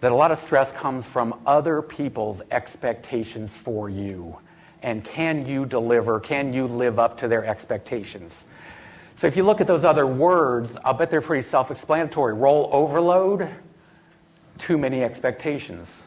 that 0.00 0.12
a 0.12 0.14
lot 0.14 0.30
of 0.30 0.38
stress 0.38 0.70
comes 0.72 1.04
from 1.06 1.40
other 1.46 1.80
people's 1.80 2.42
expectations 2.50 3.54
for 3.54 3.88
you. 3.88 4.36
And 4.82 5.02
can 5.02 5.46
you 5.46 5.64
deliver? 5.64 6.20
Can 6.20 6.52
you 6.52 6.66
live 6.66 6.98
up 6.98 7.18
to 7.18 7.28
their 7.28 7.44
expectations? 7.44 8.46
So 9.16 9.26
if 9.26 9.36
you 9.36 9.42
look 9.42 9.60
at 9.60 9.66
those 9.66 9.84
other 9.84 10.06
words, 10.06 10.76
I'll 10.84 10.92
bet 10.92 11.10
they're 11.10 11.22
pretty 11.22 11.48
self 11.48 11.70
explanatory. 11.70 12.34
Role 12.34 12.68
overload, 12.72 13.48
too 14.58 14.76
many 14.76 15.02
expectations. 15.02 16.02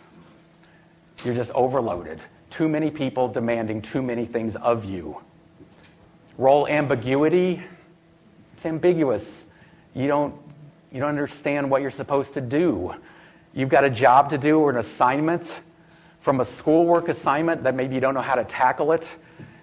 You're 1.23 1.35
just 1.35 1.51
overloaded. 1.51 2.19
Too 2.49 2.67
many 2.67 2.89
people 2.89 3.27
demanding 3.27 3.81
too 3.81 4.01
many 4.01 4.25
things 4.25 4.55
of 4.55 4.85
you. 4.85 5.21
Role 6.37 6.67
ambiguity, 6.67 7.63
it's 8.53 8.65
ambiguous. 8.65 9.45
You 9.93 10.07
don't, 10.07 10.35
you 10.91 10.99
don't 10.99 11.09
understand 11.09 11.69
what 11.69 11.81
you're 11.81 11.91
supposed 11.91 12.33
to 12.35 12.41
do. 12.41 12.95
You've 13.53 13.69
got 13.69 13.83
a 13.83 13.89
job 13.89 14.29
to 14.29 14.37
do 14.37 14.59
or 14.59 14.69
an 14.69 14.77
assignment 14.77 15.49
from 16.21 16.39
a 16.39 16.45
schoolwork 16.45 17.09
assignment 17.09 17.63
that 17.63 17.75
maybe 17.75 17.95
you 17.95 18.01
don't 18.01 18.13
know 18.13 18.21
how 18.21 18.35
to 18.35 18.43
tackle 18.43 18.91
it 18.91 19.07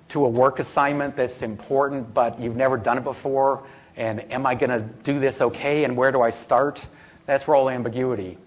to 0.08 0.24
a 0.24 0.28
work 0.28 0.58
assignment 0.58 1.16
that's 1.16 1.42
important 1.42 2.14
but 2.14 2.40
you've 2.40 2.56
never 2.56 2.76
done 2.76 2.98
it 2.98 3.04
before 3.04 3.62
and 3.96 4.20
am 4.30 4.46
I 4.46 4.54
going 4.54 4.70
to 4.70 4.80
do 5.04 5.18
this 5.18 5.40
okay 5.40 5.84
and 5.84 5.96
where 5.96 6.12
do 6.12 6.22
I 6.22 6.30
start? 6.30 6.84
That's 7.26 7.48
role 7.48 7.70
ambiguity. 7.70 8.38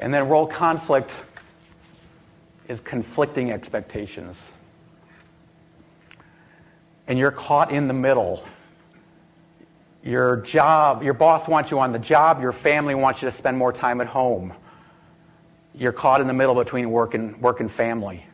And 0.00 0.12
then 0.12 0.28
role 0.28 0.46
conflict 0.46 1.10
is 2.68 2.80
conflicting 2.80 3.52
expectations. 3.52 4.50
And 7.06 7.18
you're 7.18 7.30
caught 7.30 7.70
in 7.70 7.86
the 7.86 7.94
middle. 7.94 8.42
Your 10.02 10.38
job, 10.38 11.02
your 11.02 11.12
boss 11.12 11.46
wants 11.46 11.70
you 11.70 11.78
on 11.80 11.92
the 11.92 11.98
job, 11.98 12.40
your 12.40 12.52
family 12.52 12.94
wants 12.94 13.20
you 13.20 13.30
to 13.30 13.36
spend 13.36 13.58
more 13.58 13.74
time 13.74 14.00
at 14.00 14.06
home. 14.06 14.54
You're 15.74 15.92
caught 15.92 16.22
in 16.22 16.26
the 16.26 16.32
middle 16.32 16.54
between 16.54 16.90
work 16.90 17.12
and, 17.12 17.40
work 17.42 17.60
and 17.60 17.70
family. 17.70 18.24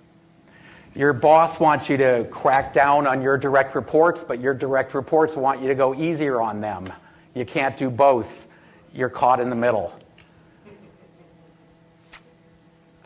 Your 0.94 1.12
boss 1.12 1.58
wants 1.58 1.88
you 1.88 1.96
to 1.96 2.28
crack 2.30 2.72
down 2.72 3.08
on 3.08 3.22
your 3.22 3.36
direct 3.36 3.74
reports, 3.74 4.24
but 4.26 4.40
your 4.40 4.54
direct 4.54 4.94
reports 4.94 5.34
want 5.34 5.60
you 5.60 5.68
to 5.68 5.74
go 5.74 5.94
easier 5.94 6.40
on 6.40 6.60
them. 6.60 6.90
You 7.34 7.44
can't 7.44 7.76
do 7.76 7.90
both. 7.90 8.46
You're 8.94 9.10
caught 9.10 9.40
in 9.40 9.50
the 9.50 9.56
middle. 9.56 9.92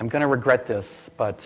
I'm 0.01 0.09
going 0.09 0.22
to 0.22 0.28
regret 0.28 0.66
this, 0.66 1.11
but 1.18 1.38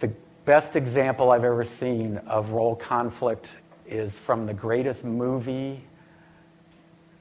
the 0.00 0.10
best 0.44 0.74
example 0.74 1.30
I've 1.30 1.44
ever 1.44 1.64
seen 1.64 2.16
of 2.26 2.50
role 2.50 2.74
conflict 2.74 3.54
is 3.86 4.12
from 4.12 4.44
the 4.44 4.52
greatest 4.52 5.04
movie 5.04 5.80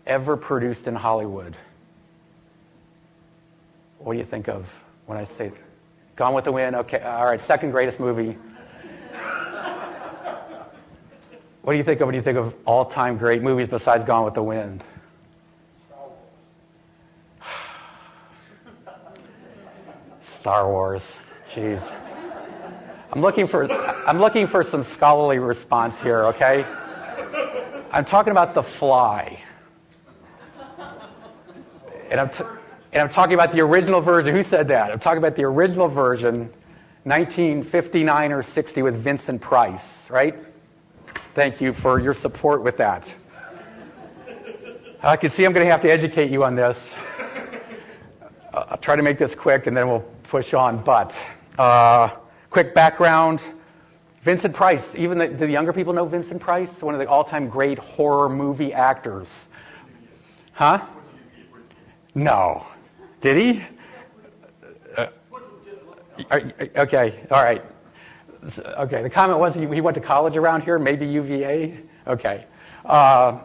ever 0.07 0.35
produced 0.35 0.87
in 0.87 0.95
Hollywood. 0.95 1.55
What 3.99 4.13
do 4.13 4.19
you 4.19 4.25
think 4.25 4.49
of 4.49 4.67
when 5.05 5.19
I 5.19 5.25
say 5.25 5.51
Gone 6.15 6.33
with 6.33 6.45
the 6.45 6.51
Wind? 6.51 6.75
Okay, 6.75 6.99
all 7.01 7.27
right, 7.27 7.39
second 7.39 7.69
greatest 7.69 7.99
movie. 7.99 8.35
what 11.61 11.73
do 11.73 11.77
you 11.77 11.83
think 11.83 12.01
of 12.01 12.07
when 12.07 12.15
you 12.15 12.23
think 12.23 12.39
of 12.39 12.55
all 12.65 12.85
time 12.85 13.19
great 13.19 13.43
movies 13.43 13.67
besides 13.67 14.03
Gone 14.03 14.25
with 14.25 14.33
the 14.33 14.41
Wind? 14.41 14.83
Star 20.43 20.69
Wars. 20.69 21.03
Jeez. 21.53 21.81
I'm 23.13 23.21
looking 23.21 23.47
for, 23.47 23.71
I'm 24.05 24.19
looking 24.19 24.45
for 24.45 24.61
some 24.61 24.83
scholarly 24.83 25.39
response 25.39 25.97
here, 26.01 26.25
okay? 26.25 26.65
I'm 27.93 28.03
talking 28.03 28.31
about 28.31 28.53
The 28.53 28.61
Fly. 28.61 29.39
And 32.09 32.19
I'm, 32.19 32.29
t- 32.29 32.43
and 32.91 33.01
I'm 33.03 33.07
talking 33.07 33.35
about 33.35 33.53
the 33.53 33.61
original 33.61 34.01
version. 34.01 34.35
Who 34.35 34.43
said 34.43 34.67
that? 34.67 34.91
I'm 34.91 34.99
talking 34.99 35.19
about 35.19 35.37
the 35.37 35.45
original 35.45 35.87
version, 35.87 36.51
1959 37.03 38.33
or 38.33 38.43
60 38.43 38.81
with 38.81 38.97
Vincent 38.97 39.39
Price, 39.39 40.09
right? 40.09 40.35
Thank 41.35 41.61
you 41.61 41.71
for 41.71 42.01
your 42.01 42.13
support 42.13 42.63
with 42.63 42.75
that. 42.79 43.13
I 45.01 45.15
can 45.15 45.29
see 45.29 45.45
I'm 45.45 45.53
going 45.53 45.65
to 45.65 45.71
have 45.71 45.83
to 45.83 45.89
educate 45.89 46.31
you 46.31 46.43
on 46.43 46.57
this. 46.57 46.91
I'll 48.53 48.75
try 48.75 48.97
to 48.97 49.01
make 49.03 49.17
this 49.17 49.35
quick 49.35 49.67
and 49.67 49.77
then 49.77 49.87
we'll 49.87 50.12
push 50.33 50.55
on. 50.55 50.83
But 50.83 51.15
uh, 51.59 52.07
quick 52.49 52.73
background 52.73 53.43
Vincent 54.23 54.55
Price, 54.55 54.95
even 54.95 55.19
the, 55.19 55.27
the 55.27 55.47
younger 55.47 55.71
people 55.71 55.93
know 55.93 56.05
Vincent 56.05 56.41
Price? 56.41 56.81
One 56.81 56.95
of 56.95 56.99
the 56.99 57.07
all 57.07 57.23
time 57.23 57.47
great 57.47 57.77
horror 57.77 58.29
movie 58.29 58.73
actors. 58.73 59.45
Huh? 60.53 60.83
No. 62.15 62.65
Did 63.21 63.37
he? 63.37 63.63
Uh, 64.97 65.07
okay, 66.77 67.27
all 67.29 67.43
right. 67.43 67.63
Okay, 68.57 69.03
the 69.03 69.11
comment 69.11 69.37
was 69.37 69.53
he, 69.53 69.67
he, 69.67 69.81
went 69.81 69.93
to 69.93 70.01
college 70.01 70.35
around 70.35 70.63
here, 70.63 70.79
maybe 70.79 71.05
UVA? 71.05 71.79
Okay. 72.07 72.45
Uh, 72.83 73.37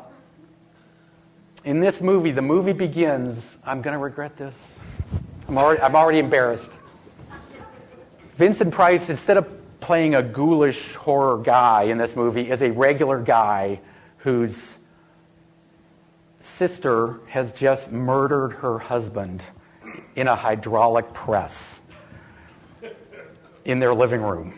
in 1.65 1.81
this 1.81 2.01
movie, 2.01 2.31
the 2.31 2.41
movie 2.41 2.73
begins. 2.73 3.59
I'm 3.63 3.83
going 3.83 3.93
to 3.93 3.99
regret 3.99 4.39
this. 4.39 4.79
I'm 5.49 5.59
already, 5.59 5.83
I'm 5.83 5.95
already 5.95 6.19
embarrassed. 6.19 6.78
Vincent 8.39 8.73
Price, 8.73 9.11
instead 9.11 9.37
of 9.37 9.49
playing 9.81 10.15
a 10.15 10.23
ghoulish 10.23 10.95
horror 10.95 11.39
guy 11.39 11.83
in 11.83 11.99
this 11.99 12.15
movie, 12.15 12.49
is 12.49 12.63
a 12.63 12.71
regular 12.71 13.21
guy 13.21 13.81
whose 14.19 14.79
sister 16.39 17.19
has 17.27 17.51
just 17.51 17.91
murdered 17.91 18.53
her 18.53 18.79
husband 18.79 19.43
in 20.15 20.29
a 20.29 20.37
hydraulic 20.37 21.13
press 21.13 21.81
in 23.65 23.81
their 23.81 23.93
living 23.93 24.23
room. 24.23 24.57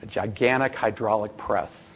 A 0.00 0.06
gigantic 0.06 0.74
hydraulic 0.74 1.36
press. 1.36 1.90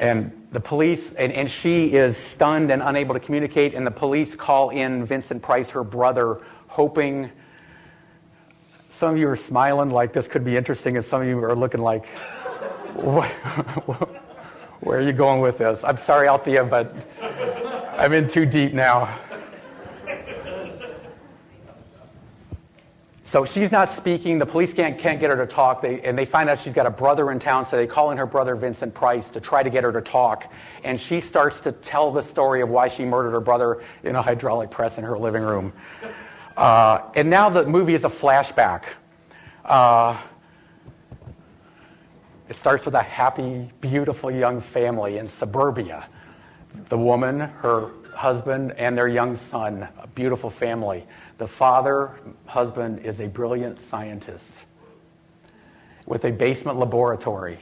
And 0.00 0.48
the 0.50 0.58
police, 0.58 1.12
and, 1.12 1.32
and 1.32 1.48
she 1.48 1.92
is 1.92 2.16
stunned 2.16 2.72
and 2.72 2.82
unable 2.82 3.14
to 3.14 3.20
communicate, 3.20 3.74
and 3.74 3.86
the 3.86 3.92
police 3.92 4.34
call 4.34 4.70
in 4.70 5.04
Vincent 5.04 5.40
Price, 5.40 5.70
her 5.70 5.84
brother, 5.84 6.40
hoping. 6.66 7.30
Some 9.00 9.12
of 9.12 9.16
you 9.16 9.30
are 9.30 9.36
smiling 9.36 9.88
like 9.88 10.12
this 10.12 10.28
could 10.28 10.44
be 10.44 10.58
interesting, 10.58 10.96
and 10.96 11.02
some 11.02 11.22
of 11.22 11.26
you 11.26 11.42
are 11.42 11.56
looking 11.56 11.80
like, 11.80 12.04
what, 12.96 13.30
where 14.80 14.98
are 14.98 15.00
you 15.00 15.14
going 15.14 15.40
with 15.40 15.56
this? 15.56 15.82
I'm 15.82 15.96
sorry, 15.96 16.28
Althea, 16.28 16.64
but 16.64 16.94
I'm 17.96 18.12
in 18.12 18.28
too 18.28 18.44
deep 18.44 18.74
now. 18.74 19.16
So 23.24 23.46
she's 23.46 23.72
not 23.72 23.90
speaking. 23.90 24.38
The 24.38 24.44
police 24.44 24.74
can't, 24.74 24.98
can't 24.98 25.18
get 25.18 25.30
her 25.30 25.36
to 25.36 25.46
talk. 25.46 25.80
They, 25.80 26.02
and 26.02 26.18
they 26.18 26.26
find 26.26 26.50
out 26.50 26.58
she's 26.58 26.74
got 26.74 26.84
a 26.84 26.90
brother 26.90 27.30
in 27.30 27.38
town, 27.38 27.64
so 27.64 27.78
they 27.78 27.86
call 27.86 28.10
in 28.10 28.18
her 28.18 28.26
brother, 28.26 28.54
Vincent 28.54 28.92
Price, 28.92 29.30
to 29.30 29.40
try 29.40 29.62
to 29.62 29.70
get 29.70 29.82
her 29.82 29.92
to 29.92 30.02
talk. 30.02 30.52
And 30.84 31.00
she 31.00 31.22
starts 31.22 31.60
to 31.60 31.72
tell 31.72 32.12
the 32.12 32.22
story 32.22 32.60
of 32.60 32.68
why 32.68 32.88
she 32.88 33.06
murdered 33.06 33.30
her 33.30 33.40
brother 33.40 33.82
in 34.02 34.14
a 34.14 34.20
hydraulic 34.20 34.70
press 34.70 34.98
in 34.98 35.04
her 35.04 35.18
living 35.18 35.42
room. 35.42 35.72
Uh, 36.60 37.10
and 37.14 37.30
now 37.30 37.48
the 37.48 37.64
movie 37.64 37.94
is 37.94 38.04
a 38.04 38.08
flashback. 38.10 38.82
Uh, 39.64 40.14
it 42.50 42.56
starts 42.56 42.84
with 42.84 42.94
a 42.94 43.02
happy, 43.02 43.70
beautiful 43.80 44.30
young 44.30 44.60
family 44.60 45.16
in 45.16 45.26
suburbia. 45.26 46.06
The 46.90 46.98
woman, 46.98 47.40
her 47.40 47.88
husband, 48.14 48.72
and 48.72 48.94
their 48.94 49.08
young 49.08 49.36
son, 49.36 49.88
a 50.02 50.06
beautiful 50.08 50.50
family. 50.50 51.06
The 51.38 51.46
father, 51.46 52.20
husband, 52.44 53.06
is 53.06 53.20
a 53.20 53.26
brilliant 53.26 53.78
scientist 53.80 54.52
with 56.04 56.26
a 56.26 56.30
basement 56.30 56.76
laboratory. 56.76 57.58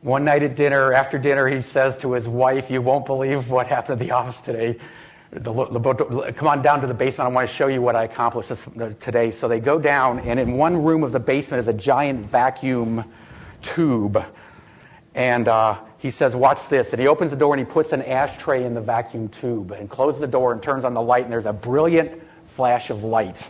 One 0.00 0.24
night 0.24 0.42
at 0.42 0.56
dinner, 0.56 0.94
after 0.94 1.18
dinner, 1.18 1.46
he 1.46 1.60
says 1.60 1.94
to 1.98 2.12
his 2.14 2.26
wife, 2.26 2.70
You 2.70 2.80
won't 2.80 3.04
believe 3.04 3.50
what 3.50 3.66
happened 3.66 4.00
at 4.00 4.06
the 4.06 4.12
office 4.12 4.40
today. 4.40 4.78
Come 5.32 6.46
on 6.46 6.60
down 6.60 6.82
to 6.82 6.86
the 6.86 6.92
basement. 6.92 7.30
I 7.30 7.32
want 7.32 7.48
to 7.48 7.54
show 7.54 7.68
you 7.68 7.80
what 7.80 7.96
I 7.96 8.04
accomplished 8.04 8.52
today. 9.00 9.30
So 9.30 9.48
they 9.48 9.60
go 9.60 9.78
down, 9.78 10.18
and 10.20 10.38
in 10.38 10.58
one 10.58 10.82
room 10.82 11.02
of 11.02 11.10
the 11.10 11.20
basement 11.20 11.60
is 11.60 11.68
a 11.68 11.72
giant 11.72 12.26
vacuum 12.26 13.10
tube. 13.62 14.22
And 15.14 15.48
uh, 15.48 15.78
he 15.96 16.10
says, 16.10 16.36
Watch 16.36 16.68
this. 16.68 16.92
And 16.92 17.00
he 17.00 17.08
opens 17.08 17.30
the 17.30 17.38
door 17.38 17.54
and 17.54 17.66
he 17.66 17.70
puts 17.70 17.94
an 17.94 18.02
ashtray 18.02 18.64
in 18.64 18.74
the 18.74 18.82
vacuum 18.82 19.30
tube 19.30 19.70
and 19.70 19.88
closes 19.88 20.20
the 20.20 20.26
door 20.26 20.52
and 20.52 20.62
turns 20.62 20.84
on 20.84 20.92
the 20.92 21.00
light, 21.00 21.24
and 21.24 21.32
there's 21.32 21.46
a 21.46 21.52
brilliant 21.52 22.12
flash 22.48 22.90
of 22.90 23.02
light. 23.02 23.42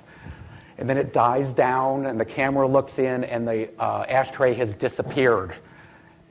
And 0.79 0.89
then 0.89 0.97
it 0.97 1.13
dies 1.13 1.51
down, 1.51 2.07
and 2.07 2.19
the 2.19 2.25
camera 2.25 2.69
looks 2.69 3.01
in, 3.01 3.25
and 3.25 3.47
the 3.47 3.69
uh, 3.81 4.05
ashtray 4.09 4.55
has 4.55 4.73
disappeared. 4.77 5.53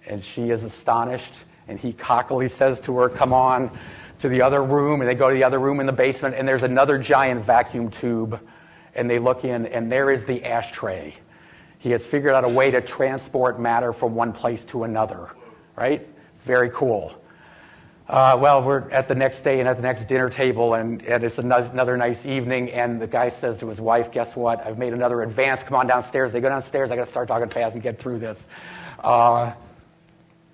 And 0.08 0.24
she 0.24 0.50
is 0.50 0.64
astonished, 0.64 1.34
and 1.68 1.78
he 1.78 1.92
cockily 1.92 2.48
says 2.48 2.80
to 2.82 2.98
her, 3.00 3.10
Come 3.10 3.34
on 3.34 3.70
to 4.22 4.30
the 4.30 4.42
other 4.42 4.64
room. 4.64 5.02
And 5.02 5.10
they 5.10 5.16
go 5.16 5.30
to 5.30 5.36
the 5.36 5.44
other 5.44 5.60
room 5.60 5.80
in 5.80 5.86
the 5.86 5.94
basement, 5.94 6.36
and 6.36 6.48
there's 6.48 6.64
another 6.64 6.98
giant 6.98 7.44
vacuum 7.44 7.90
tube. 7.90 8.40
And 8.96 9.10
they 9.10 9.20
look 9.20 9.44
in, 9.44 9.66
and 9.68 9.92
there 9.92 10.10
is 10.12 10.26
the 10.26 10.46
ashtray. 10.46 11.16
He 11.80 11.92
has 11.92 12.06
figured 12.06 12.34
out 12.34 12.46
a 12.46 12.50
way 12.50 12.72
to 12.72 12.82
transport 12.82 13.60
matter 13.60 13.94
from 13.94 14.14
one 14.14 14.34
place 14.34 14.64
to 14.66 14.84
another, 14.84 15.30
right? 15.76 16.08
Very 16.44 16.70
cool. 16.70 17.16
Uh, 18.08 18.38
well, 18.40 18.62
we're 18.62 18.90
at 18.92 19.08
the 19.08 19.16
next 19.16 19.42
day 19.42 19.62
and 19.62 19.70
at 19.70 19.78
the 19.78 19.82
next 19.82 20.08
dinner 20.08 20.30
table, 20.30 20.74
and, 20.74 21.02
and 21.04 21.24
it's 21.24 21.38
another, 21.38 21.96
nice 21.96 22.26
evening. 22.26 22.70
And 22.72 23.02
the 23.02 23.08
guy 23.08 23.30
says 23.30 23.58
to 23.60 23.68
his 23.70 23.80
wife, 23.80 24.12
Guess 24.12 24.36
what? 24.36 24.66
I've 24.66 24.78
made 24.78 24.92
another 24.92 25.22
advance. 25.22 25.64
Come 25.64 25.78
on 25.78 25.88
downstairs. 25.88 26.34
They 26.34 26.42
go 26.42 26.50
downstairs. 26.50 26.92
I 26.92 26.98
got 26.98 27.06
to 27.06 27.10
start 27.10 27.30
talking 27.30 27.48
fast 27.48 27.74
and 27.74 27.82
get 27.82 28.00
through 28.00 28.20
this. 28.20 28.46
Uh, 29.00 29.54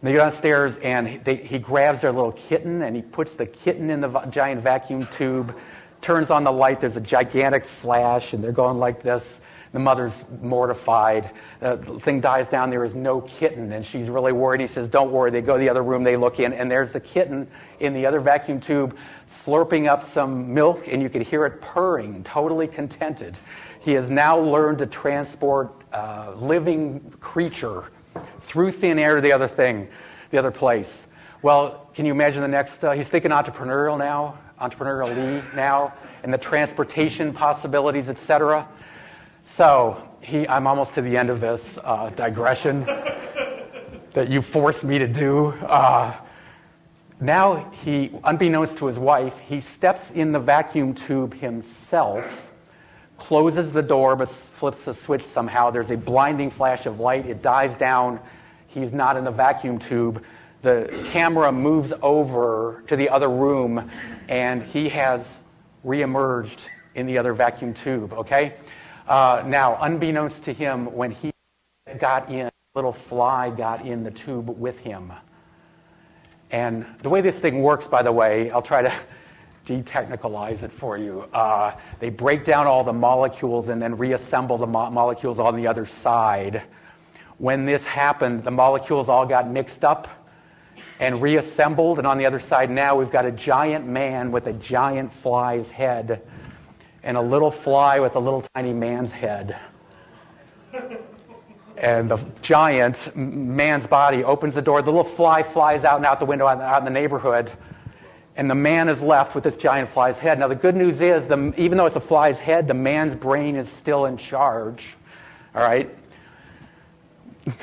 they 0.04 0.12
go 0.12 0.20
downstairs, 0.20 0.78
and 0.78 1.24
they, 1.24 1.36
he 1.36 1.58
grabs 1.58 2.02
their 2.02 2.12
little 2.12 2.32
kitten, 2.32 2.84
and 2.84 2.96
he 2.96 3.02
puts 3.02 3.34
the 3.34 3.48
kitten 3.48 3.90
in 3.90 4.02
the 4.02 4.10
giant 4.30 4.62
vacuum 4.62 5.08
tube, 5.08 5.56
turns 6.02 6.30
on 6.30 6.44
the 6.44 6.52
light. 6.52 6.82
There's 6.82 6.98
a 6.98 7.02
gigantic 7.02 7.66
flash, 7.66 8.34
and 8.34 8.44
they're 8.44 8.52
going 8.52 8.78
like 8.78 9.02
this. 9.02 9.40
The 9.74 9.80
mother's 9.80 10.24
mortified. 10.42 11.32
The 11.60 11.78
thing 12.00 12.22
dies 12.22 12.48
down. 12.48 12.70
There 12.70 12.86
is 12.86 12.96
no 12.96 13.22
kitten, 13.22 13.74
and 13.74 13.86
she's 13.86 14.08
really 14.10 14.32
worried. 14.32 14.62
He 14.62 14.68
says, 14.68 14.88
Don't 14.88 15.12
worry. 15.12 15.32
They 15.32 15.42
go 15.42 15.54
to 15.54 15.60
the 15.60 15.70
other 15.70 15.84
room. 15.84 16.04
They 16.04 16.16
look 16.16 16.40
in, 16.40 16.54
and 16.54 16.70
there's 16.72 16.92
the 16.92 17.00
kitten 17.00 17.48
in 17.80 17.94
the 17.94 18.06
other 18.06 18.20
vacuum 18.20 18.60
tube 18.62 18.96
slurping 19.28 19.88
up 19.88 20.04
some 20.04 20.54
milk, 20.54 20.88
and 20.88 21.02
you 21.02 21.10
can 21.10 21.22
hear 21.22 21.46
it 21.46 21.60
purring, 21.60 22.24
totally 22.24 22.68
contented. 22.68 23.38
He 23.80 23.94
has 23.94 24.10
now 24.10 24.40
learned 24.40 24.78
to 24.80 24.86
transport 24.86 25.72
a 25.92 26.32
living 26.38 27.14
creature 27.20 27.86
through 28.42 28.72
thin 28.72 29.00
air 29.00 29.16
to 29.16 29.22
the 29.22 29.32
other 29.32 29.48
thing, 29.48 29.88
the 30.32 30.38
other 30.38 30.52
place. 30.52 31.08
Well, 31.42 31.90
can 31.94 32.06
you 32.06 32.12
imagine 32.12 32.42
the 32.42 32.48
next? 32.48 32.84
Uh, 32.84 32.92
he's 32.92 33.10
thinking 33.10 33.32
entrepreneurial 33.32 33.98
now, 33.98 34.38
entrepreneurially 34.60 35.56
now, 35.56 35.94
and 36.24 36.34
the 36.34 36.38
transportation 36.38 37.34
possibilities, 37.34 38.10
etc. 38.10 38.68
So 39.44 40.02
he, 40.22 40.48
I'm 40.48 40.68
almost 40.68 40.94
to 40.96 41.02
the 41.02 41.16
end 41.16 41.30
of 41.30 41.40
this 41.40 41.78
uh, 41.84 42.10
digression 42.12 42.84
that 44.14 44.30
you 44.30 44.42
forced 44.42 44.84
me 44.84 45.00
to 45.00 45.08
do. 45.08 45.48
Uh, 45.48 46.14
now 47.20 47.72
he, 47.84 48.12
unbeknownst 48.24 48.78
to 48.78 48.86
his 48.88 49.00
wife, 49.00 49.40
he 49.40 49.62
steps 49.62 50.12
in 50.12 50.32
the 50.32 50.40
vacuum 50.40 50.94
tube 50.94 51.34
himself, 51.34 52.52
closes 53.18 53.74
the 53.74 53.82
door, 53.82 54.16
but 54.16 54.30
flips 54.58 54.86
the 54.86 54.94
switch 54.94 55.24
somehow. 55.24 55.70
There's 55.70 55.92
a 55.92 55.98
blinding 55.98 56.50
flash 56.50 56.88
of 56.88 57.00
light. 57.00 57.28
It 57.28 57.44
dies 57.44 57.76
down. 57.76 58.20
He's 58.68 58.92
not 58.92 59.16
in 59.16 59.24
the 59.24 59.32
vacuum 59.32 59.78
tube. 59.78 60.24
The 60.64 60.92
camera 61.12 61.52
moves 61.52 61.94
over 62.02 62.84
to 62.88 62.96
the 62.96 63.10
other 63.10 63.30
room, 63.30 63.92
and 64.28 64.64
he 64.64 64.90
has 64.90 65.38
reemerged 65.86 66.66
in 66.96 67.06
the 67.06 67.20
other 67.20 67.34
vacuum 67.34 67.76
tube, 67.76 68.14
okay? 68.14 68.56
Uh, 69.08 69.44
now, 69.46 69.78
unbeknownst 69.80 70.44
to 70.46 70.54
him, 70.54 70.92
when 70.92 71.12
he 71.12 71.32
got 72.00 72.30
in, 72.32 72.48
a 72.48 72.52
little 72.74 72.92
fly 72.92 73.52
got 73.52 73.86
in 73.86 74.04
the 74.04 74.12
tube 74.12 74.50
with 74.50 74.80
him. 74.80 75.14
And 76.50 76.84
the 77.04 77.10
way 77.10 77.22
this 77.22 77.38
thing 77.38 77.62
works, 77.62 77.86
by 77.86 78.02
the 78.02 78.12
way, 78.12 78.50
I'll 78.50 78.64
try 78.64 78.82
to 78.82 78.94
detechnicalize 79.68 80.64
it 80.64 80.72
for 80.72 80.98
you. 80.98 81.22
Uh, 81.34 81.76
they 82.00 82.10
break 82.10 82.46
down 82.46 82.66
all 82.66 82.84
the 82.84 82.94
molecules 82.94 83.68
and 83.68 83.82
then 83.82 83.98
reassemble 83.98 84.58
the 84.58 84.68
mo- 84.68 84.90
molecules 84.90 85.38
on 85.38 85.56
the 85.56 85.68
other 85.68 85.86
side. 85.86 86.64
When 87.38 87.66
this 87.66 87.86
happened, 87.86 88.44
the 88.44 88.52
molecules 88.52 89.10
all 89.10 89.26
got 89.26 89.50
mixed 89.50 89.84
up 89.84 90.08
and 91.00 91.22
reassembled, 91.22 92.00
and 92.00 92.08
on 92.08 92.18
the 92.18 92.26
other 92.26 92.40
side 92.40 92.72
now 92.72 92.96
we've 92.96 93.12
got 93.12 93.26
a 93.26 93.32
giant 93.32 93.86
man 93.86 94.32
with 94.32 94.48
a 94.48 94.54
giant 94.54 95.14
fly's 95.14 95.70
head 95.70 96.22
and 97.04 97.16
a 97.16 97.22
little 97.22 97.52
fly 97.52 98.00
with 98.00 98.16
a 98.16 98.20
little 98.20 98.44
tiny 98.56 98.74
man's 98.74 99.12
head. 99.12 99.58
And 101.78 102.10
the 102.10 102.18
giant 102.42 103.16
man's 103.16 103.86
body 103.86 104.24
opens 104.24 104.56
the 104.56 104.64
door. 104.64 104.82
The 104.82 104.90
little 104.90 105.04
fly 105.04 105.44
flies 105.44 105.84
out 105.84 105.98
and 105.98 106.06
out 106.06 106.20
the 106.20 106.26
window 106.26 106.48
out 106.48 106.80
in 106.80 106.86
the 106.86 106.92
neighborhood. 106.92 107.52
And 108.38 108.50
the 108.50 108.56
man 108.56 108.88
is 108.88 109.02
left 109.02 109.36
with 109.36 109.44
this 109.44 109.58
giant 109.58 109.90
fly's 109.90 110.18
head. 110.20 110.40
Now, 110.40 110.48
the 110.48 110.56
good 110.56 110.76
news 110.76 111.02
is, 111.02 111.26
the, 111.26 111.54
even 111.58 111.78
though 111.78 111.88
it's 111.88 111.98
a 111.98 112.00
fly's 112.00 112.40
head, 112.40 112.68
the 112.68 112.74
man's 112.74 113.16
brain 113.16 113.58
is 113.58 113.68
still 113.68 114.06
in 114.06 114.16
charge. 114.16 114.96
All 115.54 115.62
right? 115.62 115.90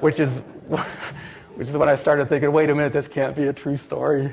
which 0.00 0.18
is 0.18 0.40
which 1.54 1.68
is 1.68 1.76
when 1.76 1.88
I 1.88 1.94
started 1.94 2.28
thinking, 2.28 2.50
wait 2.50 2.70
a 2.70 2.74
minute, 2.74 2.92
this 2.92 3.06
can't 3.06 3.36
be 3.36 3.44
a 3.44 3.52
true 3.52 3.76
story. 3.76 4.32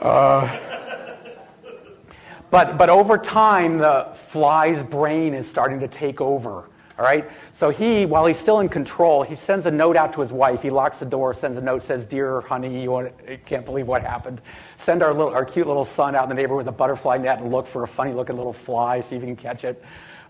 Uh, 0.00 0.58
but, 2.50 2.76
but 2.76 2.88
over 2.88 3.18
time, 3.18 3.78
the 3.78 4.08
fly's 4.14 4.82
brain 4.82 5.34
is 5.34 5.48
starting 5.48 5.80
to 5.80 5.88
take 5.88 6.20
over. 6.20 6.68
All 6.98 7.04
right? 7.04 7.28
So 7.54 7.70
he, 7.70 8.04
while 8.04 8.26
he's 8.26 8.38
still 8.38 8.58
in 8.58 8.68
control, 8.68 9.22
he 9.22 9.36
sends 9.36 9.64
a 9.66 9.70
note 9.70 9.96
out 9.96 10.12
to 10.14 10.20
his 10.20 10.32
wife. 10.32 10.60
He 10.60 10.70
locks 10.70 10.98
the 10.98 11.06
door, 11.06 11.32
sends 11.32 11.56
a 11.56 11.60
note, 11.60 11.84
says, 11.84 12.04
Dear 12.04 12.40
honey, 12.40 12.82
you 12.82 12.90
want, 12.90 13.12
can't 13.46 13.64
believe 13.64 13.86
what 13.86 14.02
happened. 14.02 14.40
Send 14.76 15.04
our, 15.04 15.14
little, 15.14 15.32
our 15.32 15.44
cute 15.44 15.68
little 15.68 15.84
son 15.84 16.16
out 16.16 16.24
in 16.24 16.28
the 16.30 16.34
neighborhood 16.34 16.66
with 16.66 16.74
a 16.74 16.76
butterfly 16.76 17.16
net 17.18 17.38
and 17.38 17.52
look 17.52 17.68
for 17.68 17.84
a 17.84 17.88
funny 17.88 18.12
looking 18.12 18.36
little 18.36 18.52
fly, 18.52 19.00
see 19.02 19.14
if 19.14 19.22
you 19.22 19.28
can 19.28 19.36
catch 19.36 19.62
it. 19.62 19.84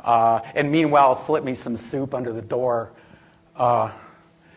Uh, 0.05 0.41
and 0.55 0.71
meanwhile, 0.71 1.15
slip 1.15 1.45
me 1.45 1.55
some 1.55 1.79
soup 1.79 2.13
under 2.13 2.31
the 2.31 2.43
door. 2.43 2.93
Uh, 3.57 3.91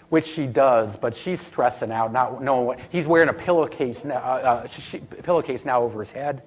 which 0.09 0.26
she 0.26 0.45
does, 0.45 0.95
but 0.95 1.13
she's 1.13 1.41
stressing 1.41 1.91
out, 1.91 2.13
not 2.13 2.41
knowing 2.41 2.65
what. 2.65 2.80
He's 2.89 3.07
wearing 3.07 3.30
a 3.30 3.34
pillowcase 3.34 4.05
now, 4.05 4.15
uh, 4.15 4.63
uh 4.63 4.68
she, 4.68 4.99
pillowcase 4.99 5.65
now 5.65 5.82
over 5.82 5.99
his 5.99 6.11
head. 6.11 6.43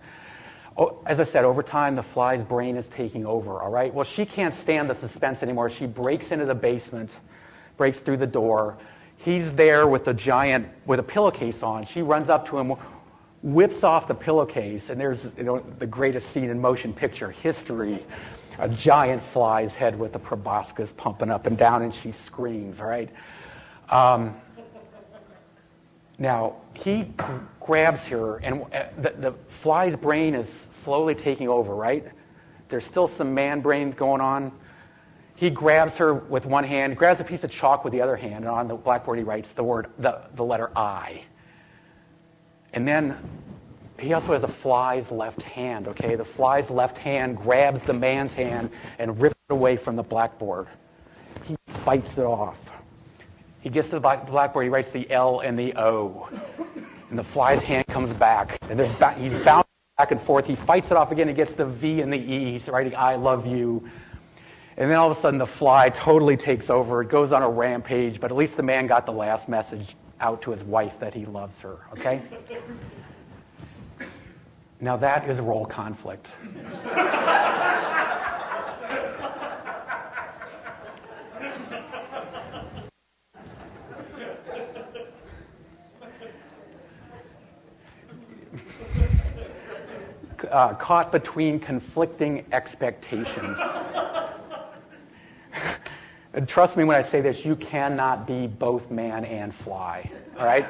Oh, 0.81 0.97
as 1.05 1.21
I 1.21 1.25
said, 1.25 1.45
over 1.45 1.63
time, 1.63 1.95
the 1.95 2.03
fly's 2.03 2.43
brain 2.43 2.79
is 2.79 2.87
taking 2.87 3.27
over, 3.27 3.61
all 3.61 3.69
right? 3.69 3.93
Well, 3.93 4.07
she 4.07 4.25
can't 4.25 4.55
stand 4.55 4.89
the 4.89 4.95
suspense 4.95 5.43
anymore. 5.43 5.69
She 5.69 5.85
breaks 5.85 6.33
into 6.33 6.47
the 6.47 6.55
basement, 6.55 7.21
breaks 7.77 8.01
through 8.01 8.17
the 8.17 8.27
door. 8.27 8.79
He's 9.19 9.53
there 9.53 9.87
with 9.87 10.09
a 10.09 10.15
giant, 10.15 10.69
with 10.87 10.99
a 10.99 11.03
pillowcase 11.03 11.63
on. 11.63 11.85
She 11.85 12.01
runs 12.01 12.31
up 12.31 12.49
to 12.49 12.59
him, 12.59 12.77
whips 13.43 13.85
off 13.85 14.09
the 14.09 14.15
pillowcase, 14.15 14.89
and 14.89 14.99
there's 14.99 15.23
you 15.37 15.43
know, 15.43 15.63
the 15.79 15.87
greatest 15.87 16.33
scene 16.33 16.49
in 16.49 16.59
motion 16.59 16.95
picture 16.95 17.31
history. 17.31 17.99
A 18.59 18.69
giant 18.69 19.21
fly's 19.21 19.75
head 19.75 19.99
with 19.99 20.15
the 20.15 20.19
proboscis 20.19 20.93
pumping 20.93 21.31
up 21.31 21.45
and 21.45 21.59
down, 21.59 21.83
and 21.83 21.93
she 21.93 22.11
screams, 22.11 22.81
all 22.81 22.87
right? 22.87 23.11
Um, 23.91 24.35
now, 26.21 26.57
he 26.75 27.07
grabs 27.61 28.07
her, 28.09 28.37
and 28.37 28.63
uh, 28.75 28.85
the, 28.99 29.11
the 29.11 29.33
fly's 29.49 29.97
brain 29.97 30.35
is 30.35 30.67
slowly 30.81 31.15
taking 31.15 31.49
over, 31.49 31.75
right? 31.75 32.07
There's 32.69 32.85
still 32.85 33.09
some 33.09 33.35
man 33.35 33.61
brain 33.61 33.91
going 33.91 34.21
on. 34.21 34.53
He 35.35 35.51
grabs 35.51 35.97
her 35.97 36.15
with 36.15 36.47
one 36.47 36.65
hand, 36.65 36.97
grabs 36.97 37.21
a 37.21 37.25
piece 37.25 37.45
of 37.45 37.51
chalk 37.51 37.83
with 37.83 37.93
the 37.93 38.01
other 38.03 38.17
hand, 38.17 38.45
and 38.45 38.49
on 38.49 38.69
the 38.69 38.75
blackboard 38.75 39.19
he 39.19 39.25
writes 39.25 39.53
the 39.53 39.65
word, 39.65 39.89
the, 39.99 40.21
the 40.35 40.45
letter 40.45 40.71
I. 40.77 41.25
And 42.73 42.87
then 42.87 43.17
he 43.99 44.13
also 44.13 44.33
has 44.33 44.45
a 44.45 44.49
fly's 44.49 45.11
left 45.11 45.43
hand, 45.43 45.89
okay? 45.89 46.15
The 46.15 46.25
fly's 46.25 46.71
left 46.71 46.99
hand 46.99 47.37
grabs 47.37 47.83
the 47.83 47.93
man's 47.93 48.35
hand 48.35 48.71
and 48.99 49.21
rips 49.21 49.37
it 49.49 49.53
away 49.53 49.77
from 49.77 49.97
the 49.97 50.03
blackboard. 50.03 50.69
He 51.47 51.57
fights 51.67 52.19
it 52.19 52.25
off. 52.25 52.71
He 53.61 53.69
gets 53.69 53.89
to 53.89 53.99
the 53.99 54.01
blackboard, 54.01 54.65
he 54.65 54.71
writes 54.71 54.91
the 54.91 55.11
L 55.11 55.41
and 55.41 55.59
the 55.59 55.75
O. 55.77 56.29
And 57.11 57.19
the 57.19 57.25
fly's 57.25 57.63
hand 57.63 57.87
comes 57.89 58.13
back. 58.13 58.59
And 58.71 58.81
he's 58.81 59.35
bouncing 59.43 59.70
back 60.01 60.13
and 60.13 60.21
forth. 60.23 60.47
He 60.47 60.57
fights 60.57 60.91
it 60.91 60.97
off 60.97 61.13
again. 61.13 61.29
He 61.29 61.35
gets 61.35 61.53
the 61.53 61.67
V 61.67 62.01
and 62.01 62.11
the 62.11 62.17
E. 62.17 62.53
He's 62.53 62.67
writing, 62.69 62.97
I 62.97 63.17
love 63.17 63.47
you. 63.47 63.87
And 64.79 64.91
then 64.91 64.97
all 64.97 65.11
of 65.11 65.19
a 65.19 65.21
sudden, 65.21 65.39
the 65.39 65.47
fly 65.47 65.91
totally 65.91 66.39
takes 66.39 66.71
over. 66.71 67.03
It 67.03 67.11
goes 67.11 67.33
on 67.33 67.43
a 67.43 67.51
rampage, 67.51 68.19
but 68.19 68.31
at 68.31 68.37
least 68.39 68.57
the 68.57 68.63
man 68.63 68.87
got 68.87 69.05
the 69.05 69.13
last 69.13 69.47
message 69.47 69.95
out 70.19 70.41
to 70.43 70.53
his 70.53 70.65
wife 70.65 70.99
that 71.01 71.13
he 71.13 71.27
loves 71.27 71.61
her, 71.61 71.81
okay? 71.93 72.23
now 74.81 74.97
that 74.97 75.29
is 75.29 75.39
role 75.39 75.67
conflict. 75.67 76.29
uh, 90.51 90.75
caught 90.75 91.13
between 91.13 91.61
conflicting 91.61 92.45
expectations. 92.53 93.59
And 96.33 96.49
trust 96.49 96.77
me 96.77 96.85
when 96.85 96.97
I 96.97 97.03
say 97.03 97.21
this, 97.21 97.45
you 97.45 97.57
cannot 97.57 98.25
be 98.27 98.47
both 98.47 98.91
man 98.91 99.25
and 99.25 99.53
fly. 99.53 100.09
All 100.39 100.47
right? 100.47 100.65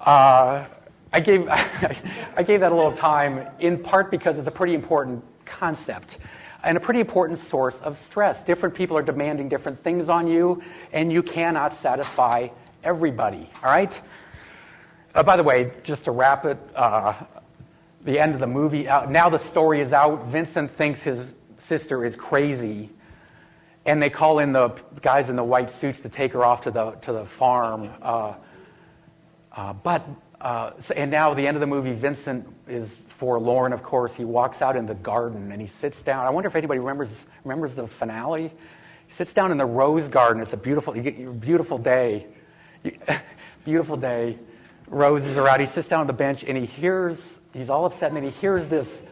Uh, 0.00 0.64
I 1.12 1.20
gave, 1.20 1.46
I 2.36 2.42
gave 2.42 2.60
that 2.60 2.72
a 2.72 2.74
little 2.74 2.92
time 2.96 3.46
in 3.60 3.78
part 3.78 4.10
because 4.10 4.38
it's 4.38 4.48
a 4.48 4.52
pretty 4.52 4.74
important 4.74 5.22
concept 5.44 6.16
and 6.62 6.78
a 6.78 6.80
pretty 6.80 7.00
important 7.00 7.38
source 7.38 7.78
of 7.80 7.98
stress. 7.98 8.40
Different 8.42 8.74
people 8.74 8.96
are 8.96 9.02
demanding 9.02 9.50
different 9.50 9.78
things 9.84 10.08
on 10.08 10.26
you, 10.26 10.62
and 10.94 11.12
you 11.12 11.22
cannot 11.22 11.74
satisfy 11.74 12.48
everybody. 12.82 13.50
All 13.62 13.70
right? 13.70 14.00
Uh, 15.14 15.22
by 15.22 15.36
the 15.36 15.42
way, 15.42 15.70
just 15.82 16.04
to 16.04 16.10
wrap 16.10 16.46
it, 16.46 16.58
uh, 16.74 17.12
the 18.04 18.20
end 18.20 18.34
of 18.34 18.40
the 18.40 18.46
movie, 18.46 18.86
uh, 18.86 19.06
now 19.06 19.28
the 19.28 19.38
story 19.38 19.80
is 19.80 19.92
out. 19.92 20.26
Vincent 20.26 20.70
thinks 20.70 21.02
his 21.02 21.32
sister 21.58 22.04
is 22.04 22.14
crazy, 22.14 22.90
and 23.86 24.02
they 24.02 24.10
call 24.10 24.38
in 24.38 24.52
the 24.52 24.70
guys 25.00 25.28
in 25.28 25.36
the 25.36 25.44
white 25.44 25.70
suits 25.70 26.00
to 26.00 26.08
take 26.08 26.32
her 26.34 26.44
off 26.44 26.62
to 26.62 26.70
the, 26.70 26.90
to 26.92 27.12
the 27.12 27.24
farm. 27.24 27.90
Uh, 28.02 28.34
uh, 29.52 29.72
but, 29.72 30.06
uh, 30.40 30.72
so, 30.80 30.94
and 30.94 31.10
now 31.10 31.32
the 31.32 31.46
end 31.46 31.56
of 31.56 31.60
the 31.60 31.66
movie, 31.66 31.92
Vincent 31.92 32.46
is 32.68 32.94
forlorn, 33.08 33.72
of 33.72 33.82
course. 33.82 34.14
He 34.14 34.24
walks 34.24 34.60
out 34.60 34.76
in 34.76 34.86
the 34.86 34.94
garden 34.94 35.52
and 35.52 35.60
he 35.60 35.68
sits 35.68 36.02
down. 36.02 36.26
I 36.26 36.30
wonder 36.30 36.48
if 36.48 36.56
anybody 36.56 36.80
remembers, 36.80 37.10
remembers 37.44 37.74
the 37.74 37.86
finale. 37.86 38.52
He 39.06 39.12
sits 39.12 39.32
down 39.32 39.52
in 39.52 39.58
the 39.58 39.66
rose 39.66 40.08
garden. 40.08 40.42
It's 40.42 40.52
a 40.52 40.58
beautiful, 40.58 40.92
beautiful 40.92 41.78
day. 41.78 42.26
beautiful 43.64 43.96
day. 43.96 44.38
Roses 44.88 45.36
are 45.38 45.48
out. 45.48 45.60
He 45.60 45.66
sits 45.66 45.88
down 45.88 46.00
on 46.00 46.06
the 46.06 46.12
bench 46.12 46.44
and 46.44 46.56
he 46.56 46.66
hears, 46.66 47.38
he's 47.54 47.70
all 47.70 47.86
upset, 47.86 48.08
and 48.08 48.16
then 48.16 48.24
he 48.24 48.30
hears 48.30 48.68
this 48.68 49.02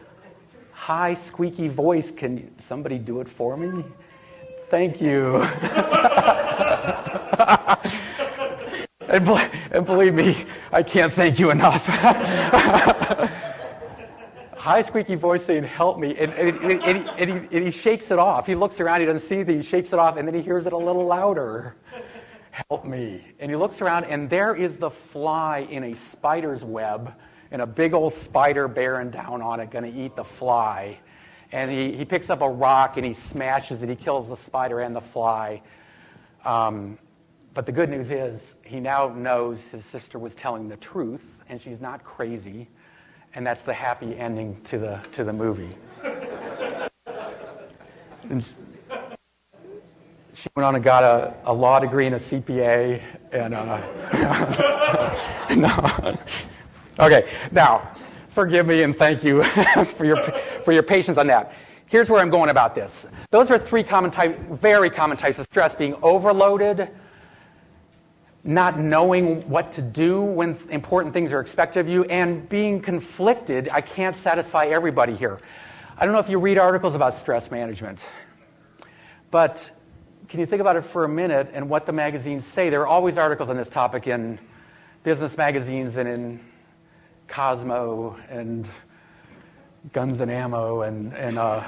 high, 0.71 1.15
squeaky 1.15 1.67
voice. 1.69 2.11
Can 2.11 2.53
somebody 2.61 2.99
do 2.99 3.21
it 3.21 3.27
for 3.27 3.57
me? 3.57 3.83
Thank 4.69 5.01
you. 5.01 5.37
and, 9.07 9.27
and, 9.71 9.85
believe 9.85 10.13
me, 10.13 10.45
I 10.71 10.83
can't 10.83 11.11
thank 11.11 11.39
you 11.39 11.49
enough. 11.51 11.87
high, 14.57 14.81
squeaky 14.81 15.15
voice 15.15 15.45
saying, 15.45 15.63
Help 15.63 15.97
me. 15.99 16.15
And, 16.17 16.31
and, 16.33 16.57
and, 16.57 16.71
he, 16.71 17.09
and, 17.17 17.29
he, 17.29 17.37
and 17.55 17.65
he 17.65 17.71
shakes 17.71 18.11
it 18.11 18.19
off. 18.19 18.45
He 18.45 18.55
looks 18.55 18.79
around, 18.79 18.99
he 18.99 19.05
doesn't 19.05 19.27
see 19.27 19.35
anything, 19.35 19.57
he 19.57 19.63
shakes 19.63 19.93
it 19.93 19.99
off, 19.99 20.17
and 20.17 20.27
then 20.27 20.35
he 20.35 20.41
hears 20.41 20.65
it 20.65 20.73
a 20.73 20.77
little 20.77 21.05
louder 21.05 21.75
help 22.69 22.85
me. 22.85 23.25
And 23.39 23.49
he 23.49 23.57
looks 23.57 23.81
around, 23.81 24.05
and 24.05 24.29
there 24.29 24.55
is 24.55 24.77
the 24.77 24.91
fly 24.91 25.67
in 25.69 25.83
a 25.83 25.95
spider's 25.95 26.63
web, 26.63 27.13
and 27.53 27.61
a 27.61 27.67
big 27.67 27.93
old 27.93 28.13
spider 28.13 28.67
bearing 28.67 29.11
down 29.11 29.41
on 29.43 29.59
it, 29.59 29.69
going 29.69 29.89
to 29.89 29.99
eat 29.99 30.15
the 30.15 30.23
fly. 30.23 30.97
And 31.51 31.69
he, 31.69 31.93
he 31.95 32.03
picks 32.03 32.31
up 32.31 32.41
a 32.41 32.49
rock 32.49 32.97
and 32.97 33.05
he 33.05 33.13
smashes 33.13 33.83
it. 33.83 33.89
He 33.89 33.95
kills 33.95 34.27
the 34.29 34.35
spider 34.35 34.79
and 34.79 34.95
the 34.95 35.01
fly. 35.01 35.61
Um, 36.43 36.97
but 37.53 37.67
the 37.67 37.71
good 37.71 37.89
news 37.89 38.09
is, 38.09 38.55
he 38.65 38.79
now 38.79 39.09
knows 39.09 39.61
his 39.67 39.85
sister 39.85 40.17
was 40.17 40.33
telling 40.33 40.67
the 40.67 40.77
truth, 40.77 41.23
and 41.47 41.61
she's 41.61 41.79
not 41.79 42.03
crazy. 42.03 42.67
And 43.35 43.45
that's 43.45 43.61
the 43.61 43.73
happy 43.73 44.17
ending 44.17 44.59
to 44.65 44.79
the, 44.79 44.99
to 45.11 45.23
the 45.23 45.33
movie. 45.33 45.75
and, 48.29 48.43
she 50.33 50.49
went 50.55 50.65
on 50.65 50.73
and 50.73 50.83
got 50.83 51.03
a, 51.03 51.35
a 51.45 51.53
law 51.53 51.79
degree 51.79 52.07
and 52.07 52.15
a 52.15 52.19
CPA. 52.19 52.99
And 53.31 53.53
uh, 53.53 53.77
no. 55.55 56.17
Okay, 56.99 57.27
now 57.51 57.91
forgive 58.29 58.67
me 58.67 58.83
and 58.83 58.95
thank 58.95 59.23
you 59.23 59.43
for 59.85 60.05
your 60.05 60.17
for 60.17 60.71
your 60.71 60.83
patience 60.83 61.17
on 61.17 61.27
that. 61.27 61.53
Here's 61.87 62.09
where 62.09 62.19
I'm 62.21 62.29
going 62.29 62.49
about 62.49 62.75
this. 62.75 63.07
Those 63.31 63.49
are 63.49 63.57
three 63.57 63.83
common 63.83 64.11
type, 64.11 64.39
very 64.49 64.91
common 64.91 65.17
types 65.17 65.39
of 65.39 65.45
stress: 65.45 65.73
being 65.73 65.95
overloaded, 66.03 66.89
not 68.43 68.77
knowing 68.77 69.47
what 69.49 69.71
to 69.73 69.81
do 69.81 70.21
when 70.21 70.55
important 70.69 71.13
things 71.13 71.31
are 71.31 71.39
expected 71.39 71.79
of 71.79 71.89
you, 71.89 72.03
and 72.05 72.47
being 72.47 72.79
conflicted. 72.79 73.69
I 73.71 73.81
can't 73.81 74.15
satisfy 74.15 74.65
everybody 74.67 75.15
here. 75.15 75.39
I 75.97 76.05
don't 76.05 76.13
know 76.13 76.19
if 76.19 76.29
you 76.29 76.39
read 76.39 76.59
articles 76.59 76.93
about 76.93 77.15
stress 77.15 77.49
management, 77.49 78.05
but 79.31 79.67
can 80.27 80.39
you 80.39 80.45
think 80.45 80.61
about 80.61 80.75
it 80.75 80.81
for 80.81 81.05
a 81.05 81.09
minute 81.09 81.49
and 81.55 81.69
what 81.69 81.87
the 81.87 81.91
magazines 81.91 82.45
say? 82.45 82.69
There 82.69 82.81
are 82.81 82.87
always 82.87 83.17
articles 83.17 83.49
on 83.49 83.57
this 83.57 83.69
topic 83.69 84.05
in 84.05 84.37
business 85.03 85.37
magazines 85.37 85.97
and 85.97 86.07
in 86.07 86.39
Cosmo 87.27 88.17
and 88.29 88.67
Guns 89.91 90.21
and 90.21 90.31
Ammo 90.31 90.81
and, 90.81 91.13
and, 91.13 91.37
uh, 91.37 91.63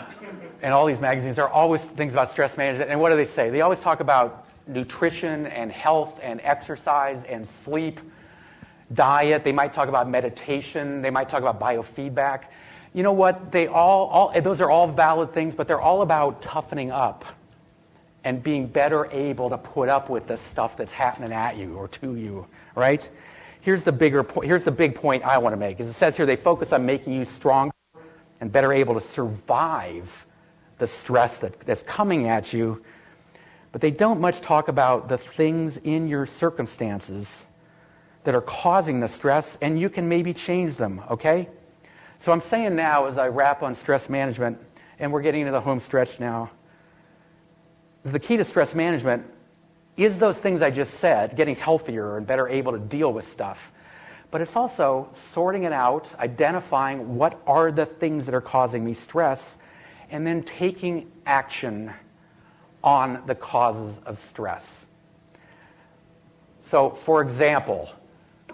and 0.62 0.74
all 0.74 0.86
these 0.86 1.02
magazines. 1.02 1.36
There 1.36 1.46
are 1.46 1.54
always 1.54 1.84
things 1.84 2.14
about 2.14 2.32
stress 2.32 2.56
management. 2.58 2.90
And 2.90 3.02
what 3.02 3.10
do 3.10 3.16
they 3.16 3.26
say? 3.26 3.50
They 3.50 3.62
always 3.62 3.80
talk 3.80 4.00
about 4.00 4.48
nutrition 4.68 5.48
and 5.48 5.72
health 5.72 6.20
and 6.24 6.40
exercise 6.44 7.24
and 7.26 7.48
sleep, 7.48 8.00
diet. 8.94 9.44
They 9.44 9.52
might 9.52 9.74
talk 9.74 9.90
about 9.90 10.10
meditation. 10.10 11.02
They 11.02 11.10
might 11.10 11.28
talk 11.28 11.42
about 11.42 11.60
biofeedback. 11.60 12.46
You 12.94 13.04
know 13.04 13.12
what? 13.12 13.52
They 13.52 13.68
all, 13.68 14.08
all 14.08 14.42
those 14.42 14.62
are 14.62 14.70
all 14.70 14.88
valid 14.88 15.34
things, 15.34 15.54
but 15.54 15.68
they're 15.68 15.82
all 15.82 16.02
about 16.02 16.42
toughening 16.42 16.92
up 16.92 17.26
and 18.24 18.42
being 18.42 18.66
better 18.66 19.08
able 19.12 19.50
to 19.50 19.58
put 19.58 19.90
up 19.90 20.10
with 20.10 20.28
the 20.28 20.38
stuff 20.38 20.78
that's 20.78 20.94
happening 20.94 21.32
at 21.32 21.58
you 21.58 21.76
or 21.76 21.88
to 21.90 22.16
you, 22.16 22.48
right? 22.74 23.10
Here's 23.66 23.82
the 23.82 23.92
bigger 23.92 24.24
point. 24.24 24.46
Here's 24.46 24.64
the 24.64 24.72
big 24.72 24.94
point 24.94 25.24
I 25.24 25.40
want 25.40 25.54
to 25.54 25.58
make. 25.58 25.80
Is 25.80 25.90
it 25.90 25.94
says 25.94 26.16
here 26.16 26.28
they 26.28 26.36
focus 26.36 26.72
on 26.72 26.86
making 26.86 27.14
you 27.14 27.26
stronger 27.26 27.74
and 28.40 28.52
better 28.52 28.72
able 28.72 28.94
to 28.94 29.02
survive 29.02 30.28
the 30.78 30.86
stress 30.86 31.40
that, 31.40 31.62
that's 31.62 31.82
coming 31.82 32.28
at 32.28 32.54
you. 32.54 32.84
But 33.72 33.82
they 33.82 33.90
don't 33.90 34.22
much 34.22 34.40
talk 34.40 34.68
about 34.68 35.10
the 35.10 35.18
things 35.18 35.78
in 35.78 36.08
your 36.08 36.28
circumstances 36.28 37.48
that 38.24 38.36
are 38.36 38.42
causing 38.42 39.00
the 39.00 39.08
stress, 39.08 39.58
and 39.64 39.80
you 39.80 39.90
can 39.90 40.08
maybe 40.08 40.32
change 40.32 40.78
them, 40.78 41.02
okay? 41.10 41.50
So 42.20 42.32
I'm 42.32 42.42
saying 42.42 42.76
now, 42.76 43.06
as 43.06 43.18
I 43.18 43.30
wrap 43.30 43.64
on 43.64 43.74
stress 43.74 44.10
management, 44.12 44.60
and 45.00 45.12
we're 45.12 45.24
getting 45.24 45.42
into 45.42 45.54
the 45.54 45.62
home 45.62 45.80
stretch 45.80 46.20
now, 46.20 46.52
the 48.04 48.20
key 48.20 48.38
to 48.38 48.46
stress 48.46 48.76
management 48.76 49.26
is 49.98 50.18
those 50.18 50.38
things 50.38 50.62
I 50.62 50.72
just 50.72 50.96
said, 50.96 51.36
getting 51.36 51.56
healthier 51.56 52.18
and 52.18 52.28
better 52.28 52.48
able 52.48 52.74
to 52.74 52.80
deal 52.80 53.12
with 53.14 53.28
stuff. 53.28 53.72
But 54.32 54.42
it's 54.42 54.56
also 54.56 55.10
sorting 55.14 55.64
it 55.64 55.72
out, 55.72 56.12
identifying 56.20 57.16
what 57.16 57.42
are 57.48 57.72
the 57.72 57.86
things 57.86 58.26
that 58.26 58.36
are 58.36 58.42
causing 58.42 58.84
me 58.84 58.94
stress, 58.94 59.58
and 60.10 60.28
then 60.28 60.44
taking 60.44 61.12
action 61.26 61.94
on 62.84 63.24
the 63.26 63.36
causes 63.36 63.98
of 64.06 64.20
stress. 64.20 64.86
So, 66.62 66.90
for 66.90 67.22
example, 67.22 67.90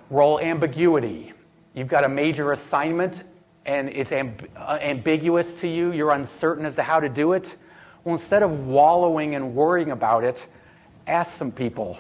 role 0.09 0.39
ambiguity. 0.39 1.33
You've 1.73 1.87
got 1.87 2.03
a 2.03 2.09
major 2.09 2.51
assignment 2.51 3.23
and 3.65 3.89
it's 3.89 4.11
amb- 4.11 4.47
uh, 4.55 4.79
ambiguous 4.81 5.53
to 5.61 5.67
you, 5.67 5.91
you're 5.91 6.11
uncertain 6.11 6.65
as 6.65 6.75
to 6.75 6.83
how 6.83 6.99
to 6.99 7.09
do 7.09 7.33
it. 7.33 7.55
Well, 8.03 8.15
instead 8.15 8.43
of 8.43 8.67
wallowing 8.67 9.35
and 9.35 9.55
worrying 9.55 9.91
about 9.91 10.23
it, 10.23 10.45
ask 11.07 11.31
some 11.31 11.51
people, 11.51 11.97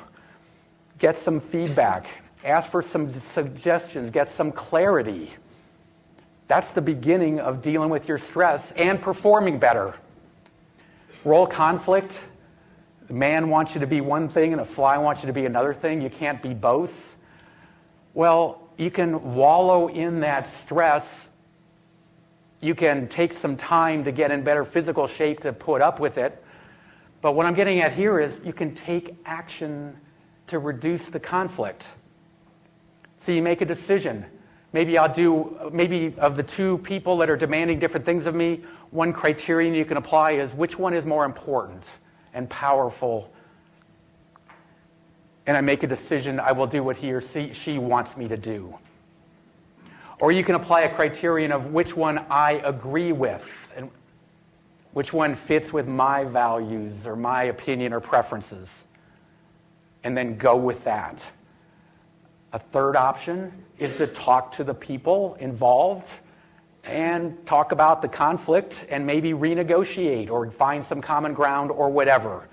get 0.99 1.15
some 1.15 1.39
feedback, 1.39 2.07
ask 2.43 2.69
for 2.69 2.81
some 2.81 3.09
suggestions, 3.09 4.09
get 4.09 4.29
some 4.29 4.51
clarity. 4.51 5.31
That's 6.47 6.71
the 6.71 6.81
beginning 6.81 7.39
of 7.39 7.61
dealing 7.61 7.89
with 7.89 8.07
your 8.07 8.17
stress 8.17 8.71
and 8.73 9.01
performing 9.01 9.59
better. 9.59 9.93
Role 11.23 11.47
conflict. 11.47 12.13
The 13.07 13.13
man 13.13 13.49
wants 13.49 13.73
you 13.73 13.81
to 13.81 13.87
be 13.87 14.01
one 14.01 14.29
thing 14.29 14.51
and 14.53 14.61
a 14.61 14.65
fly 14.65 14.97
wants 14.97 15.21
you 15.21 15.27
to 15.27 15.33
be 15.33 15.45
another 15.45 15.73
thing. 15.73 16.01
You 16.01 16.09
can't 16.09 16.41
be 16.41 16.53
both. 16.53 17.15
Well, 18.13 18.69
you 18.77 18.91
can 18.91 19.35
wallow 19.35 19.87
in 19.87 20.21
that 20.21 20.47
stress 20.47 21.29
you 22.61 22.75
can 22.75 23.07
take 23.07 23.33
some 23.33 23.57
time 23.57 24.03
to 24.03 24.11
get 24.11 24.29
in 24.29 24.43
better 24.43 24.63
physical 24.63 25.07
shape 25.07 25.41
to 25.41 25.51
put 25.51 25.81
up 25.81 25.99
with 25.99 26.19
it. 26.19 26.43
But 27.21 27.33
what 27.33 27.45
I'm 27.45 27.53
getting 27.53 27.79
at 27.81 27.93
here 27.93 28.19
is 28.19 28.41
you 28.43 28.53
can 28.53 28.73
take 28.73 29.15
action 29.25 29.95
to 30.47 30.59
reduce 30.59 31.05
the 31.05 31.19
conflict. 31.19 31.85
So 33.17 33.31
you 33.31 33.43
make 33.43 33.61
a 33.61 33.65
decision. 33.65 34.25
Maybe 34.73 34.97
I'll 34.97 35.13
do, 35.13 35.69
maybe 35.71 36.15
of 36.17 36.35
the 36.35 36.43
two 36.43 36.79
people 36.79 37.17
that 37.17 37.29
are 37.29 37.37
demanding 37.37 37.77
different 37.77 38.05
things 38.05 38.25
of 38.25 38.33
me, 38.33 38.61
one 38.89 39.13
criterion 39.13 39.73
you 39.73 39.85
can 39.85 39.97
apply 39.97 40.31
is 40.31 40.51
which 40.51 40.79
one 40.79 40.93
is 40.93 41.05
more 41.05 41.25
important 41.25 41.83
and 42.33 42.49
powerful. 42.49 43.31
And 45.45 45.55
I 45.55 45.61
make 45.61 45.83
a 45.83 45.87
decision, 45.87 46.39
I 46.39 46.53
will 46.53 46.67
do 46.67 46.83
what 46.83 46.97
he 46.97 47.13
or 47.13 47.21
she 47.21 47.77
wants 47.77 48.17
me 48.17 48.27
to 48.29 48.37
do. 48.37 48.77
Or 50.19 50.31
you 50.31 50.43
can 50.43 50.55
apply 50.55 50.81
a 50.81 50.93
criterion 50.93 51.51
of 51.51 51.67
which 51.67 51.95
one 51.95 52.19
I 52.29 52.53
agree 52.63 53.11
with 53.11 53.60
which 54.93 55.13
one 55.13 55.35
fits 55.35 55.71
with 55.71 55.87
my 55.87 56.23
values 56.23 57.07
or 57.07 57.15
my 57.15 57.43
opinion 57.43 57.93
or 57.93 57.99
preferences, 57.99 58.85
and 60.03 60.17
then 60.17 60.37
go 60.37 60.55
with 60.55 60.83
that. 60.83 61.23
A 62.53 62.59
third 62.59 62.95
option 62.95 63.51
is 63.79 63.97
to 63.97 64.07
talk 64.07 64.51
to 64.53 64.63
the 64.63 64.73
people 64.73 65.35
involved 65.39 66.09
and 66.83 67.45
talk 67.45 67.71
about 67.71 68.01
the 68.01 68.07
conflict 68.07 68.85
and 68.89 69.05
maybe 69.05 69.31
renegotiate 69.31 70.29
or 70.29 70.49
find 70.51 70.85
some 70.85 71.01
common 71.01 71.33
ground 71.33 71.71
or 71.71 71.89
whatever. 71.89 72.47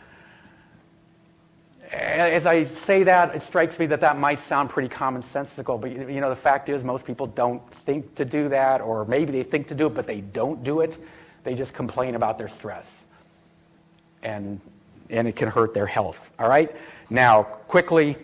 As 1.90 2.44
I 2.44 2.64
say 2.64 3.04
that, 3.04 3.34
it 3.34 3.42
strikes 3.42 3.78
me 3.78 3.86
that 3.86 4.02
that 4.02 4.18
might 4.18 4.40
sound 4.40 4.68
pretty 4.68 4.90
commonsensical, 4.90 5.80
but 5.80 5.90
you 5.90 6.20
know, 6.20 6.28
the 6.28 6.36
fact 6.36 6.68
is 6.68 6.84
most 6.84 7.06
people 7.06 7.26
don't 7.26 7.62
think 7.84 8.14
to 8.16 8.26
do 8.26 8.50
that, 8.50 8.82
or 8.82 9.06
maybe 9.06 9.32
they 9.32 9.42
think 9.42 9.68
to 9.68 9.74
do 9.74 9.86
it, 9.86 9.94
but 9.94 10.06
they 10.06 10.20
don't 10.20 10.62
do 10.62 10.80
it. 10.80 10.98
They 11.44 11.54
just 11.54 11.72
complain 11.72 12.14
about 12.14 12.38
their 12.38 12.48
stress. 12.48 12.86
And, 14.22 14.60
and 15.10 15.28
it 15.28 15.36
can 15.36 15.48
hurt 15.48 15.74
their 15.74 15.86
health. 15.86 16.30
All 16.38 16.48
right? 16.48 16.74
Now, 17.10 17.42
quickly 17.42 18.16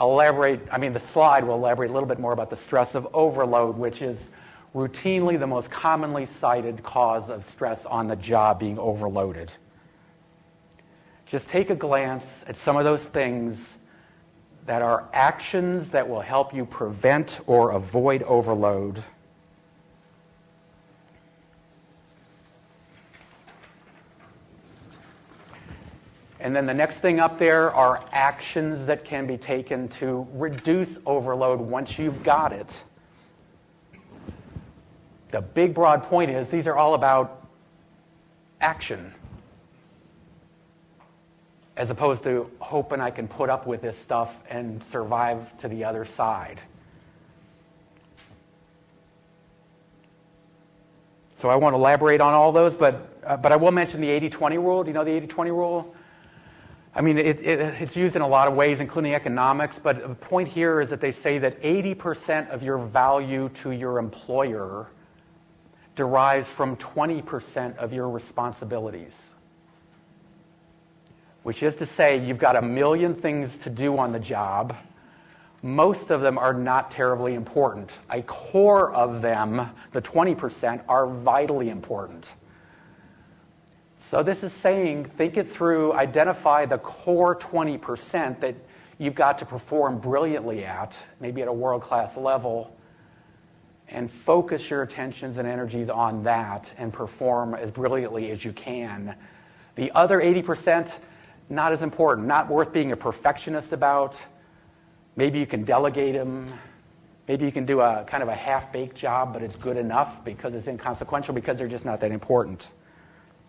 elaborate, 0.00 0.60
I 0.72 0.78
mean, 0.78 0.92
the 0.92 1.00
slide 1.00 1.44
will 1.44 1.54
elaborate 1.54 1.90
a 1.90 1.92
little 1.92 2.08
bit 2.08 2.18
more 2.18 2.32
about 2.32 2.50
the 2.50 2.56
stress 2.56 2.94
of 2.94 3.06
overload, 3.12 3.76
which 3.76 4.02
is 4.02 4.30
routinely 4.74 5.38
the 5.38 5.46
most 5.46 5.70
commonly 5.70 6.26
cited 6.26 6.82
cause 6.82 7.28
of 7.28 7.44
stress 7.44 7.86
on 7.86 8.08
the 8.08 8.16
job 8.16 8.60
being 8.60 8.78
overloaded. 8.78 9.52
Just 11.26 11.48
take 11.48 11.70
a 11.70 11.74
glance 11.74 12.44
at 12.46 12.56
some 12.56 12.76
of 12.76 12.84
those 12.84 13.04
things 13.04 13.78
that 14.66 14.82
are 14.82 15.08
actions 15.12 15.90
that 15.90 16.08
will 16.08 16.20
help 16.20 16.54
you 16.54 16.64
prevent 16.64 17.40
or 17.46 17.70
avoid 17.70 18.22
overload. 18.24 19.02
And 26.40 26.56
then 26.56 26.64
the 26.64 26.74
next 26.74 27.00
thing 27.00 27.20
up 27.20 27.38
there 27.38 27.70
are 27.74 28.02
actions 28.12 28.86
that 28.86 29.04
can 29.04 29.26
be 29.26 29.36
taken 29.36 29.88
to 29.88 30.26
reduce 30.32 30.98
overload 31.04 31.60
once 31.60 31.98
you've 31.98 32.22
got 32.22 32.52
it. 32.52 32.82
The 35.32 35.42
big 35.42 35.74
broad 35.74 36.04
point 36.04 36.30
is 36.30 36.48
these 36.48 36.66
are 36.66 36.76
all 36.76 36.94
about 36.94 37.46
action 38.60 39.12
as 41.76 41.90
opposed 41.90 42.24
to 42.24 42.50
hoping 42.58 43.00
I 43.00 43.10
can 43.10 43.28
put 43.28 43.48
up 43.48 43.66
with 43.66 43.82
this 43.82 43.96
stuff 43.98 44.36
and 44.48 44.82
survive 44.84 45.56
to 45.58 45.68
the 45.68 45.84
other 45.84 46.04
side. 46.04 46.60
So 51.36 51.48
I 51.48 51.56
won't 51.56 51.74
elaborate 51.74 52.20
on 52.20 52.34
all 52.34 52.52
those, 52.52 52.76
but, 52.76 53.08
uh, 53.24 53.36
but 53.36 53.52
I 53.52 53.56
will 53.56 53.72
mention 53.72 54.00
the 54.00 54.10
80 54.10 54.30
20 54.30 54.58
rule. 54.58 54.82
Do 54.84 54.88
you 54.88 54.94
know 54.94 55.04
the 55.04 55.12
80 55.12 55.26
20 55.26 55.50
rule? 55.52 55.94
I 56.94 57.02
mean, 57.02 57.18
it, 57.18 57.40
it, 57.40 57.60
it's 57.80 57.94
used 57.94 58.16
in 58.16 58.22
a 58.22 58.28
lot 58.28 58.48
of 58.48 58.56
ways, 58.56 58.80
including 58.80 59.14
economics, 59.14 59.78
but 59.78 60.02
the 60.02 60.14
point 60.14 60.48
here 60.48 60.80
is 60.80 60.90
that 60.90 61.00
they 61.00 61.12
say 61.12 61.38
that 61.38 61.62
80% 61.62 62.50
of 62.50 62.62
your 62.62 62.78
value 62.78 63.48
to 63.62 63.70
your 63.70 63.98
employer 63.98 64.88
derives 65.94 66.48
from 66.48 66.76
20% 66.76 67.76
of 67.76 67.92
your 67.92 68.08
responsibilities 68.08 69.14
which 71.42 71.62
is 71.62 71.76
to 71.76 71.86
say, 71.86 72.18
you've 72.24 72.38
got 72.38 72.56
a 72.56 72.62
million 72.62 73.14
things 73.14 73.56
to 73.58 73.70
do 73.70 73.96
on 73.98 74.12
the 74.12 74.18
job. 74.18 74.76
Most 75.62 76.10
of 76.10 76.20
them 76.20 76.38
are 76.38 76.54
not 76.54 76.90
terribly 76.90 77.34
important. 77.34 77.90
A 78.10 78.22
core 78.22 78.92
of 78.92 79.22
them, 79.22 79.70
the 79.92 80.02
20%, 80.02 80.82
are 80.88 81.06
vitally 81.06 81.70
important. 81.70 82.34
So, 84.10 84.24
this 84.24 84.42
is 84.42 84.52
saying 84.52 85.04
think 85.04 85.36
it 85.36 85.48
through, 85.48 85.92
identify 85.92 86.66
the 86.66 86.78
core 86.78 87.36
20% 87.36 88.40
that 88.40 88.56
you've 88.98 89.14
got 89.14 89.38
to 89.38 89.46
perform 89.46 90.00
brilliantly 90.00 90.64
at, 90.64 90.98
maybe 91.20 91.42
at 91.42 91.46
a 91.46 91.52
world 91.52 91.82
class 91.82 92.16
level, 92.16 92.76
and 93.88 94.10
focus 94.10 94.68
your 94.68 94.82
attentions 94.82 95.36
and 95.36 95.46
energies 95.46 95.88
on 95.88 96.24
that 96.24 96.72
and 96.76 96.92
perform 96.92 97.54
as 97.54 97.70
brilliantly 97.70 98.32
as 98.32 98.44
you 98.44 98.52
can. 98.52 99.14
The 99.76 99.92
other 99.92 100.20
80%, 100.20 100.92
not 101.48 101.72
as 101.72 101.82
important, 101.82 102.26
not 102.26 102.48
worth 102.48 102.72
being 102.72 102.90
a 102.90 102.96
perfectionist 102.96 103.72
about. 103.72 104.16
Maybe 105.14 105.38
you 105.38 105.46
can 105.46 105.62
delegate 105.62 106.16
them. 106.16 106.52
Maybe 107.28 107.44
you 107.44 107.52
can 107.52 107.64
do 107.64 107.80
a 107.80 108.02
kind 108.08 108.24
of 108.24 108.28
a 108.28 108.34
half 108.34 108.72
baked 108.72 108.96
job, 108.96 109.32
but 109.32 109.44
it's 109.44 109.54
good 109.54 109.76
enough 109.76 110.24
because 110.24 110.52
it's 110.54 110.66
inconsequential 110.66 111.32
because 111.32 111.58
they're 111.58 111.68
just 111.68 111.84
not 111.84 112.00
that 112.00 112.10
important. 112.10 112.72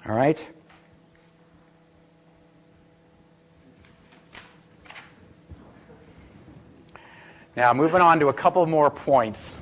All 0.08 0.16
right? 0.16 0.47
Now, 7.56 7.74
moving 7.74 8.02
on 8.02 8.20
to 8.20 8.28
a 8.28 8.34
couple 8.34 8.66
more 8.66 8.89
points. 8.89 9.58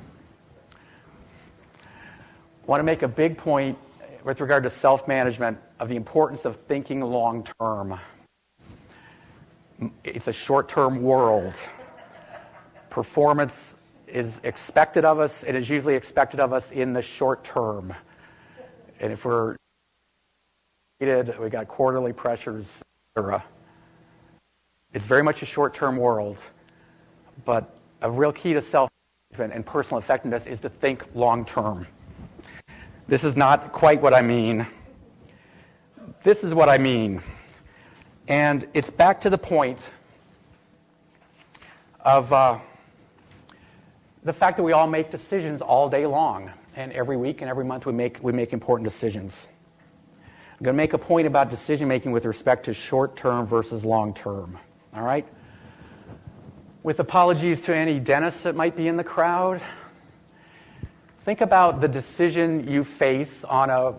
I 1.82 2.66
want 2.66 2.80
to 2.80 2.84
make 2.84 3.02
a 3.02 3.08
big 3.08 3.36
point 3.36 3.76
with 4.24 4.40
regard 4.40 4.62
to 4.62 4.70
self 4.70 5.08
management 5.08 5.58
of 5.78 5.88
the 5.88 5.96
importance 5.96 6.44
of 6.44 6.56
thinking 6.56 7.00
long 7.00 7.46
term 7.60 7.98
it's 10.04 10.28
a 10.28 10.32
short 10.32 10.68
term 10.68 11.02
world. 11.02 11.54
Performance 12.90 13.76
is 14.06 14.40
expected 14.42 15.04
of 15.04 15.18
us, 15.20 15.44
it 15.44 15.54
is 15.54 15.70
usually 15.70 15.94
expected 15.94 16.40
of 16.40 16.52
us 16.52 16.70
in 16.70 16.92
the 16.92 17.02
short 17.02 17.44
term. 17.44 17.94
And 18.98 19.12
if 19.12 19.24
we're 19.24 19.56
we 21.00 21.48
got 21.48 21.66
quarterly 21.66 22.12
pressures, 22.12 22.82
etc. 23.16 23.42
It's 24.92 25.06
very 25.06 25.22
much 25.22 25.40
a 25.40 25.46
short 25.46 25.72
term 25.72 25.96
world, 25.96 26.36
but 27.46 27.74
a 28.02 28.10
real 28.10 28.32
key 28.32 28.52
to 28.52 28.60
self 28.60 28.90
management 29.30 29.54
and 29.54 29.64
personal 29.64 29.98
effectiveness 29.98 30.46
is 30.46 30.60
to 30.60 30.68
think 30.68 31.06
long 31.14 31.46
term. 31.46 31.86
This 33.08 33.24
is 33.24 33.34
not 33.34 33.72
quite 33.72 34.02
what 34.02 34.12
I 34.12 34.20
mean. 34.20 34.66
This 36.22 36.44
is 36.44 36.52
what 36.52 36.68
I 36.68 36.76
mean. 36.76 37.22
And 38.28 38.66
it's 38.74 38.90
back 38.90 39.22
to 39.22 39.30
the 39.30 39.38
point 39.38 39.82
of 42.00 42.30
uh, 42.30 42.58
the 44.22 44.34
fact 44.34 44.58
that 44.58 44.62
we 44.62 44.72
all 44.72 44.86
make 44.86 45.10
decisions 45.10 45.62
all 45.62 45.88
day 45.88 46.04
long. 46.04 46.50
And 46.76 46.92
every 46.92 47.16
week 47.16 47.40
and 47.40 47.50
every 47.50 47.64
month 47.64 47.86
we 47.86 47.92
make, 47.92 48.22
we 48.22 48.32
make 48.32 48.52
important 48.52 48.84
decisions. 48.84 49.48
I'm 50.60 50.64
going 50.64 50.74
to 50.74 50.76
make 50.76 50.92
a 50.92 50.98
point 50.98 51.26
about 51.26 51.48
decision 51.48 51.88
making 51.88 52.12
with 52.12 52.26
respect 52.26 52.66
to 52.66 52.74
short 52.74 53.16
term 53.16 53.46
versus 53.46 53.82
long 53.82 54.12
term. 54.12 54.58
All 54.94 55.02
right? 55.02 55.26
With 56.82 57.00
apologies 57.00 57.62
to 57.62 57.74
any 57.74 57.98
dentists 57.98 58.42
that 58.42 58.54
might 58.54 58.76
be 58.76 58.86
in 58.86 58.98
the 58.98 59.04
crowd, 59.04 59.62
think 61.24 61.40
about 61.40 61.80
the 61.80 61.88
decision 61.88 62.68
you 62.68 62.84
face 62.84 63.42
on 63.44 63.70
a 63.70 63.94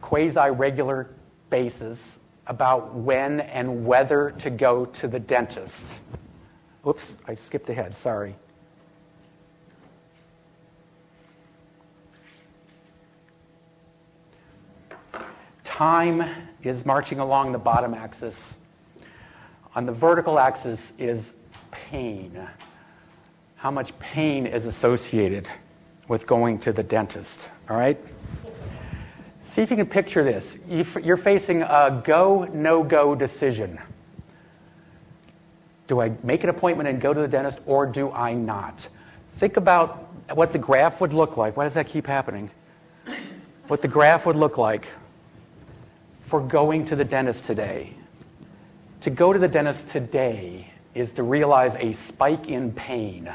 quasi 0.00 0.48
regular 0.48 1.10
basis 1.50 2.18
about 2.46 2.94
when 2.94 3.40
and 3.40 3.84
whether 3.84 4.30
to 4.38 4.48
go 4.48 4.86
to 4.86 5.08
the 5.08 5.20
dentist. 5.20 5.96
Oops, 6.86 7.14
I 7.28 7.34
skipped 7.34 7.68
ahead, 7.68 7.94
sorry. 7.94 8.36
Time 15.76 16.26
is 16.62 16.86
marching 16.86 17.18
along 17.18 17.52
the 17.52 17.58
bottom 17.58 17.92
axis. 17.92 18.56
On 19.74 19.84
the 19.84 19.92
vertical 19.92 20.38
axis 20.38 20.94
is 20.98 21.34
pain. 21.70 22.48
How 23.56 23.70
much 23.70 23.96
pain 23.98 24.46
is 24.46 24.64
associated 24.64 25.46
with 26.08 26.26
going 26.26 26.60
to 26.60 26.72
the 26.72 26.82
dentist, 26.82 27.50
all 27.68 27.76
right? 27.76 28.00
See 29.48 29.60
if 29.60 29.70
you 29.70 29.76
can 29.76 29.84
picture 29.84 30.24
this. 30.24 30.56
You're 30.66 31.18
facing 31.18 31.60
a 31.60 32.00
go, 32.02 32.48
no 32.54 32.82
go 32.82 33.14
decision. 33.14 33.78
Do 35.88 36.00
I 36.00 36.12
make 36.22 36.42
an 36.42 36.48
appointment 36.48 36.88
and 36.88 37.02
go 37.02 37.12
to 37.12 37.20
the 37.20 37.28
dentist, 37.28 37.60
or 37.66 37.84
do 37.84 38.10
I 38.12 38.32
not? 38.32 38.88
Think 39.36 39.58
about 39.58 40.08
what 40.34 40.54
the 40.54 40.58
graph 40.58 41.02
would 41.02 41.12
look 41.12 41.36
like. 41.36 41.54
Why 41.54 41.64
does 41.64 41.74
that 41.74 41.86
keep 41.86 42.06
happening? 42.06 42.50
What 43.68 43.82
the 43.82 43.88
graph 43.88 44.24
would 44.24 44.36
look 44.36 44.56
like 44.56 44.88
for 46.26 46.40
going 46.40 46.84
to 46.86 46.96
the 46.96 47.04
dentist 47.04 47.44
today. 47.44 47.94
To 49.02 49.10
go 49.10 49.32
to 49.32 49.38
the 49.38 49.48
dentist 49.48 49.88
today 49.90 50.68
is 50.92 51.12
to 51.12 51.22
realize 51.22 51.76
a 51.76 51.92
spike 51.92 52.48
in 52.48 52.72
pain. 52.72 53.32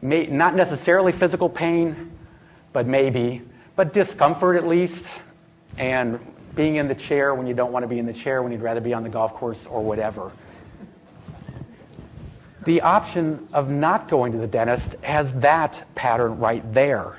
May, 0.00 0.26
not 0.26 0.54
necessarily 0.54 1.10
physical 1.10 1.48
pain, 1.48 2.12
but 2.72 2.86
maybe, 2.86 3.42
but 3.74 3.92
discomfort 3.92 4.56
at 4.56 4.66
least 4.66 5.10
and 5.78 6.20
being 6.54 6.76
in 6.76 6.86
the 6.86 6.94
chair 6.94 7.34
when 7.34 7.46
you 7.46 7.54
don't 7.54 7.72
want 7.72 7.82
to 7.82 7.88
be 7.88 7.98
in 7.98 8.06
the 8.06 8.12
chair, 8.12 8.42
when 8.42 8.52
you'd 8.52 8.62
rather 8.62 8.80
be 8.80 8.94
on 8.94 9.02
the 9.02 9.08
golf 9.08 9.34
course 9.34 9.66
or 9.66 9.82
whatever. 9.82 10.30
The 12.64 12.82
option 12.82 13.48
of 13.52 13.68
not 13.68 14.08
going 14.08 14.32
to 14.32 14.38
the 14.38 14.46
dentist 14.46 14.94
has 15.02 15.32
that 15.40 15.84
pattern 15.94 16.38
right 16.38 16.62
there. 16.72 17.18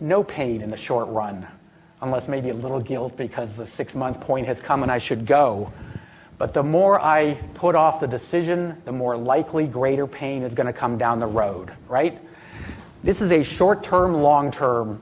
No 0.00 0.22
pain 0.22 0.60
in 0.60 0.70
the 0.70 0.76
short 0.76 1.08
run, 1.08 1.46
unless 2.02 2.28
maybe 2.28 2.50
a 2.50 2.54
little 2.54 2.80
guilt 2.80 3.16
because 3.16 3.52
the 3.56 3.66
six 3.66 3.94
month 3.94 4.20
point 4.20 4.46
has 4.46 4.60
come 4.60 4.82
and 4.82 4.92
I 4.92 4.98
should 4.98 5.26
go. 5.26 5.72
But 6.38 6.52
the 6.52 6.62
more 6.62 7.00
I 7.00 7.34
put 7.54 7.74
off 7.74 8.00
the 8.00 8.06
decision, 8.06 8.80
the 8.84 8.92
more 8.92 9.16
likely 9.16 9.66
greater 9.66 10.06
pain 10.06 10.42
is 10.42 10.54
going 10.54 10.66
to 10.66 10.72
come 10.72 10.98
down 10.98 11.18
the 11.18 11.26
road, 11.26 11.72
right? 11.88 12.18
This 13.02 13.22
is 13.22 13.32
a 13.32 13.42
short 13.42 13.82
term, 13.82 14.14
long 14.14 14.50
term 14.50 15.00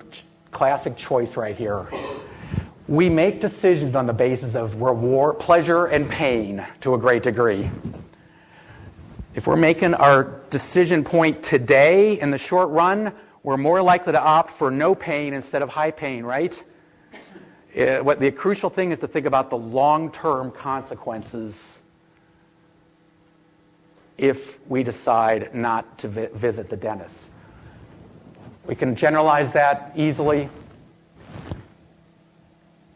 classic 0.53 0.97
choice 0.97 1.36
right 1.36 1.57
here. 1.57 1.88
We 2.86 3.09
make 3.09 3.40
decisions 3.40 3.97
on 3.97 4.07
the 4.07 4.12
basis 4.12 4.55
of 4.55 4.80
reward, 4.80 5.38
pleasure 5.38 5.86
and 5.86 6.09
pain 6.09 6.64
to 6.82 6.95
a 6.95 6.99
great 6.99 7.22
degree. 7.22 7.70
If 9.34 9.49
we're 9.49 9.57
making 9.57 9.95
our 9.95 10.42
decision 10.51 11.03
point 11.03 11.42
today 11.42 12.20
in 12.20 12.30
the 12.30 12.38
short 12.38 12.68
run, 12.68 13.12
we're 13.42 13.57
more 13.57 13.82
likely 13.82 14.12
to 14.12 14.22
opt 14.22 14.51
for 14.51 14.70
no 14.70 14.95
pain 14.95 15.34
instead 15.34 15.62
of 15.62 15.70
high 15.70 15.90
pain, 15.90 16.24
right? 16.24 16.62
Uh, 17.77 17.99
what 17.99 18.20
the 18.20 18.31
crucial 18.31 18.70
thing 18.70 18.93
is 18.93 19.01
to 19.01 19.09
think 19.09 19.27
about 19.27 19.51
the 19.51 19.57
long-term 19.57 20.53
consequences 20.53 21.81
if 24.16 24.61
we 24.68 24.85
decide 24.85 25.53
not 25.53 25.99
to 25.99 26.07
vi- 26.07 26.29
visit 26.35 26.70
the 26.70 26.77
dentist. 26.77 27.18
We 28.64 28.77
can 28.77 28.95
generalize 28.95 29.53
that 29.53 29.93
easily. 29.97 30.49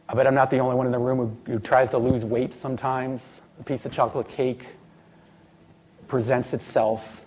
I 0.08 0.14
bet 0.14 0.28
I'm 0.28 0.34
not 0.34 0.48
the 0.48 0.58
only 0.58 0.76
one 0.76 0.86
in 0.86 0.92
the 0.92 0.98
room 0.98 1.18
who, 1.18 1.52
who 1.52 1.58
tries 1.58 1.90
to 1.90 1.98
lose 1.98 2.24
weight 2.24 2.54
sometimes. 2.54 3.40
A 3.58 3.64
piece 3.64 3.84
of 3.84 3.90
chocolate 3.90 4.28
cake 4.28 4.64
presents 6.06 6.54
itself. 6.54 7.24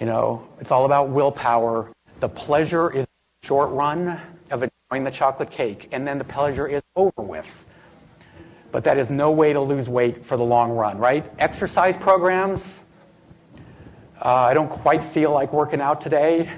You 0.00 0.06
know, 0.06 0.48
it's 0.58 0.70
all 0.70 0.86
about 0.86 1.10
willpower. 1.10 1.92
The 2.20 2.30
pleasure 2.30 2.90
is 2.90 3.06
short 3.42 3.70
run 3.70 4.18
of 4.50 4.68
enjoying 4.90 5.04
the 5.04 5.10
chocolate 5.10 5.50
cake, 5.50 5.86
and 5.92 6.06
then 6.06 6.16
the 6.16 6.24
pleasure 6.24 6.66
is 6.66 6.80
over 6.96 7.20
with. 7.20 7.66
But 8.72 8.84
that 8.84 8.96
is 8.96 9.10
no 9.10 9.30
way 9.30 9.52
to 9.52 9.60
lose 9.60 9.86
weight 9.86 10.24
for 10.24 10.38
the 10.38 10.44
long 10.44 10.70
run, 10.70 10.96
right? 10.96 11.30
Exercise 11.38 11.94
programs. 11.94 12.80
Uh, 14.24 14.32
I 14.32 14.54
don't 14.54 14.70
quite 14.70 15.04
feel 15.04 15.30
like 15.30 15.52
working 15.52 15.82
out 15.82 16.00
today. 16.00 16.48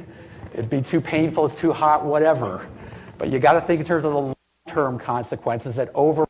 It'd 0.55 0.71
be 0.71 0.81
too 0.81 1.01
painful, 1.01 1.47
it's 1.47 1.57
too 1.57 1.73
hot, 1.73 2.05
whatever. 2.05 2.69
But 3.19 3.31
you 3.31 3.41
got 3.41 3.55
to 3.55 3.61
think 3.61 3.81
in 3.81 3.87
terms 3.87 4.05
of 4.05 4.13
the 4.13 4.21
long-term 4.21 5.01
consequences 5.01 5.75
that 5.75 5.91
over 5.95 6.25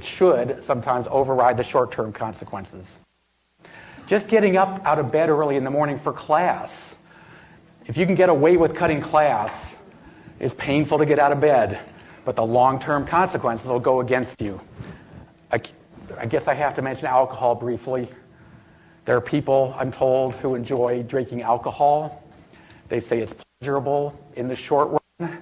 should 0.00 0.64
sometimes 0.64 1.06
override 1.08 1.56
the 1.56 1.62
short-term 1.62 2.12
consequences. 2.12 2.98
Just 4.08 4.26
getting 4.26 4.56
up 4.56 4.84
out 4.84 4.98
of 4.98 5.12
bed 5.12 5.28
early 5.28 5.54
in 5.54 5.62
the 5.62 5.70
morning 5.70 6.00
for 6.00 6.12
class. 6.12 6.96
If 7.86 7.96
you 7.96 8.06
can 8.06 8.16
get 8.16 8.28
away 8.28 8.56
with 8.56 8.74
cutting 8.74 9.00
class, 9.00 9.67
it's 10.40 10.54
painful 10.54 10.98
to 10.98 11.06
get 11.06 11.18
out 11.18 11.32
of 11.32 11.40
bed, 11.40 11.80
but 12.24 12.36
the 12.36 12.44
long-term 12.44 13.06
consequences 13.06 13.66
will 13.66 13.80
go 13.80 14.00
against 14.00 14.40
you. 14.40 14.60
I, 15.50 15.60
I 16.16 16.26
guess 16.26 16.46
I 16.46 16.54
have 16.54 16.74
to 16.76 16.82
mention 16.82 17.06
alcohol 17.06 17.54
briefly. 17.54 18.08
There 19.04 19.16
are 19.16 19.20
people, 19.20 19.74
I'm 19.78 19.90
told, 19.90 20.34
who 20.34 20.54
enjoy 20.54 21.02
drinking 21.02 21.42
alcohol. 21.42 22.22
They 22.88 23.00
say 23.00 23.20
it's 23.20 23.34
pleasurable 23.58 24.18
in 24.36 24.48
the 24.48 24.56
short 24.56 25.00
run. 25.18 25.38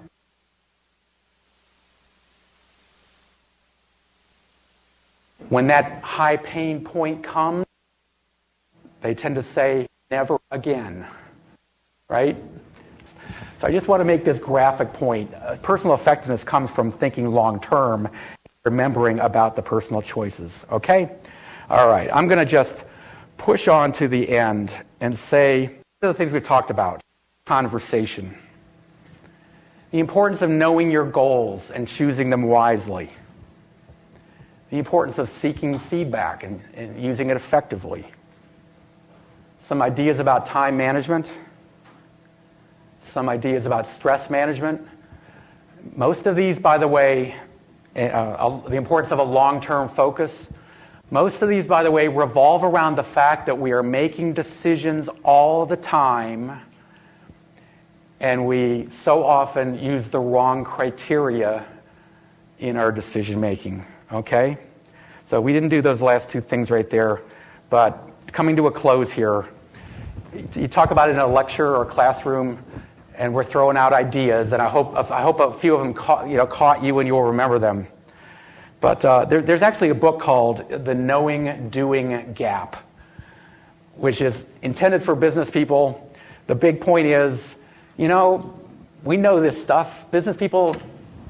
When 5.48 5.66
that 5.68 6.02
high 6.02 6.36
pain 6.36 6.84
point 6.84 7.22
comes, 7.22 7.66
they 9.00 9.14
tend 9.14 9.34
to 9.34 9.42
say, 9.42 9.86
never 10.10 10.38
again. 10.50 11.06
Right? 12.08 12.36
So 13.58 13.66
I 13.66 13.70
just 13.70 13.88
want 13.88 14.00
to 14.00 14.04
make 14.04 14.24
this 14.24 14.38
graphic 14.38 14.92
point. 14.92 15.32
Uh, 15.32 15.56
personal 15.56 15.94
effectiveness 15.94 16.44
comes 16.44 16.70
from 16.70 16.90
thinking 16.90 17.30
long 17.30 17.58
term, 17.58 18.08
remembering 18.64 19.18
about 19.20 19.56
the 19.56 19.62
personal 19.62 20.02
choices. 20.02 20.66
Okay? 20.70 21.10
All 21.70 21.88
right. 21.88 22.10
I'm 22.12 22.28
going 22.28 22.38
to 22.38 22.44
just 22.44 22.84
push 23.38 23.66
on 23.66 23.92
to 23.92 24.08
the 24.08 24.28
end 24.28 24.76
and 25.00 25.16
say 25.16 25.78
the 26.00 26.12
things 26.12 26.32
we 26.32 26.40
talked 26.40 26.70
about 26.70 27.00
conversation, 27.46 28.36
the 29.90 30.00
importance 30.00 30.42
of 30.42 30.50
knowing 30.50 30.90
your 30.90 31.04
goals 31.04 31.70
and 31.70 31.88
choosing 31.88 32.28
them 32.28 32.42
wisely, 32.42 33.08
the 34.70 34.78
importance 34.78 35.16
of 35.18 35.28
seeking 35.28 35.78
feedback 35.78 36.42
and, 36.42 36.60
and 36.74 37.02
using 37.02 37.30
it 37.30 37.36
effectively, 37.36 38.04
some 39.60 39.80
ideas 39.80 40.18
about 40.18 40.44
time 40.44 40.76
management, 40.76 41.32
some 43.06 43.28
ideas 43.28 43.66
about 43.66 43.86
stress 43.86 44.30
management. 44.30 44.86
Most 45.94 46.26
of 46.26 46.36
these, 46.36 46.58
by 46.58 46.78
the 46.78 46.88
way, 46.88 47.36
uh, 47.96 48.58
the 48.68 48.76
importance 48.76 49.12
of 49.12 49.18
a 49.18 49.24
long 49.24 49.60
term 49.60 49.88
focus. 49.88 50.48
Most 51.10 51.40
of 51.40 51.48
these, 51.48 51.66
by 51.66 51.82
the 51.82 51.90
way, 51.90 52.08
revolve 52.08 52.64
around 52.64 52.96
the 52.96 53.04
fact 53.04 53.46
that 53.46 53.56
we 53.58 53.72
are 53.72 53.82
making 53.82 54.34
decisions 54.34 55.08
all 55.22 55.64
the 55.64 55.76
time 55.76 56.60
and 58.20 58.46
we 58.46 58.88
so 58.90 59.24
often 59.24 59.78
use 59.78 60.08
the 60.08 60.18
wrong 60.18 60.64
criteria 60.64 61.64
in 62.58 62.76
our 62.76 62.90
decision 62.90 63.40
making. 63.40 63.84
Okay? 64.10 64.58
So 65.26 65.40
we 65.40 65.52
didn't 65.52 65.68
do 65.68 65.82
those 65.82 66.00
last 66.00 66.28
two 66.28 66.40
things 66.40 66.70
right 66.70 66.88
there, 66.88 67.22
but 67.68 68.10
coming 68.32 68.56
to 68.56 68.68
a 68.68 68.70
close 68.70 69.12
here, 69.12 69.46
you 70.54 70.68
talk 70.68 70.90
about 70.90 71.10
it 71.10 71.12
in 71.12 71.18
a 71.18 71.26
lecture 71.26 71.76
or 71.76 71.84
classroom, 71.84 72.62
and 73.16 73.34
we're 73.34 73.44
throwing 73.44 73.76
out 73.76 73.92
ideas, 73.92 74.52
and 74.52 74.60
I 74.60 74.68
hope, 74.68 74.94
I 75.10 75.22
hope 75.22 75.40
a 75.40 75.52
few 75.52 75.74
of 75.74 75.80
them 75.80 75.94
caught 75.94 76.28
you, 76.28 76.36
know, 76.36 76.46
caught 76.46 76.82
you 76.82 76.98
and 76.98 77.06
you'll 77.06 77.22
remember 77.22 77.58
them. 77.58 77.86
But 78.80 79.04
uh, 79.04 79.24
there, 79.24 79.40
there's 79.40 79.62
actually 79.62 79.88
a 79.88 79.94
book 79.94 80.20
called 80.20 80.68
The 80.84 80.94
Knowing 80.94 81.70
Doing 81.70 82.34
Gap, 82.34 82.76
which 83.96 84.20
is 84.20 84.46
intended 84.62 85.02
for 85.02 85.14
business 85.14 85.50
people. 85.50 86.14
The 86.46 86.54
big 86.54 86.80
point 86.80 87.06
is 87.06 87.56
you 87.96 88.08
know, 88.08 88.58
we 89.04 89.16
know 89.16 89.40
this 89.40 89.60
stuff. 89.60 90.10
Business 90.10 90.36
people 90.36 90.76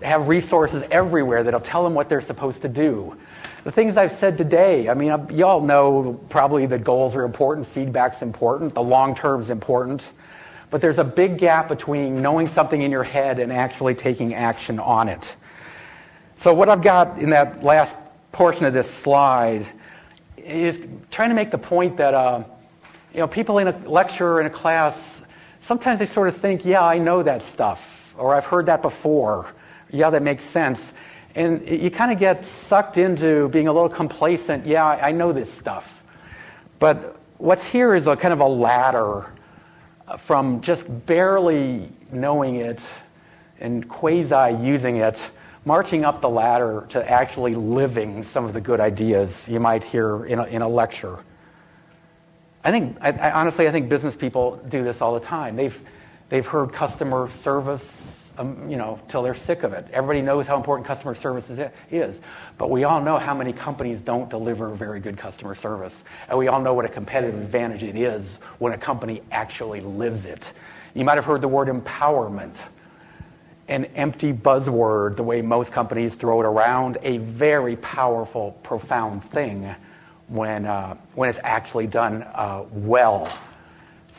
have 0.02 0.28
resources 0.28 0.82
everywhere 0.90 1.44
that'll 1.44 1.60
tell 1.60 1.84
them 1.84 1.94
what 1.94 2.08
they're 2.08 2.20
supposed 2.20 2.62
to 2.62 2.68
do. 2.68 3.16
The 3.64 3.72
things 3.72 3.96
I've 3.96 4.12
said 4.12 4.38
today, 4.38 4.88
I 4.88 4.94
mean, 4.94 5.28
y'all 5.30 5.60
know 5.60 6.20
probably 6.28 6.66
that 6.66 6.84
goals 6.84 7.16
are 7.16 7.22
important, 7.22 7.66
feedback's 7.66 8.22
important, 8.22 8.74
the 8.74 8.82
long 8.82 9.14
term's 9.14 9.50
important. 9.50 10.08
But 10.70 10.80
there's 10.80 10.98
a 10.98 11.04
big 11.04 11.38
gap 11.38 11.68
between 11.68 12.20
knowing 12.20 12.48
something 12.48 12.80
in 12.80 12.90
your 12.90 13.04
head 13.04 13.38
and 13.38 13.52
actually 13.52 13.94
taking 13.94 14.34
action 14.34 14.78
on 14.78 15.08
it. 15.08 15.34
So, 16.34 16.52
what 16.52 16.68
I've 16.68 16.82
got 16.82 17.18
in 17.18 17.30
that 17.30 17.62
last 17.62 17.96
portion 18.32 18.66
of 18.66 18.74
this 18.74 18.90
slide 18.90 19.66
is 20.36 20.78
trying 21.10 21.30
to 21.30 21.34
make 21.34 21.50
the 21.50 21.58
point 21.58 21.96
that 21.96 22.14
uh, 22.14 22.44
you 23.14 23.20
know, 23.20 23.28
people 23.28 23.58
in 23.58 23.68
a 23.68 23.78
lecture 23.88 24.32
or 24.32 24.40
in 24.40 24.46
a 24.46 24.50
class 24.50 25.16
sometimes 25.66 25.98
they 25.98 26.06
sort 26.06 26.28
of 26.28 26.36
think, 26.36 26.64
yeah, 26.64 26.84
I 26.84 26.98
know 26.98 27.24
that 27.24 27.42
stuff, 27.42 28.14
or 28.16 28.36
I've 28.36 28.44
heard 28.44 28.66
that 28.66 28.82
before. 28.82 29.46
Yeah, 29.90 30.10
that 30.10 30.22
makes 30.22 30.44
sense. 30.44 30.94
And 31.34 31.68
you 31.68 31.90
kind 31.90 32.12
of 32.12 32.20
get 32.20 32.46
sucked 32.46 32.98
into 32.98 33.48
being 33.48 33.66
a 33.66 33.72
little 33.72 33.88
complacent. 33.88 34.64
Yeah, 34.64 34.86
I 34.86 35.10
know 35.10 35.32
this 35.32 35.52
stuff. 35.52 36.02
But 36.78 37.16
what's 37.38 37.66
here 37.66 37.96
is 37.96 38.06
a 38.06 38.16
kind 38.16 38.32
of 38.32 38.40
a 38.40 38.46
ladder 38.46 39.26
from 40.18 40.60
just 40.60 40.84
barely 41.06 41.88
knowing 42.12 42.56
it 42.56 42.80
and 43.60 43.88
quasi 43.88 44.56
using 44.60 44.96
it, 44.96 45.20
marching 45.64 46.04
up 46.04 46.20
the 46.20 46.28
ladder 46.28 46.86
to 46.90 47.10
actually 47.10 47.52
living 47.52 48.22
some 48.22 48.44
of 48.44 48.52
the 48.52 48.60
good 48.60 48.80
ideas 48.80 49.48
you 49.48 49.58
might 49.58 49.82
hear 49.82 50.24
in 50.26 50.38
a, 50.38 50.44
in 50.44 50.62
a 50.62 50.68
lecture. 50.68 51.18
I 52.62 52.70
think, 52.70 52.96
I, 53.00 53.12
I, 53.12 53.30
honestly, 53.32 53.68
I 53.68 53.72
think 53.72 53.88
business 53.88 54.16
people 54.16 54.56
do 54.68 54.82
this 54.84 55.00
all 55.00 55.14
the 55.14 55.20
time. 55.20 55.56
They've, 55.56 55.80
they've 56.28 56.46
heard 56.46 56.72
customer 56.72 57.28
service, 57.30 58.15
um, 58.38 58.68
you 58.70 58.76
know, 58.76 59.00
till 59.08 59.22
they're 59.22 59.34
sick 59.34 59.62
of 59.62 59.72
it. 59.72 59.86
Everybody 59.92 60.22
knows 60.22 60.46
how 60.46 60.56
important 60.56 60.86
customer 60.86 61.14
service 61.14 61.50
is, 61.90 62.20
but 62.58 62.70
we 62.70 62.84
all 62.84 63.00
know 63.00 63.18
how 63.18 63.34
many 63.34 63.52
companies 63.52 64.00
don't 64.00 64.28
deliver 64.28 64.68
very 64.70 65.00
good 65.00 65.16
customer 65.16 65.54
service. 65.54 66.04
And 66.28 66.38
we 66.38 66.48
all 66.48 66.60
know 66.60 66.74
what 66.74 66.84
a 66.84 66.88
competitive 66.88 67.40
advantage 67.40 67.82
it 67.82 67.96
is 67.96 68.36
when 68.58 68.72
a 68.72 68.78
company 68.78 69.22
actually 69.30 69.80
lives 69.80 70.26
it. 70.26 70.52
You 70.94 71.04
might 71.04 71.16
have 71.16 71.24
heard 71.24 71.40
the 71.40 71.48
word 71.48 71.68
empowerment 71.68 72.54
an 73.68 73.84
empty 73.96 74.32
buzzword 74.32 75.16
the 75.16 75.22
way 75.22 75.42
most 75.42 75.72
companies 75.72 76.14
throw 76.14 76.40
it 76.40 76.46
around, 76.46 76.98
a 77.02 77.18
very 77.18 77.76
powerful, 77.76 78.52
profound 78.62 79.24
thing 79.24 79.74
when, 80.28 80.66
uh, 80.66 80.96
when 81.14 81.28
it's 81.28 81.40
actually 81.42 81.86
done 81.86 82.22
uh, 82.22 82.64
well. 82.70 83.28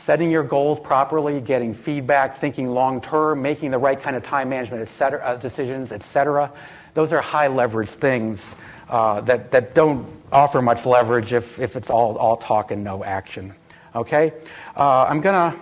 Setting 0.08 0.32
your 0.32 0.44
goals 0.44 0.80
properly, 0.80 1.42
getting 1.42 1.74
feedback, 1.74 2.38
thinking 2.38 2.70
long 2.70 3.02
term, 3.02 3.42
making 3.42 3.72
the 3.72 3.78
right 3.78 4.02
kind 4.02 4.16
of 4.16 4.24
time 4.24 4.48
management 4.48 4.82
et 4.82 4.88
cetera, 4.88 5.22
uh, 5.22 5.36
decisions, 5.36 5.92
etc. 5.92 6.50
Those 6.94 7.12
are 7.12 7.20
high 7.20 7.48
leverage 7.48 7.90
things 7.90 8.56
uh, 8.88 9.20
that, 9.20 9.52
that 9.52 9.76
don't 9.76 10.08
offer 10.32 10.62
much 10.62 10.86
leverage 10.86 11.34
if, 11.34 11.60
if 11.60 11.76
it's 11.76 11.90
all, 11.90 12.16
all 12.16 12.38
talk 12.38 12.72
and 12.72 12.86
no 12.86 13.04
action. 13.04 13.54
Okay? 13.94 14.32
Uh, 14.78 15.08
I'm 15.10 15.20
going 15.20 15.52
to 15.52 15.60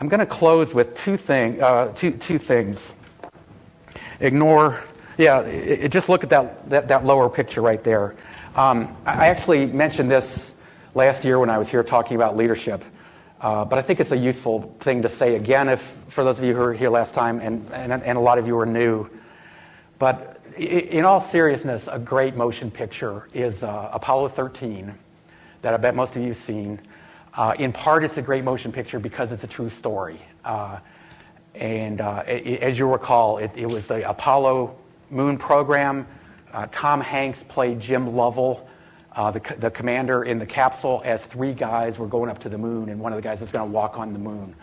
I'm 0.00 0.08
to 0.10 0.26
close 0.26 0.72
with 0.72 0.96
two, 0.96 1.16
thing, 1.16 1.60
uh, 1.60 1.88
two, 1.88 2.12
two 2.12 2.38
things. 2.38 2.94
Ignore, 4.20 4.80
yeah, 5.18 5.40
it, 5.40 5.86
it, 5.86 5.88
just 5.90 6.08
look 6.08 6.22
at 6.22 6.30
that, 6.30 6.70
that, 6.70 6.86
that 6.86 7.04
lower 7.04 7.28
picture 7.28 7.62
right 7.62 7.82
there. 7.82 8.14
Um, 8.54 8.96
I 9.04 9.26
actually 9.26 9.66
mentioned 9.66 10.08
this 10.08 10.54
last 10.94 11.24
year 11.24 11.40
when 11.40 11.50
I 11.50 11.58
was 11.58 11.68
here 11.68 11.82
talking 11.82 12.14
about 12.14 12.36
leadership, 12.36 12.84
but 13.40 13.74
I 13.74 13.82
think 13.82 14.00
it's 14.00 14.12
a 14.12 14.16
useful 14.16 14.74
thing 14.80 15.02
to 15.02 15.08
say 15.08 15.36
again 15.36 15.68
if, 15.68 15.80
for 16.08 16.24
those 16.24 16.38
of 16.38 16.44
you 16.44 16.54
who 16.54 16.60
were 16.60 16.74
here 16.74 16.90
last 16.90 17.14
time 17.14 17.40
and, 17.40 17.70
a 17.72 18.20
lot 18.20 18.38
of 18.38 18.46
you 18.46 18.58
are 18.58 18.66
new. 18.66 19.08
But 19.98 20.40
in 20.56 21.04
all 21.04 21.20
seriousness, 21.20 21.88
a 21.90 21.98
great 21.98 22.34
motion 22.34 22.70
picture 22.70 23.28
is 23.34 23.62
uh, 23.62 23.90
Apollo 23.92 24.28
13. 24.28 24.94
that 25.62 25.74
I 25.74 25.76
bet 25.76 25.94
most 25.94 26.16
of 26.16 26.22
you 26.22 26.28
have 26.28 26.36
seen. 26.36 26.80
Uh, 27.34 27.54
in 27.58 27.72
part, 27.72 28.04
it's 28.04 28.16
a 28.16 28.22
great 28.22 28.44
motion 28.44 28.72
picture 28.72 28.98
because 28.98 29.32
it's 29.32 29.44
a 29.44 29.46
true 29.46 29.68
story. 29.68 30.18
Uh, 30.44 30.78
and 31.54 32.00
uh, 32.00 32.20
as 32.20 32.78
you 32.78 32.90
recall, 32.90 33.38
it, 33.38 33.66
was 33.66 33.86
the 33.86 34.08
Apollo 34.08 34.74
moon 35.10 35.36
program. 35.36 36.06
Uh, 36.52 36.66
Tom 36.70 37.00
Hanks 37.00 37.42
played 37.42 37.80
Jim 37.80 38.16
Lovell, 38.16 38.65
uh, 39.16 39.30
the, 39.30 39.40
the 39.58 39.70
commander 39.70 40.22
in 40.22 40.38
the 40.38 40.46
capsule, 40.46 41.00
as 41.04 41.22
three 41.22 41.54
guys 41.54 41.98
were 41.98 42.06
going 42.06 42.30
up 42.30 42.38
to 42.40 42.50
the 42.50 42.58
moon, 42.58 42.90
and 42.90 43.00
one 43.00 43.12
of 43.12 43.16
the 43.16 43.22
guys 43.22 43.40
was 43.40 43.50
going 43.50 43.66
to 43.66 43.72
walk 43.72 43.98
on 43.98 44.12
the 44.12 44.18
moon. 44.18 44.54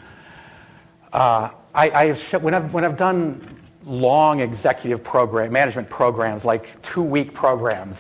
Uh, 1.11 1.49
I, 1.73 1.89
I 1.89 2.13
when, 2.37 2.53
I've, 2.53 2.73
when 2.73 2.85
I've 2.85 2.97
done 2.97 3.59
long 3.83 4.39
executive 4.39 5.03
program, 5.03 5.51
management 5.51 5.89
programs, 5.89 6.45
like 6.45 6.79
two 6.83 7.01
week 7.01 7.33
programs, 7.33 7.99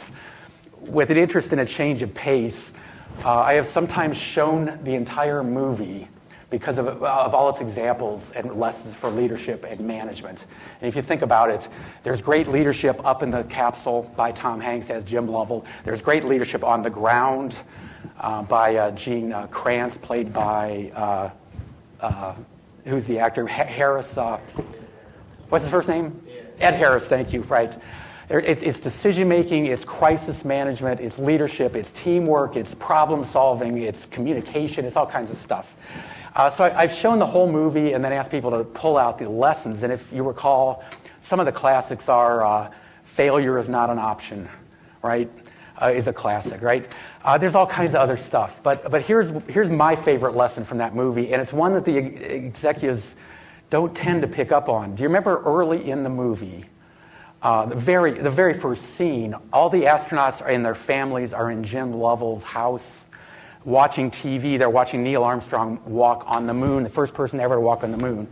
with 0.79 1.09
an 1.09 1.17
interest 1.17 1.51
in 1.53 1.59
a 1.59 1.65
change 1.65 2.03
of 2.03 2.13
pace, 2.13 2.71
uh, 3.25 3.39
I 3.39 3.53
have 3.53 3.67
sometimes 3.67 4.15
shown 4.15 4.79
the 4.83 4.93
entire 4.93 5.43
movie 5.43 6.07
because 6.53 6.77
of, 6.77 6.87
of, 6.87 7.33
all 7.33 7.49
its 7.49 7.61
examples 7.61 8.31
and 8.33 8.59
lessons 8.59 8.93
for 8.93 9.09
leadership 9.09 9.65
and 9.67 9.79
management. 9.79 10.45
And 10.81 10.87
if 10.87 10.95
you 10.95 11.01
think 11.01 11.23
about 11.23 11.49
it, 11.49 11.67
there's 12.03 12.21
great 12.21 12.47
leadership 12.47 13.03
up 13.03 13.23
in 13.23 13.31
the 13.31 13.43
capsule 13.45 14.13
by 14.15 14.33
Tom 14.33 14.61
Hanks 14.61 14.91
as 14.91 15.03
Jim 15.03 15.27
Lovell. 15.27 15.65
There's 15.83 15.99
great 15.99 16.25
leadership 16.25 16.63
on 16.63 16.83
the 16.83 16.91
ground 16.91 17.55
uh, 18.19 18.43
by 18.43 18.75
uh, 18.75 18.91
Gene 18.91 19.33
uh, 19.33 19.47
Kranz, 19.47 19.97
played 19.97 20.31
by, 20.31 20.91
uh, 20.93 21.29
uh, 21.99 22.35
who's 22.85 23.07
the 23.07 23.17
actor? 23.17 23.47
Harris. 23.47 24.15
Uh, 24.15 24.37
what's 25.49 25.63
his 25.63 25.71
first 25.71 25.89
name? 25.89 26.23
Ed 26.59 26.75
Harris, 26.75 27.07
thank 27.07 27.33
you, 27.33 27.41
right. 27.41 27.73
It's 28.29 28.79
decision 28.79 29.27
making, 29.27 29.65
it's 29.65 29.83
crisis 29.83 30.45
management, 30.45 31.01
it's 31.01 31.17
leadership, 31.17 31.75
it's 31.75 31.91
teamwork, 31.91 32.55
it's 32.55 32.75
problem 32.75 33.25
solving, 33.25 33.79
it's 33.79 34.05
communication, 34.05 34.85
it's 34.85 34.95
all 34.95 35.07
kinds 35.07 35.31
of 35.31 35.37
stuff. 35.37 35.75
Uh, 36.35 36.49
so 36.49 36.63
I, 36.63 36.87
have 36.87 36.93
shown 36.93 37.19
the 37.19 37.25
whole 37.25 37.51
movie 37.51 37.93
and 37.93 38.03
then 38.03 38.11
asked 38.11 38.31
people 38.31 38.49
to 38.51 38.63
pull 38.63 38.97
out 38.97 39.19
the 39.19 39.29
lessons. 39.29 39.83
And 39.83 39.93
if 39.93 40.11
you 40.11 40.23
recall, 40.23 40.83
some 41.21 41.39
of 41.39 41.45
the 41.45 41.51
classics 41.51 42.09
are 42.09 42.43
uh, 42.43 42.71
failure 43.03 43.59
is 43.59 43.69
not 43.69 43.91
an 43.91 43.99
option, 43.99 44.49
right? 45.03 45.29
Uh, 45.79 45.87
is 45.87 46.07
a 46.07 46.13
classic, 46.13 46.61
right? 46.61 46.91
Uh, 47.23 47.37
there's 47.37 47.53
all 47.53 47.67
kinds 47.67 47.91
of 47.91 48.01
other 48.01 48.17
stuff. 48.17 48.59
But, 48.63 48.89
but 48.89 49.03
here's, 49.03 49.31
here's 49.47 49.69
my 49.69 49.95
favorite 49.95 50.35
lesson 50.35 50.63
from 50.65 50.79
that 50.79 50.95
movie, 50.95 51.33
and 51.33 51.41
it's 51.41 51.53
one 51.53 51.73
that 51.73 51.85
the 51.85 51.97
executives 51.97 53.15
don't 53.69 53.95
tend 53.95 54.21
to 54.21 54.27
pick 54.27 54.51
up 54.51 54.69
on. 54.69 54.95
Do 54.95 55.03
you 55.03 55.09
remember 55.09 55.41
early 55.43 55.89
in 55.89 56.03
the 56.03 56.09
movie? 56.09 56.65
Uh, 57.41 57.65
the, 57.65 57.75
very, 57.75 58.11
the 58.11 58.29
very 58.31 58.53
first 58.53 58.95
scene, 58.95 59.35
all 59.51 59.69
the 59.69 59.83
astronauts 59.83 60.41
and 60.47 60.65
their 60.65 60.75
families 60.75 61.33
are 61.33 61.51
in 61.51 61.63
Jim 61.63 61.93
Lovell's 61.93 62.43
house 62.43 63.02
watching 63.65 64.11
TV. 64.11 64.57
They're 64.57 64.69
watching 64.69 65.03
Neil 65.03 65.23
Armstrong 65.23 65.81
walk 65.85 66.23
on 66.27 66.47
the 66.47 66.53
moon, 66.53 66.83
the 66.83 66.89
first 66.89 67.13
person 67.13 67.39
ever 67.39 67.55
to 67.55 67.61
walk 67.61 67.83
on 67.83 67.91
the 67.91 67.97
moon. 67.97 68.27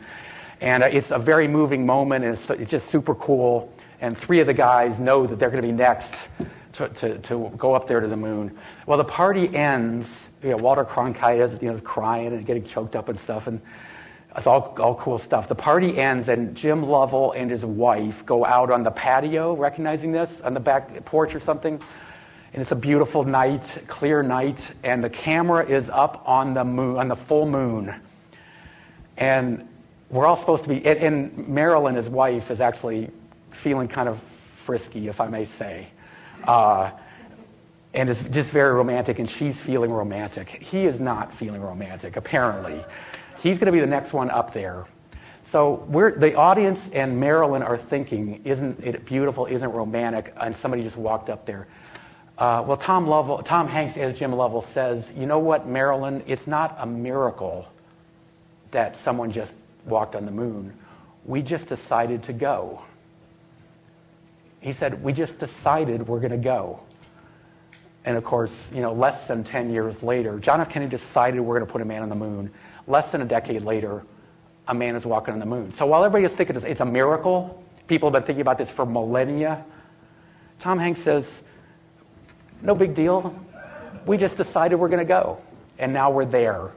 And 0.59 0.83
uh, 0.83 0.87
it's 0.91 1.11
a 1.11 1.19
very 1.19 1.47
moving 1.47 1.85
moment, 1.85 2.23
and 2.23 2.33
it's, 2.33 2.49
it's, 2.49 2.71
just 2.71 2.87
super 2.87 3.15
cool. 3.15 3.73
And 3.99 4.17
three 4.17 4.39
of 4.39 4.47
the 4.47 4.53
guys 4.53 4.99
know 4.99 5.25
that 5.25 5.39
they're 5.39 5.49
going 5.49 5.61
to 5.61 5.67
be 5.67 5.73
next 5.73 6.13
to, 6.73 6.89
to, 6.89 7.17
to, 7.19 7.51
go 7.57 7.73
up 7.73 7.87
there 7.87 7.99
to 7.99 8.07
the 8.07 8.17
moon. 8.17 8.57
Well, 8.85 8.97
the 8.97 9.03
party 9.03 9.53
ends. 9.55 10.29
You 10.43 10.51
know, 10.51 10.57
Walter 10.57 10.85
Cronkite 10.85 11.43
is 11.43 11.61
you 11.61 11.71
know, 11.71 11.79
crying 11.79 12.27
and 12.27 12.45
getting 12.45 12.63
choked 12.63 12.95
up 12.95 13.09
and 13.09 13.19
stuff. 13.19 13.47
And 13.47 13.61
it's 14.35 14.47
all, 14.47 14.75
all 14.79 14.95
cool 14.95 15.19
stuff. 15.19 15.47
The 15.47 15.55
party 15.55 15.97
ends, 15.97 16.29
and 16.29 16.55
Jim 16.55 16.83
Lovell 16.83 17.33
and 17.33 17.51
his 17.51 17.65
wife 17.65 18.25
go 18.25 18.45
out 18.45 18.71
on 18.71 18.83
the 18.83 18.91
patio, 18.91 19.55
recognizing 19.55 20.11
this, 20.11 20.41
on 20.41 20.53
the 20.53 20.59
back 20.59 21.03
porch 21.05 21.35
or 21.35 21.39
something. 21.39 21.81
And 22.53 22.61
it's 22.61 22.71
a 22.71 22.75
beautiful 22.75 23.23
night, 23.23 23.83
clear 23.87 24.21
night, 24.21 24.61
and 24.83 25.01
the 25.01 25.09
camera 25.09 25.65
is 25.65 25.89
up 25.89 26.27
on 26.27 26.53
the 26.53 26.65
moon, 26.65 26.97
on 26.97 27.07
the 27.07 27.15
full 27.15 27.47
moon. 27.47 27.95
And 29.15 29.67
we're 30.09 30.25
all 30.25 30.35
supposed 30.35 30.63
to 30.63 30.69
be, 30.69 30.85
and, 30.85 31.47
Marilyn, 31.47 31.95
his 31.95 32.09
wife, 32.09 32.51
is 32.51 32.59
actually 32.59 33.09
feeling 33.51 33.87
kind 33.87 34.09
of 34.09 34.21
frisky, 34.65 35.07
if 35.07 35.21
I 35.21 35.27
may 35.27 35.45
say. 35.45 35.87
Uh, 36.43 36.91
and 37.93 38.09
it's 38.09 38.21
just 38.29 38.49
very 38.49 38.73
romantic, 38.73 39.19
and 39.19 39.29
she's 39.29 39.57
feeling 39.57 39.91
romantic. 39.91 40.49
He 40.49 40.85
is 40.85 40.99
not 40.99 41.33
feeling 41.33 41.61
romantic, 41.61 42.17
apparently. 42.17 42.83
He's 43.41 43.57
going 43.59 43.67
to 43.67 43.71
be 43.71 43.79
the 43.79 43.85
next 43.85 44.11
one 44.11 44.29
up 44.29 44.53
there. 44.53 44.85
So 45.45 45.85
the 46.17 46.35
audience 46.35 46.89
and 46.91 47.19
Marilyn 47.19 47.63
are 47.63 47.77
thinking, 47.77 48.41
isn't 48.45 48.83
it 48.83 49.05
beautiful, 49.05 49.45
isn't 49.45 49.69
romantic? 49.71 50.33
And 50.39 50.55
somebody 50.55 50.83
just 50.83 50.97
walked 50.97 51.29
up 51.29 51.45
there. 51.45 51.67
Uh, 52.41 52.63
well, 52.65 52.75
Tom, 52.75 53.05
Lovell, 53.05 53.37
Tom 53.43 53.67
Hanks 53.67 53.97
as 53.97 54.17
Jim 54.17 54.33
Lovell 54.33 54.63
says, 54.63 55.11
you 55.15 55.27
know 55.27 55.37
what, 55.37 55.67
Marilyn, 55.67 56.23
it's 56.25 56.47
not 56.47 56.75
a 56.79 56.87
miracle 56.87 57.71
that 58.71 58.97
someone 58.97 59.31
just 59.31 59.53
walked 59.85 60.15
on 60.15 60.25
the 60.25 60.31
moon. 60.31 60.73
We 61.23 61.43
just 61.43 61.67
decided 61.67 62.23
to 62.23 62.33
go. 62.33 62.81
He 64.59 64.73
said, 64.73 65.03
we 65.03 65.13
just 65.13 65.37
decided 65.37 66.07
we're 66.07 66.19
going 66.19 66.31
to 66.31 66.37
go. 66.37 66.79
And 68.05 68.17
of 68.17 68.23
course, 68.23 68.69
you 68.73 68.81
know, 68.81 68.91
less 68.91 69.27
than 69.27 69.43
10 69.43 69.71
years 69.71 70.01
later, 70.01 70.39
John 70.39 70.61
F. 70.61 70.69
Kennedy 70.71 70.89
decided 70.89 71.41
we're 71.41 71.59
going 71.59 71.67
to 71.67 71.71
put 71.71 71.83
a 71.83 71.85
man 71.85 72.01
on 72.01 72.09
the 72.09 72.15
moon. 72.15 72.49
Less 72.87 73.11
than 73.11 73.21
a 73.21 73.25
decade 73.25 73.61
later, 73.61 74.01
a 74.67 74.73
man 74.73 74.95
is 74.95 75.05
walking 75.05 75.35
on 75.35 75.39
the 75.39 75.45
moon. 75.45 75.71
So 75.73 75.85
while 75.85 76.03
everybody 76.03 76.25
is 76.25 76.35
thinking 76.35 76.55
it's 76.55 76.81
a 76.81 76.85
miracle, 76.85 77.63
people 77.85 78.09
have 78.09 78.13
been 78.13 78.25
thinking 78.25 78.41
about 78.41 78.57
this 78.57 78.71
for 78.71 78.87
millennia. 78.87 79.63
Tom 80.59 80.79
Hanks 80.79 81.03
says, 81.03 81.43
no 82.61 82.75
big 82.75 82.95
deal. 82.95 83.35
We 84.05 84.17
just 84.17 84.37
decided 84.37 84.75
we're 84.75 84.87
going 84.87 84.99
to 84.99 85.05
go, 85.05 85.41
and 85.77 85.93
now 85.93 86.11
we're 86.11 86.25
there. 86.25 86.71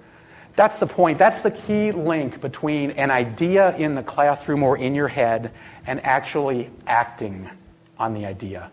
That's 0.56 0.78
the 0.78 0.86
point. 0.86 1.18
That's 1.18 1.42
the 1.42 1.50
key 1.50 1.90
link 1.90 2.40
between 2.40 2.92
an 2.92 3.10
idea 3.10 3.76
in 3.76 3.94
the 3.94 4.02
classroom 4.02 4.62
or 4.62 4.78
in 4.78 4.94
your 4.94 5.08
head 5.08 5.52
and 5.86 6.04
actually 6.04 6.70
acting 6.86 7.50
on 7.98 8.14
the 8.14 8.24
idea. 8.26 8.70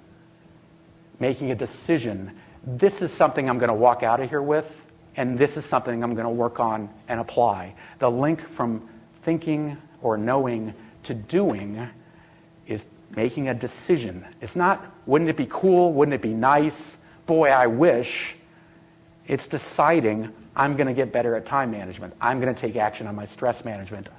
Making 1.20 1.52
a 1.52 1.56
decision. 1.56 2.32
This 2.64 3.02
is 3.02 3.12
something 3.12 3.50
I'm 3.50 3.58
going 3.58 3.70
to 3.70 3.74
walk 3.74 4.04
out 4.04 4.20
of 4.20 4.30
here 4.30 4.42
with 4.42 4.82
and 5.16 5.38
this 5.38 5.58
is 5.58 5.66
something 5.66 6.04
I'm 6.04 6.14
going 6.14 6.26
to 6.26 6.30
work 6.30 6.60
on 6.60 6.90
and 7.08 7.20
apply. 7.20 7.76
The 8.00 8.10
link 8.10 8.48
from 8.48 8.88
thinking 9.24 9.78
or 10.02 10.18
knowing 10.18 10.74
to 11.04 11.14
doing 11.14 11.90
is 12.68 12.86
making 13.16 13.50
a 13.50 13.54
decision. 13.54 14.26
It's 14.40 14.56
not, 14.56 14.86
wouldn't 15.06 15.30
it 15.30 15.36
be 15.36 15.48
cool? 15.50 15.94
Wouldn't 15.94 16.16
it 16.16 16.22
be 16.22 16.34
nice? 16.34 16.98
Boy, 17.32 17.48
I 17.48 17.66
wish. 17.66 18.36
It's 19.26 19.48
deciding, 19.48 20.34
I'm 20.54 20.76
going 20.76 20.88
to 20.88 20.94
get 20.94 21.14
better 21.14 21.34
at 21.36 21.46
time 21.46 21.72
management. 21.72 22.14
I'm 22.20 22.42
going 22.42 22.54
to 22.54 22.60
take 22.60 22.76
action 22.76 23.08
on 23.08 23.16
my 23.16 23.26
stress 23.26 23.64
management. 23.64 24.10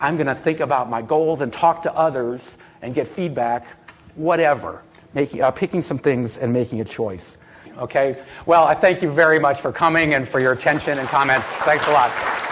I'm 0.00 0.16
going 0.16 0.28
to 0.28 0.36
think 0.36 0.60
about 0.60 0.88
my 0.88 1.02
goals 1.02 1.40
and 1.40 1.52
talk 1.52 1.82
to 1.82 1.92
others 1.92 2.40
and 2.80 2.94
get 2.94 3.08
feedback, 3.08 3.66
whatever. 4.14 4.84
Making, 5.14 5.42
uh, 5.42 5.50
picking 5.50 5.82
some 5.82 5.98
things 5.98 6.38
and 6.38 6.52
making 6.52 6.80
a 6.80 6.84
choice. 6.84 7.38
Okay? 7.76 8.22
Well, 8.46 8.62
I 8.62 8.74
thank 8.74 9.02
you 9.02 9.10
very 9.10 9.40
much 9.40 9.60
for 9.60 9.72
coming 9.72 10.14
and 10.14 10.28
for 10.28 10.38
your 10.38 10.52
attention 10.52 10.96
and 11.00 11.08
comments. 11.08 11.48
Thanks 11.48 11.88
a 11.88 11.90
lot. 11.90 12.49